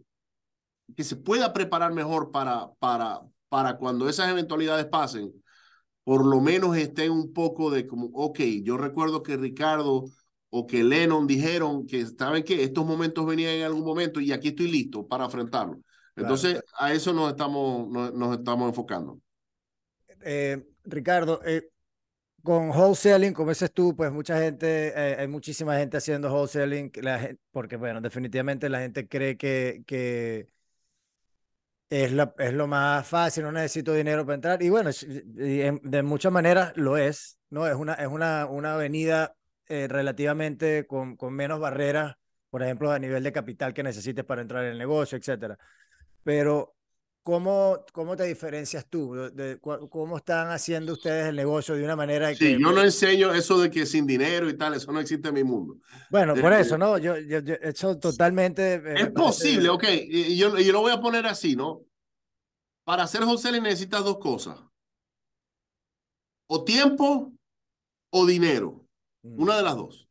que 0.95 1.03
se 1.03 1.15
pueda 1.15 1.53
preparar 1.53 1.93
mejor 1.93 2.31
para, 2.31 2.71
para, 2.79 3.21
para 3.49 3.77
cuando 3.77 4.09
esas 4.09 4.29
eventualidades 4.29 4.85
pasen, 4.87 5.31
por 6.03 6.25
lo 6.25 6.41
menos 6.41 6.75
estén 6.77 7.11
un 7.11 7.33
poco 7.33 7.69
de 7.71 7.87
como, 7.87 8.07
ok, 8.13 8.39
yo 8.63 8.77
recuerdo 8.77 9.23
que 9.23 9.37
Ricardo 9.37 10.05
o 10.49 10.65
que 10.67 10.83
Lennon 10.83 11.27
dijeron 11.27 11.85
que, 11.87 12.05
¿saben 12.07 12.43
que 12.43 12.63
Estos 12.63 12.85
momentos 12.85 13.25
venían 13.25 13.53
en 13.55 13.63
algún 13.63 13.83
momento 13.85 14.19
y 14.19 14.31
aquí 14.31 14.49
estoy 14.49 14.71
listo 14.71 15.07
para 15.07 15.25
enfrentarlo. 15.25 15.79
Entonces, 16.15 16.61
a 16.79 16.93
eso 16.93 17.13
nos 17.13 17.29
estamos, 17.31 17.87
nos, 17.89 18.13
nos 18.13 18.37
estamos 18.39 18.69
enfocando. 18.69 19.19
Eh, 20.21 20.63
Ricardo, 20.83 21.41
eh, 21.45 21.69
con 22.43 22.69
wholesaling, 22.71 23.33
como 23.33 23.49
dices 23.51 23.73
tú, 23.73 23.95
pues 23.95 24.11
mucha 24.11 24.39
gente, 24.41 24.89
eh, 24.95 25.17
hay 25.19 25.27
muchísima 25.27 25.77
gente 25.77 25.97
haciendo 25.97 26.33
wholesaling, 26.33 26.91
la 27.01 27.19
gen- 27.19 27.39
porque 27.51 27.77
bueno, 27.77 28.01
definitivamente 28.01 28.69
la 28.69 28.79
gente 28.81 29.07
cree 29.07 29.37
que, 29.37 29.83
que 29.87 30.47
es, 31.89 32.11
la, 32.11 32.33
es 32.37 32.53
lo 32.53 32.67
más 32.67 33.07
fácil, 33.07 33.43
no 33.43 33.51
necesito 33.51 33.93
dinero 33.93 34.25
para 34.25 34.35
entrar, 34.35 34.61
y 34.61 34.69
bueno, 34.69 34.91
de 34.93 36.03
muchas 36.03 36.31
maneras 36.31 36.73
lo 36.75 36.97
es, 36.97 37.39
¿no? 37.49 37.67
Es 37.67 37.75
una, 37.75 37.93
es 37.95 38.07
una, 38.07 38.45
una 38.45 38.75
avenida 38.75 39.35
eh, 39.67 39.87
relativamente 39.87 40.85
con, 40.87 41.15
con 41.15 41.33
menos 41.33 41.59
barreras, 41.59 42.15
por 42.49 42.63
ejemplo, 42.63 42.91
a 42.91 42.99
nivel 42.99 43.23
de 43.23 43.31
capital 43.31 43.73
que 43.73 43.83
necesites 43.83 44.25
para 44.25 44.41
entrar 44.41 44.65
en 44.65 44.71
el 44.71 44.77
negocio, 44.77 45.17
etcétera. 45.17 45.57
Pero, 46.23 46.75
¿cómo, 47.29 47.85
cómo 47.93 48.15
te 48.17 48.23
diferencias 48.23 48.87
tú? 48.89 49.13
De, 49.13 49.59
¿Cómo 49.59 50.17
están 50.17 50.49
haciendo 50.49 50.93
ustedes 50.93 51.27
el 51.27 51.35
negocio 51.35 51.75
de 51.75 51.83
una 51.83 51.95
manera 51.95 52.29
Sí, 52.33 52.39
que... 52.39 52.51
yo 52.53 52.71
no 52.71 52.81
enseño 52.81 53.33
eso 53.33 53.59
de 53.61 53.69
que 53.69 53.85
sin 53.85 54.07
dinero 54.07 54.49
y 54.49 54.57
tal, 54.57 54.73
eso 54.73 54.91
no 54.91 54.99
existe 54.99 55.27
en 55.29 55.35
mi 55.35 55.43
mundo. 55.43 55.77
Bueno, 56.09 56.33
por 56.35 56.51
Eh, 56.53 56.61
eso, 56.61 56.77
¿no? 56.77 56.97
Yo, 56.97 57.17
yo, 57.17 57.39
yo- 57.39 57.53
eso 57.61 57.97
totalmente... 57.99 58.73
eh, 58.73 58.75
Es 58.77 58.81
parece- 58.83 59.11
posible, 59.11 59.69
ok, 59.69 59.83
y 60.07 60.37
yo, 60.37 60.57
yo 60.57 60.71
lo 60.73 60.81
voy 60.81 60.91
a 60.91 60.99
poner 60.99 61.25
así, 61.27 61.55
¿no? 61.55 61.81
Para 62.83 63.03
hacer 63.03 63.21
wholesaling 63.23 63.61
necesitas 63.61 64.03
dos 64.03 64.17
cosas. 64.17 64.59
O 66.47 66.63
tiempo 66.63 67.31
o 68.11 68.25
dinero. 68.25 68.83
Mm, 69.23 69.41
Una 69.43 69.57
de 69.57 69.61
las 69.63 69.75
dos. 69.75 70.07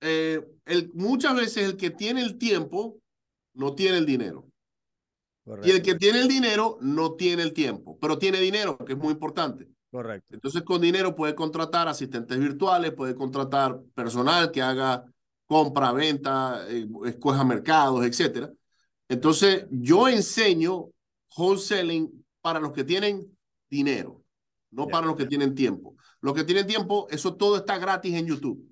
Eh, 0.00 0.40
el, 0.64 0.90
muchas 0.94 1.36
veces 1.36 1.64
el 1.64 1.76
que 1.76 1.90
tiene 1.90 2.22
el 2.22 2.36
tiempo 2.38 2.98
no 3.54 3.74
tiene 3.74 3.98
el 3.98 4.06
dinero. 4.06 4.48
Y 5.44 5.50
el 5.50 5.56
correcto, 5.56 5.82
que 5.82 5.94
tiene 5.96 6.20
el 6.20 6.28
dinero 6.28 6.78
no 6.80 7.14
tiene 7.14 7.42
el 7.42 7.52
tiempo, 7.52 7.98
pero 8.00 8.18
tiene 8.18 8.38
dinero, 8.40 8.76
que 8.78 8.92
es 8.92 8.98
muy 8.98 9.12
importante. 9.12 9.68
correcto. 9.90 10.34
Entonces, 10.34 10.62
con 10.62 10.80
dinero 10.80 11.14
puede 11.14 11.34
contratar 11.34 11.88
asistentes 11.88 12.38
virtuales, 12.38 12.92
puede 12.92 13.14
contratar 13.14 13.78
personal 13.94 14.50
que 14.50 14.62
haga 14.62 15.04
compra, 15.46 15.92
venta, 15.92 16.64
eh, 16.68 16.86
escoja 17.04 17.44
mercados, 17.44 18.04
etcétera. 18.06 18.50
Entonces, 19.08 19.66
yo 19.70 20.08
enseño 20.08 20.88
wholesaling 21.36 22.24
para 22.40 22.58
los 22.60 22.72
que 22.72 22.84
tienen 22.84 23.36
dinero, 23.68 24.22
no 24.70 24.86
Ya. 24.86 24.92
para 24.92 25.06
los 25.06 25.16
que 25.16 25.26
tienen 25.26 25.54
tiempo. 25.54 25.96
Los 26.20 26.34
que 26.34 26.44
tienen 26.44 26.66
tiempo, 26.66 27.06
eso 27.10 27.34
todo 27.34 27.56
está 27.56 27.76
gratis 27.78 28.14
en 28.14 28.26
YouTube. 28.26 28.64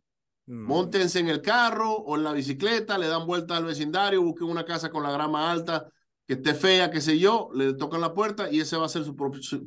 Mm, 0.47 0.65
Móntense 0.67 1.19
en 1.19 1.29
el 1.29 1.43
carro 1.43 1.93
o 1.93 2.17
en 2.17 2.25
la 2.25 2.33
bicicleta, 2.33 2.97
le 2.97 3.09
dan 3.09 3.27
vuelta 3.27 3.57
al 3.57 3.65
vecindario, 3.65 4.23
busquen 4.23 4.49
una 4.49 4.65
casa 4.65 4.89
con 4.91 5.03
la 5.03 5.11
grama 5.13 5.51
alta, 5.51 5.87
que 6.31 6.35
esté 6.35 6.55
fea, 6.55 6.93
qué 6.93 7.01
sé 7.01 7.19
yo, 7.19 7.51
le 7.53 7.75
tocan 7.75 8.01
la 8.01 8.15
puerta 8.15 8.49
y 8.49 8.61
ese 8.61 8.77
va 8.77 8.87
a 8.87 8.89
ser 8.89 9.03
su, 9.03 9.17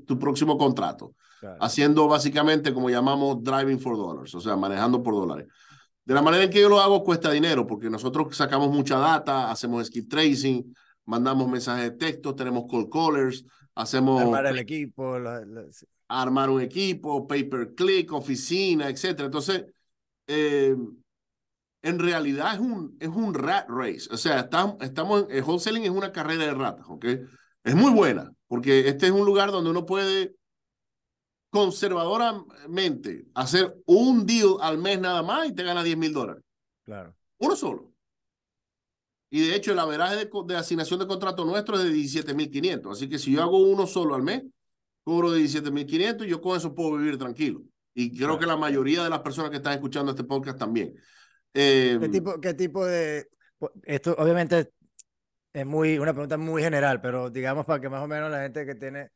tu 0.05 0.18
próximo 0.18 0.57
contrato 0.57 1.14
claro. 1.41 1.57
haciendo 1.59 2.07
básicamente 2.07 2.74
como 2.74 2.89
llamamos 2.89 3.43
driving 3.43 3.82
for 3.82 3.97
dollars, 3.97 4.34
o 4.34 4.39
sea, 4.39 4.55
manejando 4.55 5.03
por 5.03 5.14
dólares. 5.14 5.47
De 6.05 6.14
la 6.14 6.22
manera 6.22 6.45
en 6.45 6.49
que 6.49 6.61
yo 6.61 6.70
lo 6.70 6.80
hago 6.80 7.03
cuesta 7.03 7.32
dinero, 7.32 7.68
porque 7.68 7.89
nosotros 7.89 8.34
sacamos 8.38 8.70
mucha 8.70 8.97
data, 8.97 9.51
hacemos 9.51 9.86
skip 9.88 10.09
tracing, 10.09 10.74
mandamos 11.03 11.49
mensajes 11.49 11.84
de 11.84 11.97
texto, 11.97 12.34
tenemos 12.34 12.64
call 12.72 12.88
callers, 12.89 13.43
hacemos... 13.76 14.22
Armar 14.22 14.45
el 14.45 14.59
equipo. 14.59 15.18
Armar 16.07 16.49
un 16.49 16.61
equipo, 16.61 17.28
pay 17.28 17.43
per 17.43 17.76
click, 17.76 18.14
oficina, 18.14 18.88
etc. 18.88 19.20
Entonces, 19.20 19.66
eh, 20.28 20.74
en 21.84 21.99
realidad 21.99 22.55
es 22.55 22.59
un, 22.59 22.97
es 22.99 23.09
un 23.09 23.34
rat 23.34 23.69
race. 23.69 24.07
O 24.09 24.17
sea, 24.17 24.39
estamos, 24.39 24.77
estamos, 24.79 25.25
el 25.29 25.43
wholesaling 25.43 25.84
es 25.84 25.89
una 25.89 26.11
carrera 26.11 26.45
de 26.45 26.53
ratas, 26.53 26.86
¿ok? 26.89 27.05
Es 27.63 27.75
muy 27.75 27.91
buena, 27.91 28.31
porque 28.47 28.88
este 28.88 29.07
es 29.07 29.11
un 29.11 29.25
lugar 29.25 29.51
donde 29.51 29.69
uno 29.69 29.86
puede 29.86 30.36
conservadoramente 31.49 33.25
hacer 33.36 33.75
un 33.86 34.25
deal 34.25 34.55
al 34.61 34.79
mes 34.79 34.99
nada 34.99 35.21
más 35.21 35.47
y 35.47 35.53
te 35.53 35.63
gana 35.63 35.84
10 35.84 35.97
mil 35.97 36.13
dólares. 36.13 36.43
Claro. 36.84 37.15
Uno 37.38 37.55
solo. 37.55 37.91
Y 39.29 39.41
de 39.41 39.55
hecho, 39.55 39.73
el 39.73 39.79
averaje 39.79 40.15
de, 40.15 40.29
de 40.47 40.55
asignación 40.55 40.99
de 40.99 41.07
contrato 41.07 41.43
nuestro 41.43 41.75
es 41.75 41.84
de 41.84 41.91
17.500. 41.91 42.91
Así 42.91 43.09
que 43.09 43.19
si 43.19 43.34
yo 43.34 43.41
hago 43.41 43.57
uno 43.57 43.88
solo 43.88 44.15
al 44.15 44.23
mes, 44.23 44.43
cobro 45.03 45.31
de 45.31 45.41
17.500 45.41 46.25
y 46.25 46.29
yo 46.29 46.39
con 46.39 46.55
eso 46.55 46.73
puedo 46.73 46.97
vivir 46.97 47.17
tranquilo. 47.17 47.61
Y 47.93 48.17
creo 48.17 48.39
que 48.39 48.45
la 48.45 48.57
mayoría 48.57 49.03
de 49.03 49.09
las 49.09 49.19
personas 49.19 49.51
que 49.51 49.57
están 49.57 49.73
escuchando 49.73 50.11
este 50.11 50.23
podcast 50.23 50.57
también. 50.57 50.95
Eh, 51.53 51.97
¿Qué, 51.99 52.09
tipo, 52.09 52.39
¿Qué 52.39 52.53
tipo 52.53 52.85
de...? 52.85 53.27
Esto 53.83 54.15
obviamente 54.17 54.71
es 55.53 55.65
muy, 55.65 55.97
una 55.97 56.13
pregunta 56.13 56.37
muy 56.37 56.61
general, 56.61 56.99
pero 56.99 57.29
digamos 57.29 57.65
para 57.65 57.79
que 57.79 57.89
más 57.89 58.03
o 58.03 58.07
menos 58.07 58.29
la 58.29 58.41
gente 58.41 58.65
que 58.65 58.75
tiene 58.75 59.11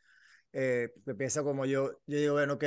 eh, 0.53 0.93
que 1.05 1.13
piensa 1.13 1.43
como 1.43 1.65
yo, 1.65 1.91
yo 2.05 2.17
digo, 2.17 2.33
bueno, 2.33 2.53
ok, 2.53 2.63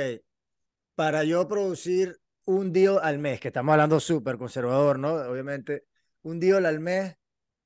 para 0.95 1.23
yo 1.23 1.47
producir 1.47 2.19
un 2.45 2.71
deal 2.71 2.99
al 3.01 3.19
mes, 3.19 3.39
que 3.39 3.49
estamos 3.49 3.73
hablando 3.73 3.99
súper 3.99 4.37
conservador, 4.37 4.99
¿no? 4.99 5.13
Obviamente, 5.13 5.85
un 6.23 6.39
deal 6.39 6.65
al 6.65 6.79
mes, 6.79 7.15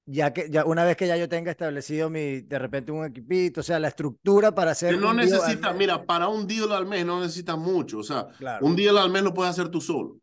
ya 0.06 0.34
que 0.34 0.50
ya 0.50 0.66
una 0.66 0.86
vez 0.86 0.96
que 0.96 1.08
ya 1.08 1.18
yo 1.18 1.28
tenga 1.28 1.52
establecido 1.52 2.10
mi, 2.10 2.42
de 2.42 2.60
repente 2.60 2.92
un 2.92 3.06
equipito, 3.06 3.62
o 3.62 3.64
sea, 3.64 3.80
la 3.80 3.90
estructura 3.90 4.54
para 4.54 4.72
hacer. 4.72 4.98
no 4.98 5.14
necesitas, 5.14 5.76
mira, 5.76 6.06
para 6.06 6.28
un 6.28 6.48
deal 6.48 6.72
al 6.72 6.86
mes 6.86 7.06
no 7.06 7.20
necesitas 7.20 7.58
mucho, 7.58 8.00
o 8.00 8.04
sea, 8.04 8.28
un 8.62 8.76
deal 8.76 8.98
al 8.98 9.10
mes 9.10 9.24
lo 9.24 9.34
puedes 9.34 9.52
hacer 9.52 9.70
tú 9.70 9.82
solo. 9.82 10.18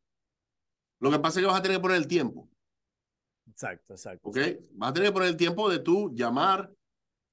Lo 1.03 1.11
que 1.11 1.18
pasa 1.18 1.40
es 1.40 1.42
que 1.44 1.50
vas 1.50 1.59
a 1.59 1.62
tener 1.62 1.78
que 1.78 1.82
poner 1.82 1.96
el 1.96 2.07
tiempo. 2.07 2.48
Exacto, 3.50 3.94
exacto. 3.94 4.28
¿Ok? 4.28 4.38
Vas 4.74 4.90
a 4.90 4.92
tener 4.92 5.09
que 5.09 5.12
poner 5.12 5.28
el 5.30 5.36
tiempo 5.36 5.68
de 5.68 5.80
tú 5.80 6.12
llamar, 6.14 6.72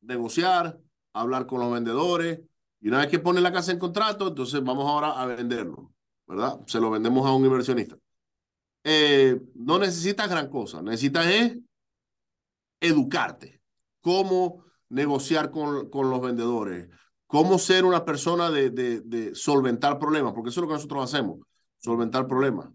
negociar, 0.01 0.79
hablar 1.13 1.45
con 1.45 1.59
los 1.59 1.71
vendedores, 1.71 2.39
y 2.81 2.87
una 2.87 2.97
vez 2.97 3.09
que 3.09 3.19
pone 3.19 3.39
la 3.41 3.53
casa 3.53 3.71
en 3.71 3.77
contrato, 3.77 4.29
entonces 4.29 4.63
vamos 4.63 4.89
ahora 4.89 5.21
a 5.21 5.27
venderlo, 5.27 5.93
¿verdad? 6.25 6.59
Se 6.65 6.79
lo 6.79 6.89
vendemos 6.89 7.27
a 7.27 7.31
un 7.31 7.45
inversionista. 7.45 7.95
Eh, 8.83 9.39
no 9.53 9.77
necesitas 9.77 10.27
gran 10.27 10.49
cosa, 10.49 10.81
necesitas 10.81 11.27
es 11.27 11.57
educarte, 12.79 13.61
cómo 14.01 14.65
negociar 14.87 15.51
con, 15.51 15.91
con 15.91 16.09
los 16.09 16.19
vendedores, 16.21 16.89
cómo 17.27 17.59
ser 17.59 17.85
una 17.85 18.03
persona 18.03 18.49
de, 18.49 18.71
de, 18.71 19.01
de, 19.01 19.35
solventar 19.35 19.99
problemas, 19.99 20.33
porque 20.33 20.49
eso 20.49 20.59
es 20.59 20.63
lo 20.63 20.69
que 20.69 20.73
nosotros 20.73 21.03
hacemos, 21.03 21.37
solventar 21.77 22.25
problemas. 22.25 22.69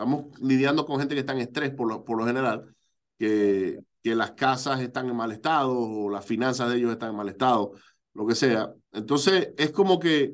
Estamos 0.00 0.40
lidiando 0.40 0.86
con 0.86 0.98
gente 0.98 1.14
que 1.14 1.20
está 1.20 1.34
en 1.34 1.40
estrés 1.40 1.72
por 1.72 1.86
lo, 1.86 2.02
por 2.02 2.16
lo 2.16 2.24
general, 2.24 2.74
que, 3.18 3.80
que 4.02 4.14
las 4.14 4.30
casas 4.30 4.80
están 4.80 5.10
en 5.10 5.14
mal 5.14 5.30
estado 5.30 5.78
o 5.78 6.08
las 6.08 6.24
finanzas 6.24 6.70
de 6.70 6.78
ellos 6.78 6.92
están 6.92 7.10
en 7.10 7.16
mal 7.16 7.28
estado 7.28 7.72
lo 8.14 8.26
que 8.26 8.34
sea. 8.34 8.72
Entonces, 8.92 9.50
es 9.58 9.72
como 9.72 10.00
que 10.00 10.32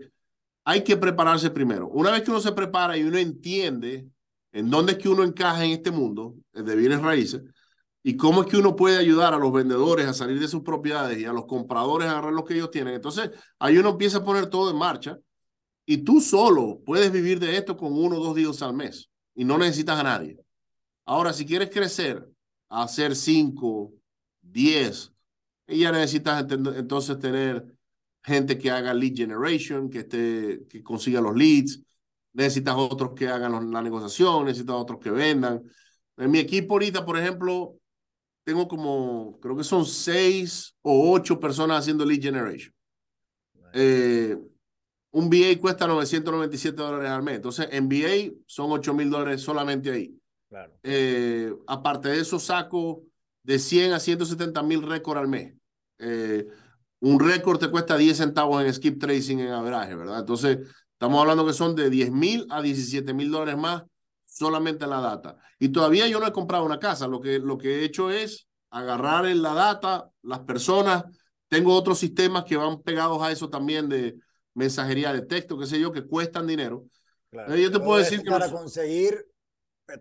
hay 0.62 0.84
que 0.84 0.96
prepararse 0.96 1.50
primero. 1.50 1.88
Una 1.88 2.12
vez 2.12 2.22
que 2.22 2.30
uno 2.30 2.38
se 2.38 2.52
prepara 2.52 2.96
y 2.96 3.02
uno 3.02 3.18
entiende 3.18 4.06
en 4.52 4.70
dónde 4.70 4.92
es 4.92 4.98
que 4.98 5.08
uno 5.08 5.24
encaja 5.24 5.64
en 5.64 5.72
este 5.72 5.90
mundo 5.90 6.36
de 6.52 6.76
bienes 6.76 7.02
raíces 7.02 7.42
y 8.04 8.16
cómo 8.16 8.42
es 8.42 8.46
que 8.48 8.58
uno 8.58 8.76
puede 8.76 8.98
ayudar 8.98 9.34
a 9.34 9.38
los 9.38 9.52
vendedores 9.52 10.06
a 10.06 10.14
salir 10.14 10.38
de 10.38 10.46
sus 10.46 10.62
propiedades 10.62 11.18
y 11.18 11.24
a 11.24 11.32
los 11.32 11.46
compradores 11.46 12.06
a 12.06 12.12
agarrar 12.12 12.34
lo 12.34 12.44
que 12.44 12.54
ellos 12.54 12.70
tienen. 12.70 12.94
Entonces, 12.94 13.32
ahí 13.58 13.78
uno 13.78 13.90
empieza 13.90 14.18
a 14.18 14.24
poner 14.24 14.46
todo 14.46 14.70
en 14.70 14.76
marcha 14.76 15.18
y 15.84 16.04
tú 16.04 16.20
solo 16.20 16.78
puedes 16.86 17.10
vivir 17.10 17.40
de 17.40 17.56
esto 17.56 17.76
con 17.76 17.92
uno 17.92 18.18
o 18.18 18.24
dos 18.24 18.36
días 18.36 18.62
al 18.62 18.72
mes 18.72 19.10
y 19.36 19.44
no 19.44 19.58
necesitas 19.58 20.00
a 20.00 20.02
nadie. 20.02 20.40
Ahora, 21.04 21.32
si 21.32 21.46
quieres 21.46 21.70
crecer 21.70 22.26
a 22.68 22.82
hacer 22.82 23.14
cinco, 23.14 23.92
diez, 24.42 25.12
y 25.68 25.80
ya 25.80 25.92
necesitas 25.92 26.44
entonces 26.50 27.18
tener 27.18 27.64
gente 28.24 28.58
que 28.58 28.70
haga 28.70 28.92
lead 28.92 29.14
generation, 29.14 29.88
que, 29.88 30.00
esté, 30.00 30.66
que 30.68 30.82
consiga 30.82 31.20
los 31.20 31.36
leads. 31.36 31.80
Necesitas 32.32 32.74
otros 32.76 33.12
que 33.14 33.28
hagan 33.28 33.72
la 33.72 33.82
negociación, 33.82 34.46
necesitas 34.46 34.76
otros 34.76 34.98
que 35.00 35.10
vendan. 35.10 35.62
En 36.16 36.30
mi 36.30 36.38
equipo 36.38 36.74
ahorita, 36.74 37.04
por 37.04 37.18
ejemplo, 37.18 37.78
tengo 38.44 38.66
como, 38.66 39.38
creo 39.40 39.56
que 39.56 39.64
son 39.64 39.86
seis 39.86 40.74
o 40.82 41.12
ocho 41.12 41.38
personas 41.38 41.80
haciendo 41.80 42.04
lead 42.04 42.20
generation. 42.20 42.74
Eh, 43.72 44.36
un 45.16 45.30
BA 45.30 45.58
cuesta 45.58 45.86
997 45.86 46.76
dólares 46.76 47.10
al 47.10 47.22
mes. 47.22 47.36
Entonces, 47.36 47.68
en 47.72 47.88
BA 47.88 48.36
son 48.44 48.70
8 48.70 48.92
mil 48.92 49.08
dólares 49.08 49.40
solamente 49.40 49.90
ahí. 49.90 50.14
Claro. 50.46 50.74
Eh, 50.82 51.54
aparte 51.66 52.10
de 52.10 52.20
eso, 52.20 52.38
saco 52.38 53.02
de 53.42 53.58
100 53.58 53.94
a 53.94 53.98
170 53.98 54.62
mil 54.62 54.82
récord 54.82 55.16
al 55.16 55.28
mes. 55.28 55.54
Eh, 55.98 56.46
un 57.00 57.18
récord 57.18 57.58
te 57.58 57.70
cuesta 57.70 57.96
10 57.96 58.14
centavos 58.14 58.62
en 58.62 58.74
skip 58.74 59.00
tracing 59.00 59.40
en 59.40 59.52
average, 59.52 59.94
¿verdad? 59.94 60.18
Entonces, 60.18 60.58
estamos 60.92 61.18
hablando 61.18 61.46
que 61.46 61.54
son 61.54 61.74
de 61.74 61.88
10 61.88 62.10
mil 62.10 62.46
a 62.50 62.60
17 62.60 63.14
mil 63.14 63.30
dólares 63.30 63.56
más 63.56 63.84
solamente 64.26 64.84
en 64.84 64.90
la 64.90 65.00
data. 65.00 65.38
Y 65.58 65.70
todavía 65.70 66.06
yo 66.08 66.20
no 66.20 66.26
he 66.26 66.32
comprado 66.32 66.66
una 66.66 66.78
casa. 66.78 67.08
Lo 67.08 67.22
que, 67.22 67.38
lo 67.38 67.56
que 67.56 67.76
he 67.80 67.84
hecho 67.84 68.10
es 68.10 68.48
agarrar 68.68 69.24
en 69.24 69.40
la 69.40 69.54
data 69.54 70.10
las 70.20 70.40
personas. 70.40 71.04
Tengo 71.48 71.74
otros 71.74 71.98
sistemas 71.98 72.44
que 72.44 72.58
van 72.58 72.82
pegados 72.82 73.22
a 73.22 73.32
eso 73.32 73.48
también 73.48 73.88
de 73.88 74.18
mensajería 74.56 75.12
de 75.12 75.22
texto, 75.22 75.58
qué 75.58 75.66
sé 75.66 75.78
yo, 75.78 75.92
que 75.92 76.06
cuestan 76.06 76.46
dinero. 76.46 76.86
Eh, 77.30 77.62
yo 77.62 77.70
te 77.70 77.78
puedo 77.78 77.98
decir 77.98 78.22
que... 78.22 78.30
Para 78.30 78.50
conseguir 78.50 79.26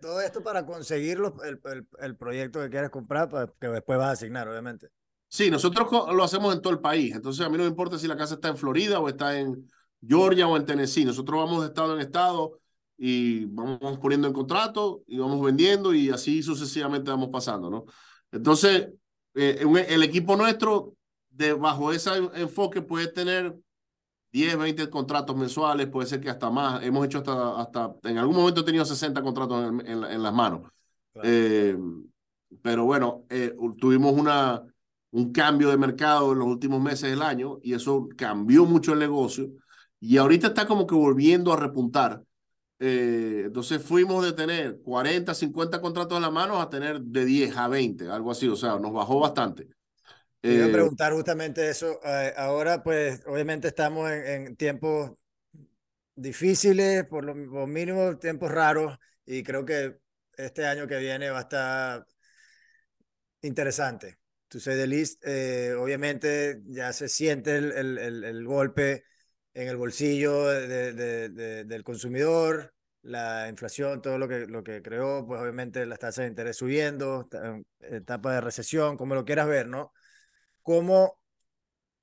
todo 0.01 0.19
esto 0.19 0.41
para 0.41 0.65
conseguir 0.65 1.19
el, 1.43 1.61
el, 1.63 1.87
el, 1.99 2.15
proyecto 2.15 2.59
que 2.59 2.71
quieres 2.71 2.89
comprar, 2.89 3.29
pues, 3.29 3.47
que 3.59 3.67
después 3.67 3.99
vas 3.99 4.07
a 4.07 4.11
asignar, 4.11 4.47
obviamente. 4.47 4.87
Sí, 5.27 5.51
nosotros 5.51 5.87
lo 5.91 6.23
hacemos 6.23 6.55
en 6.55 6.61
todo 6.61 6.73
el 6.73 6.79
país. 6.79 7.13
Entonces, 7.13 7.45
a 7.45 7.49
mí 7.49 7.57
no 7.57 7.63
me 7.63 7.69
importa 7.69 7.99
si 7.99 8.07
la 8.07 8.17
casa 8.17 8.35
está 8.35 8.47
en 8.47 8.57
Florida 8.57 8.99
o 8.99 9.07
está 9.07 9.37
en 9.37 9.69
Georgia 10.01 10.47
o 10.47 10.57
en 10.57 10.65
Tennessee. 10.65 11.05
Nosotros 11.05 11.37
vamos 11.37 11.61
de 11.61 11.67
estado 11.67 11.93
en 11.93 12.01
estado 12.01 12.59
y 12.97 13.45
vamos 13.45 13.99
poniendo 13.99 14.27
en 14.27 14.33
contrato 14.33 15.03
y 15.07 15.19
vamos 15.19 15.43
vendiendo 15.43 15.93
y 15.93 16.09
así 16.09 16.41
sucesivamente 16.41 17.11
vamos 17.11 17.29
pasando, 17.29 17.69
¿no? 17.69 17.85
Entonces, 18.31 18.87
eh, 19.35 19.65
el 19.89 20.03
equipo 20.03 20.35
nuestro, 20.35 20.95
de, 21.29 21.53
bajo 21.53 21.91
ese 21.91 22.11
enfoque, 22.35 22.81
puede 22.81 23.07
tener 23.07 23.55
10, 24.35 24.57
20 24.57 24.89
contratos 24.89 25.33
mensuales, 25.37 25.87
puede 25.87 26.07
ser 26.07 26.19
que 26.19 26.29
hasta 26.29 26.49
más. 26.49 26.83
Hemos 26.83 27.05
hecho 27.05 27.19
hasta, 27.19 27.61
hasta 27.61 27.95
en 28.03 28.17
algún 28.17 28.35
momento 28.35 28.61
he 28.61 28.63
tenido 28.65 28.83
60 28.83 29.21
contratos 29.21 29.81
en, 29.85 30.03
en, 30.03 30.21
las 30.23 30.33
manos. 30.33 30.69
Eh, 31.23 31.77
pero 32.61 32.83
bueno, 32.83 33.23
eh, 33.29 33.55
tuvimos 33.79 34.11
una, 34.11 34.61
un 35.11 35.31
cambio 35.31 35.69
de 35.69 35.77
mercado 35.77 36.33
en 36.33 36.39
los 36.39 36.49
últimos 36.49 36.81
meses 36.81 37.09
del 37.11 37.21
año 37.21 37.59
y 37.63 37.75
eso 37.75 38.09
cambió 38.17 38.65
mucho 38.65 38.91
el 38.91 38.99
negocio 38.99 39.49
y 40.01 40.17
ahorita 40.17 40.47
está 40.47 40.67
como 40.67 40.85
que 40.85 40.95
volviendo 40.95 41.53
a 41.53 41.57
repuntar. 41.57 42.21
Eh, 42.79 43.43
entonces 43.45 43.81
fuimos 43.81 44.25
de 44.25 44.33
tener 44.33 44.81
40, 44.81 45.33
50 45.33 45.79
contratos 45.79 46.17
en 46.17 46.23
la 46.23 46.31
mano 46.31 46.59
a 46.59 46.69
tener 46.69 46.99
de 46.99 47.23
10 47.23 47.55
a 47.55 47.69
20, 47.69 48.09
algo 48.09 48.31
así, 48.31 48.49
o 48.49 48.57
sea, 48.57 48.79
nos 48.79 48.91
bajó 48.91 49.17
bastante. 49.17 49.69
Quería 50.45 50.67
eh, 50.67 50.71
preguntar 50.71 51.11
justamente 51.13 51.67
eso. 51.67 51.99
Eh, 52.03 52.33
ahora, 52.37 52.83
pues, 52.83 53.21
obviamente 53.25 53.67
estamos 53.69 54.11
en, 54.11 54.55
tiempos 54.55 55.13
difíciles, 56.15 57.03
por 57.05 57.25
lo, 57.25 57.33
mínimo 57.65 58.17
tiempos 58.19 58.51
raros, 58.51 58.95
y 59.25 59.41
creo 59.41 59.65
que 59.65 59.97
este 60.37 60.67
año 60.67 60.87
que 60.87 60.99
viene 60.99 61.31
va 61.31 61.39
a 61.39 61.41
estar 61.41 62.05
interesante. 63.41 64.19
Tú 64.47 64.59
sé 64.59 64.75
de 64.75 64.85
list, 64.85 65.23
eh, 65.25 65.73
obviamente 65.73 66.61
ya 66.67 66.93
se 66.93 67.09
siente 67.09 67.57
el, 67.57 67.71
el, 67.71 68.23
el, 68.23 68.45
golpe 68.45 69.03
en 69.55 69.67
el 69.67 69.77
bolsillo 69.77 70.45
de, 70.45 70.93
de, 70.93 71.63
del 71.65 71.83
consumidor, 71.83 72.73
la 73.01 73.49
inflación, 73.49 74.01
todo 74.01 74.19
lo 74.19 74.27
que, 74.27 74.45
lo 74.45 74.63
que 74.63 74.83
creó, 74.83 75.25
pues 75.25 75.41
obviamente 75.41 75.85
las 75.87 75.99
tasas 75.99 76.23
de 76.23 76.29
interés 76.29 76.57
subiendo, 76.57 77.27
etapa 77.79 78.33
de 78.35 78.41
recesión, 78.41 78.95
como 78.95 79.15
lo 79.15 79.25
quieras 79.25 79.47
ver, 79.47 79.67
¿no? 79.67 79.91
¿Cómo, 80.65 81.19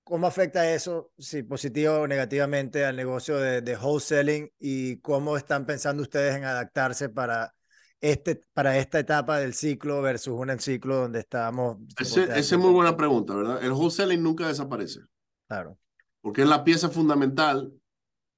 cómo 0.05 0.29
afecta 0.29 0.73
eso, 0.73 1.11
si 1.19 1.43
positivo 1.43 1.95
o 1.95 2.07
negativamente, 2.07 2.85
al 2.85 2.95
negocio 2.95 3.37
de, 3.39 3.61
de, 3.61 3.77
wholesaling 3.77 4.53
y 4.61 4.99
cómo 4.99 5.37
están 5.37 5.67
pensando 5.67 6.01
ustedes 6.01 6.37
en 6.37 6.45
adaptarse 6.45 7.09
para, 7.09 7.53
este, 8.01 8.45
para 8.53 8.79
esta 8.79 9.01
etapa 9.01 9.41
del 9.41 9.55
ciclo 9.55 10.01
versus 10.01 10.35
un 10.39 10.61
ciclo 10.61 10.95
donde 10.95 11.19
estábamos? 11.19 11.79
esa 11.99 12.37
es 12.39 12.57
muy 12.57 12.71
buena 12.71 12.97
pregunta, 12.97 13.35
¿verdad? 13.35 13.65
El 13.65 13.73
wholesaling 13.73 14.23
nunca 14.23 14.47
desaparece. 14.47 15.01
Claro. 15.49 15.77
Porque 16.21 16.43
es 16.43 16.49
la 16.49 16.63
pieza 16.63 16.89
fundamental 16.89 17.73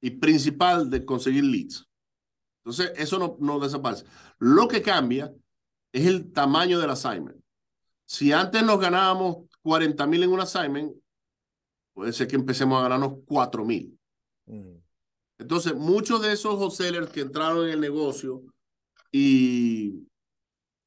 y 0.00 0.12
principal 0.12 0.88
de 0.88 1.04
conseguir 1.04 1.44
leads. 1.44 1.86
Entonces, 2.64 2.94
eso 2.96 3.18
no, 3.18 3.36
no 3.40 3.60
desaparece. 3.60 4.06
Lo 4.38 4.68
que 4.68 4.80
cambia 4.80 5.30
es 5.92 6.06
el 6.06 6.32
tamaño 6.32 6.80
del 6.80 6.88
assignment. 6.88 7.36
Si 8.06 8.32
antes 8.32 8.62
nos 8.62 8.80
ganábamos 8.80 9.44
40 9.64 10.06
mil 10.06 10.22
en 10.22 10.30
un 10.30 10.40
assignment, 10.40 10.94
puede 11.94 12.12
ser 12.12 12.28
que 12.28 12.36
empecemos 12.36 12.78
a 12.78 12.82
ganarnos 12.82 13.20
4 13.24 13.64
mil. 13.64 13.98
Entonces, 15.38 15.74
muchos 15.74 16.20
de 16.20 16.32
esos 16.32 16.54
wholesalers 16.54 17.10
que 17.10 17.22
entraron 17.22 17.64
en 17.64 17.72
el 17.72 17.80
negocio 17.80 18.42
y, 19.10 20.06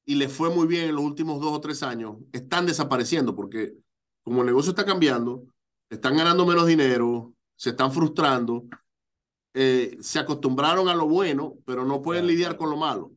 y 0.05 0.15
les 0.15 0.31
fue 0.31 0.51
muy 0.51 0.67
bien 0.67 0.89
en 0.89 0.95
los 0.95 1.03
últimos 1.03 1.41
dos 1.41 1.53
o 1.53 1.59
tres 1.59 1.81
años, 1.81 2.17
están 2.31 2.67
desapareciendo 2.67 3.35
porque 3.35 3.73
como 4.23 4.41
el 4.41 4.47
negocio 4.47 4.69
está 4.69 4.85
cambiando, 4.85 5.43
están 5.89 6.15
ganando 6.15 6.45
menos 6.45 6.67
dinero, 6.67 7.33
se 7.55 7.71
están 7.71 7.91
frustrando, 7.91 8.65
eh, 9.55 9.97
se 10.01 10.19
acostumbraron 10.19 10.87
a 10.87 10.93
lo 10.93 11.07
bueno, 11.07 11.55
pero 11.65 11.83
no 11.83 12.03
pueden 12.03 12.27
lidiar 12.27 12.57
con 12.57 12.69
lo 12.69 12.77
malo. 12.77 13.11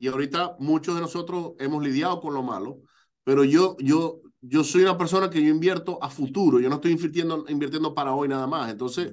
Y 0.00 0.08
ahorita 0.08 0.56
muchos 0.58 0.96
de 0.96 1.00
nosotros 1.00 1.52
hemos 1.60 1.80
lidiado 1.80 2.20
con 2.20 2.34
lo 2.34 2.42
malo, 2.42 2.80
pero 3.24 3.42
yo, 3.42 3.76
yo, 3.80 4.20
yo 4.40 4.62
soy 4.62 4.82
una 4.82 4.96
persona 4.96 5.30
que 5.30 5.42
yo 5.42 5.48
invierto 5.48 5.98
a 6.02 6.10
futuro, 6.10 6.60
yo 6.60 6.68
no 6.68 6.76
estoy 6.76 6.92
invirtiendo, 6.92 7.44
invirtiendo 7.48 7.94
para 7.94 8.14
hoy 8.14 8.28
nada 8.28 8.46
más. 8.46 8.70
Entonces, 8.70 9.12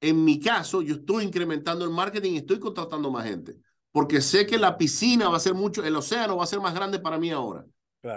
en 0.00 0.24
mi 0.24 0.38
caso, 0.38 0.82
yo 0.82 0.96
estoy 0.96 1.24
incrementando 1.24 1.84
el 1.84 1.90
marketing 1.90 2.32
y 2.32 2.36
estoy 2.38 2.58
contratando 2.60 3.10
más 3.10 3.24
gente, 3.24 3.56
porque 3.90 4.20
sé 4.20 4.46
que 4.46 4.58
la 4.58 4.76
piscina 4.76 5.28
va 5.30 5.38
a 5.38 5.40
ser 5.40 5.54
mucho, 5.54 5.82
el 5.82 5.96
océano 5.96 6.36
va 6.36 6.44
a 6.44 6.48
ser 6.48 6.60
más 6.60 6.74
grande 6.74 6.98
para 6.98 7.18
mí 7.18 7.30
ahora, 7.30 7.64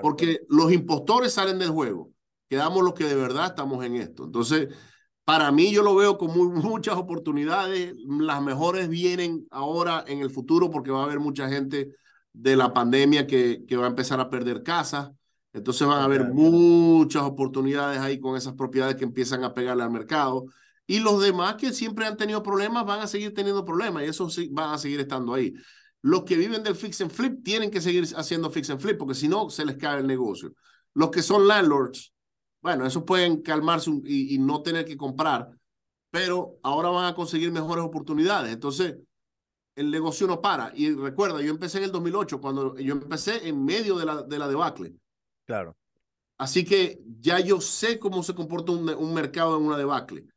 porque 0.02 0.42
los 0.50 0.72
impostores 0.72 1.34
salen 1.34 1.58
del 1.58 1.70
juego, 1.70 2.12
quedamos 2.50 2.84
los 2.84 2.94
que 2.94 3.06
de 3.06 3.16
verdad 3.16 3.48
estamos 3.48 3.84
en 3.86 3.96
esto. 3.96 4.26
Entonces, 4.26 4.68
para 5.24 5.52
mí 5.52 5.72
yo 5.72 5.84
lo 5.84 5.96
veo 5.96 6.18
con 6.18 6.36
muchas 6.36 6.98
oportunidades, 6.98 7.94
las 8.20 8.42
mejores 8.42 8.90
vienen 8.90 9.48
ahora 9.52 10.04
en 10.06 10.20
el 10.20 10.32
futuro 10.32 10.70
porque 10.70 10.92
va 10.92 11.02
a 11.02 11.06
haber 11.06 11.20
mucha 11.20 11.48
gente 11.48 11.96
de 12.34 12.56
la 12.56 12.74
pandemia 12.74 13.26
que, 13.26 13.64
que 13.66 13.78
va 13.78 13.86
a 13.86 13.90
empezar 13.90 14.20
a 14.20 14.30
perder 14.30 14.64
casas, 14.64 15.12
entonces 15.54 15.88
van 15.88 16.00
a 16.00 16.04
haber 16.04 16.32
muchas 16.32 17.24
oportunidades 17.24 18.00
ahí 18.00 18.20
con 18.20 18.36
esas 18.36 18.54
propiedades 18.54 18.96
que 18.96 19.04
empiezan 19.04 19.44
a 19.44 19.54
pegarle 19.54 19.84
al 19.84 19.92
mercado. 19.92 20.46
Y 20.86 21.00
los 21.00 21.22
demás 21.22 21.56
que 21.56 21.72
siempre 21.74 22.06
han 22.06 22.18
tenido 22.18 22.44
problemas 22.44 22.86
van 22.86 23.02
a 23.02 23.08
seguir 23.08 23.34
teniendo 23.34 23.66
problemas 23.66 24.04
y 24.04 24.08
eso 24.08 24.30
sí 24.30 24.50
van 24.52 24.74
a 24.74 24.78
seguir 24.78 25.00
estando 25.00 25.34
ahí. 25.34 25.54
Los 26.02 26.24
que 26.24 26.38
viven 26.38 26.64
del 26.64 26.76
fix 26.76 27.02
and 27.02 27.12
flip 27.12 27.44
tienen 27.44 27.72
que 27.72 27.82
seguir 27.82 28.06
haciendo 28.16 28.50
fix 28.50 28.70
and 28.70 28.80
flip 28.80 28.98
porque 28.98 29.16
si 29.16 29.28
no 29.28 29.50
se 29.50 29.66
les 29.66 29.78
cae 29.78 30.00
el 30.00 30.08
negocio. 30.08 30.54
Los 30.94 31.12
que 31.12 31.22
son 31.22 31.48
landlords, 31.48 32.14
bueno, 32.62 32.86
esos 32.86 33.04
pueden 33.04 33.42
calmarse 33.42 33.92
y, 34.06 34.36
y 34.36 34.40
no 34.40 34.62
tener 34.62 34.86
que 34.86 34.98
comprar, 34.98 35.50
pero 36.12 36.60
ahora 36.64 36.90
van 36.90 37.06
a 37.06 37.16
conseguir 37.16 37.52
mejores 37.52 37.84
oportunidades. 37.84 38.54
Entonces, 38.54 38.96
el 39.76 39.92
negocio 39.92 40.28
no 40.28 40.42
para. 40.42 40.72
Y 40.76 40.94
recuerda, 40.94 41.42
yo 41.42 41.52
empecé 41.52 41.78
en 41.80 41.86
el 41.86 41.92
2008, 41.92 42.42
cuando 42.42 42.78
yo 42.78 42.94
empecé 42.94 43.48
en 43.48 43.64
medio 43.64 43.98
de 43.98 44.06
la, 44.06 44.24
de 44.24 44.40
la 44.40 44.48
debacle. 44.48 44.94
Claro. 45.50 45.76
Así 46.38 46.64
que 46.64 47.00
ya 47.20 47.40
yo 47.40 47.60
sé 47.60 47.98
cómo 47.98 48.22
se 48.22 48.36
comporta 48.36 48.72
un, 48.72 48.88
un 48.88 49.14
mercado 49.16 49.58
en 49.58 49.64
una 49.64 49.78
debacle. 49.78 50.28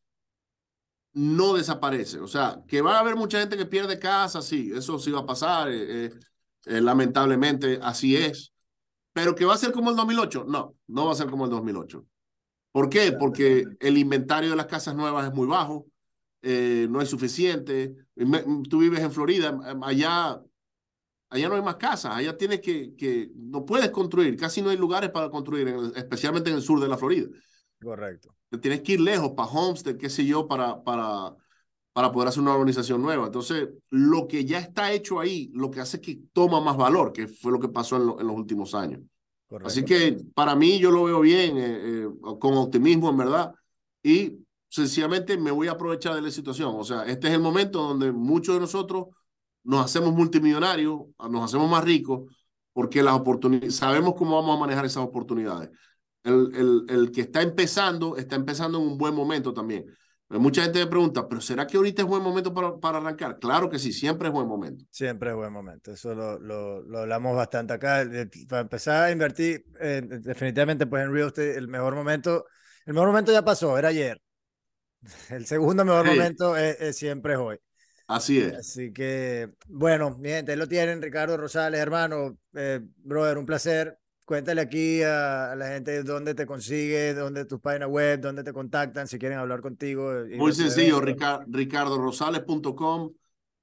No 1.12 1.52
desaparece. 1.52 2.18
O 2.20 2.26
sea, 2.26 2.62
que 2.66 2.80
va 2.80 2.96
a 2.96 3.00
haber 3.00 3.14
mucha 3.14 3.38
gente 3.38 3.58
que 3.58 3.66
pierde 3.66 3.98
casa, 3.98 4.40
sí, 4.40 4.72
eso 4.74 4.98
sí 4.98 5.10
va 5.10 5.20
a 5.20 5.26
pasar. 5.26 5.68
Eh, 5.68 6.06
eh, 6.06 6.10
eh, 6.64 6.80
lamentablemente, 6.80 7.78
así 7.82 8.16
es. 8.16 8.54
Pero 9.12 9.34
que 9.34 9.44
va 9.44 9.52
a 9.52 9.58
ser 9.58 9.72
como 9.72 9.90
el 9.90 9.96
2008, 9.96 10.46
no, 10.48 10.76
no 10.86 11.04
va 11.04 11.12
a 11.12 11.16
ser 11.16 11.28
como 11.28 11.44
el 11.44 11.50
2008. 11.50 12.06
¿Por 12.72 12.88
qué? 12.88 13.12
Porque 13.12 13.66
el 13.80 13.98
inventario 13.98 14.48
de 14.48 14.56
las 14.56 14.64
casas 14.64 14.96
nuevas 14.96 15.26
es 15.26 15.34
muy 15.34 15.46
bajo, 15.46 15.88
no 16.40 17.00
hay 17.00 17.06
suficiente. 17.06 17.94
Tú 18.70 18.78
vives 18.78 19.00
en 19.00 19.12
Florida, 19.12 19.60
allá 19.82 20.40
Allá 21.32 21.48
no 21.48 21.54
hay 21.54 21.62
más 21.62 21.76
casas, 21.76 22.14
allá 22.14 22.36
tienes 22.36 22.60
que, 22.60 22.94
que 22.94 23.30
no 23.34 23.64
puedes 23.64 23.90
construir, 23.90 24.36
casi 24.36 24.60
no 24.60 24.68
hay 24.68 24.76
lugares 24.76 25.08
para 25.08 25.30
construir, 25.30 25.74
especialmente 25.96 26.50
en 26.50 26.56
el 26.56 26.62
sur 26.62 26.78
de 26.78 26.88
la 26.88 26.98
Florida. 26.98 27.26
Correcto. 27.82 28.34
Tienes 28.60 28.82
que 28.82 28.92
ir 28.92 29.00
lejos, 29.00 29.32
para 29.32 29.48
Homestead, 29.48 29.96
qué 29.96 30.10
sé 30.10 30.26
yo, 30.26 30.46
para, 30.46 30.84
para, 30.84 31.34
para 31.94 32.12
poder 32.12 32.28
hacer 32.28 32.42
una 32.42 32.52
organización 32.52 33.00
nueva. 33.00 33.24
Entonces, 33.26 33.70
lo 33.88 34.28
que 34.28 34.44
ya 34.44 34.58
está 34.58 34.92
hecho 34.92 35.20
ahí, 35.20 35.50
lo 35.54 35.70
que 35.70 35.80
hace 35.80 36.02
que 36.02 36.20
toma 36.34 36.60
más 36.60 36.76
valor, 36.76 37.14
que 37.14 37.26
fue 37.26 37.50
lo 37.50 37.58
que 37.58 37.68
pasó 37.68 37.96
en, 37.96 38.02
en 38.20 38.26
los 38.26 38.36
últimos 38.36 38.74
años. 38.74 39.00
Correcto. 39.48 39.68
Así 39.68 39.86
que 39.86 40.18
para 40.34 40.54
mí 40.54 40.78
yo 40.78 40.90
lo 40.90 41.04
veo 41.04 41.20
bien, 41.20 41.56
eh, 41.56 41.78
eh, 41.80 42.08
con 42.38 42.54
optimismo, 42.58 43.08
en 43.08 43.16
verdad, 43.16 43.54
y 44.02 44.36
sencillamente 44.68 45.38
me 45.38 45.50
voy 45.50 45.68
a 45.68 45.72
aprovechar 45.72 46.14
de 46.14 46.20
la 46.20 46.30
situación. 46.30 46.74
O 46.76 46.84
sea, 46.84 47.04
este 47.04 47.28
es 47.28 47.34
el 47.34 47.40
momento 47.40 47.80
donde 47.80 48.12
muchos 48.12 48.54
de 48.54 48.60
nosotros 48.60 49.06
nos 49.64 49.84
hacemos 49.84 50.12
multimillonarios, 50.12 51.00
nos 51.30 51.44
hacemos 51.44 51.70
más 51.70 51.84
ricos, 51.84 52.30
porque 52.72 53.02
las 53.02 53.14
oportunidades, 53.14 53.76
sabemos 53.76 54.14
cómo 54.16 54.36
vamos 54.36 54.56
a 54.56 54.60
manejar 54.60 54.84
esas 54.84 55.04
oportunidades. 55.04 55.70
El, 56.24 56.50
el, 56.54 56.84
el, 56.88 57.12
que 57.12 57.22
está 57.22 57.42
empezando, 57.42 58.16
está 58.16 58.36
empezando 58.36 58.78
en 58.78 58.86
un 58.86 58.98
buen 58.98 59.14
momento 59.14 59.52
también. 59.52 59.86
Mucha 60.38 60.62
gente 60.62 60.78
me 60.78 60.86
pregunta, 60.86 61.28
¿pero 61.28 61.42
será 61.42 61.66
que 61.66 61.76
ahorita 61.76 62.02
es 62.02 62.08
buen 62.08 62.22
momento 62.22 62.54
para, 62.54 62.78
para 62.78 62.98
arrancar? 62.98 63.38
Claro 63.38 63.68
que 63.68 63.78
sí, 63.78 63.92
siempre 63.92 64.28
es 64.28 64.34
buen 64.34 64.48
momento. 64.48 64.84
Siempre 64.90 65.30
es 65.30 65.36
buen 65.36 65.52
momento, 65.52 65.92
eso 65.92 66.14
lo, 66.14 66.38
lo, 66.38 66.82
lo 66.82 67.00
hablamos 67.00 67.36
bastante 67.36 67.74
acá. 67.74 68.08
Para 68.48 68.62
empezar 68.62 69.04
a 69.04 69.10
invertir, 69.10 69.66
eh, 69.78 70.00
definitivamente 70.22 70.86
pues 70.86 71.04
en 71.04 71.12
real 71.12 71.28
estate, 71.28 71.58
el 71.58 71.68
mejor 71.68 71.94
momento, 71.94 72.46
el 72.86 72.94
mejor 72.94 73.08
momento 73.08 73.30
ya 73.30 73.44
pasó, 73.44 73.76
era 73.76 73.88
ayer. 73.88 74.22
El 75.30 75.46
segundo 75.46 75.84
mejor 75.84 76.08
sí. 76.08 76.16
momento 76.16 76.56
es, 76.56 76.80
es, 76.80 76.96
siempre 76.96 77.34
es 77.34 77.38
hoy. 77.38 77.58
Así 78.06 78.38
es. 78.38 78.54
Así 78.54 78.92
que, 78.92 79.50
bueno, 79.68 80.16
mi 80.18 80.28
gente, 80.30 80.56
lo 80.56 80.66
tienen, 80.66 81.00
Ricardo 81.00 81.36
Rosales, 81.36 81.80
hermano, 81.80 82.38
eh, 82.54 82.80
brother, 82.96 83.38
un 83.38 83.46
placer. 83.46 83.98
Cuéntale 84.24 84.60
aquí 84.60 85.02
a, 85.02 85.52
a, 85.52 85.56
la 85.56 85.68
gente 85.68 86.02
dónde 86.04 86.34
te 86.34 86.46
consigue, 86.46 87.12
dónde 87.12 87.44
tus 87.44 87.60
páginas 87.60 87.88
web, 87.88 88.20
dónde 88.20 88.44
te 88.44 88.52
contactan, 88.52 89.08
si 89.08 89.18
quieren 89.18 89.38
hablar 89.38 89.60
contigo. 89.60 90.12
Muy 90.36 90.52
sencillo, 90.52 91.00
Ricardo, 91.00 91.44
ricardorosales.com 91.48 93.12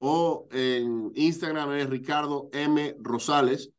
o 0.00 0.48
en 0.50 1.12
Instagram 1.14 1.72
es 1.72 1.88
Ricardo 1.88 2.48
M. 2.52 2.96
Rosales. 3.00 3.70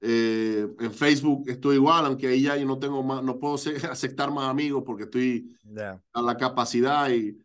Eh, 0.00 0.68
en 0.78 0.92
Facebook 0.92 1.48
estoy 1.48 1.76
igual, 1.76 2.06
aunque 2.06 2.28
ahí 2.28 2.42
ya 2.42 2.56
yo 2.56 2.66
no 2.66 2.78
tengo 2.78 3.02
más, 3.02 3.22
no 3.22 3.38
puedo 3.38 3.54
aceptar 3.90 4.30
más 4.30 4.48
amigos 4.48 4.82
porque 4.84 5.04
estoy 5.04 5.56
yeah. 5.64 6.00
a 6.12 6.22
la 6.22 6.36
capacidad 6.36 7.10
y 7.10 7.36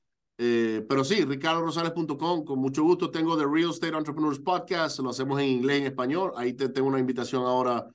eh, 0.45 0.85
pero 0.89 1.05
sí, 1.05 1.23
ricardorosales.com, 1.23 2.43
con 2.43 2.59
mucho 2.59 2.83
gusto. 2.83 3.09
Tengo 3.09 3.37
The 3.37 3.45
Real 3.45 3.69
Estate 3.69 3.95
Entrepreneurs 3.95 4.39
Podcast, 4.39 4.99
lo 4.99 5.11
hacemos 5.11 5.39
en 5.39 5.47
inglés 5.47 5.77
y 5.77 5.81
en 5.83 5.87
español. 5.87 6.33
Ahí 6.35 6.51
te 6.51 6.67
tengo 6.67 6.89
una 6.89 6.99
invitación 6.99 7.43
ahora, 7.43 7.87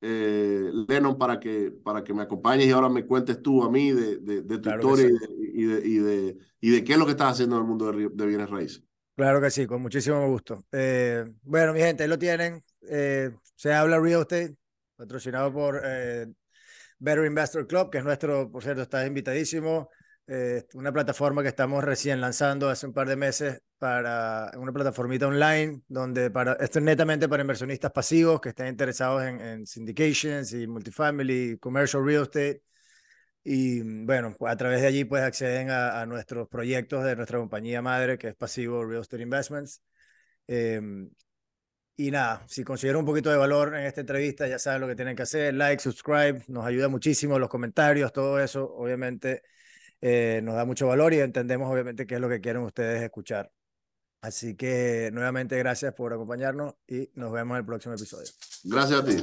eh, 0.00 0.68
Lennon, 0.88 1.16
para 1.16 1.38
que, 1.38 1.70
para 1.70 2.02
que 2.02 2.12
me 2.12 2.22
acompañes 2.22 2.66
y 2.66 2.72
ahora 2.72 2.88
me 2.88 3.06
cuentes 3.06 3.40
tú 3.40 3.62
a 3.62 3.70
mí 3.70 3.92
de, 3.92 4.18
de, 4.18 4.42
de 4.42 4.56
tu 4.56 4.62
claro 4.62 4.80
historia 4.80 5.16
sí. 5.16 5.50
y, 5.54 5.64
de, 5.64 5.86
y, 5.86 5.98
de, 5.98 6.38
y, 6.60 6.70
de, 6.70 6.82
qué 6.82 6.94
es 6.94 6.98
lo 6.98 7.04
que 7.04 7.12
estás 7.12 7.34
haciendo 7.34 7.54
en 7.54 7.62
el 7.62 7.68
mundo 7.68 7.92
de, 7.92 8.08
de 8.12 8.26
bienes 8.26 8.50
raíces. 8.50 8.82
Claro 9.14 9.40
que 9.40 9.52
sí, 9.52 9.68
con 9.68 9.80
muchísimo 9.80 10.26
gusto. 10.26 10.64
Eh, 10.72 11.24
bueno, 11.42 11.72
mi 11.72 11.78
gente, 11.78 12.02
ahí 12.02 12.08
lo 12.08 12.18
tienen. 12.18 12.64
Se 12.80 13.72
habla 13.72 14.00
Real 14.00 14.22
Estate, 14.22 14.56
patrocinado 14.96 15.52
por 15.52 15.80
Better 16.98 17.26
Investor 17.26 17.64
Club, 17.68 17.90
que 17.90 17.98
es 17.98 18.04
nuestro, 18.04 18.50
por 18.50 18.64
cierto, 18.64 18.82
está 18.82 19.06
invitadísimo 19.06 19.88
eh, 20.28 20.64
una 20.74 20.92
plataforma 20.92 21.42
que 21.42 21.48
estamos 21.48 21.82
recién 21.82 22.20
lanzando 22.20 22.70
hace 22.70 22.86
un 22.86 22.92
par 22.92 23.08
de 23.08 23.16
meses 23.16 23.60
para 23.78 24.52
una 24.56 24.72
plataformita 24.72 25.26
online 25.26 25.82
donde 25.88 26.30
para 26.30 26.52
esto 26.54 26.78
es 26.78 26.84
netamente 26.84 27.28
para 27.28 27.42
inversionistas 27.42 27.90
pasivos 27.92 28.40
que 28.40 28.50
estén 28.50 28.68
interesados 28.68 29.24
en, 29.24 29.40
en 29.40 29.66
syndications 29.66 30.52
y 30.52 30.66
multifamily, 30.66 31.58
commercial 31.58 32.04
real 32.04 32.22
estate. 32.22 32.62
Y 33.44 33.82
bueno, 34.04 34.36
a 34.46 34.56
través 34.56 34.82
de 34.82 34.86
allí 34.86 35.04
pues 35.04 35.22
acceden 35.22 35.70
a, 35.70 36.00
a 36.00 36.06
nuestros 36.06 36.48
proyectos 36.48 37.04
de 37.04 37.16
nuestra 37.16 37.38
compañía 37.38 37.82
madre 37.82 38.18
que 38.18 38.28
es 38.28 38.34
Pasivo 38.36 38.84
Real 38.84 39.02
Estate 39.02 39.22
Investments. 39.22 39.82
Eh, 40.46 40.80
y 41.96 42.10
nada, 42.10 42.44
si 42.48 42.64
considero 42.64 42.98
un 42.98 43.04
poquito 43.04 43.30
de 43.30 43.36
valor 43.36 43.76
en 43.76 43.84
esta 43.84 44.00
entrevista, 44.00 44.48
ya 44.48 44.58
saben 44.58 44.80
lo 44.80 44.88
que 44.88 44.96
tienen 44.96 45.14
que 45.14 45.22
hacer, 45.22 45.54
like, 45.54 45.82
subscribe, 45.82 46.42
nos 46.48 46.64
ayuda 46.64 46.88
muchísimo, 46.88 47.38
los 47.38 47.48
comentarios, 47.48 48.12
todo 48.12 48.40
eso, 48.40 48.64
obviamente 48.74 49.42
eh, 50.02 50.40
nos 50.42 50.56
da 50.56 50.64
mucho 50.64 50.88
valor 50.88 51.14
y 51.14 51.20
entendemos 51.20 51.72
obviamente 51.72 52.06
qué 52.06 52.16
es 52.16 52.20
lo 52.20 52.28
que 52.28 52.40
quieren 52.40 52.62
ustedes 52.62 53.00
escuchar. 53.02 53.52
Así 54.20 54.54
que 54.56 55.10
nuevamente 55.12 55.56
gracias 55.58 55.94
por 55.94 56.12
acompañarnos 56.12 56.74
y 56.86 57.10
nos 57.14 57.32
vemos 57.32 57.54
en 57.54 57.60
el 57.60 57.64
próximo 57.66 57.94
episodio. 57.94 58.28
Gracias 58.64 59.00
a 59.00 59.04
ti. 59.04 59.16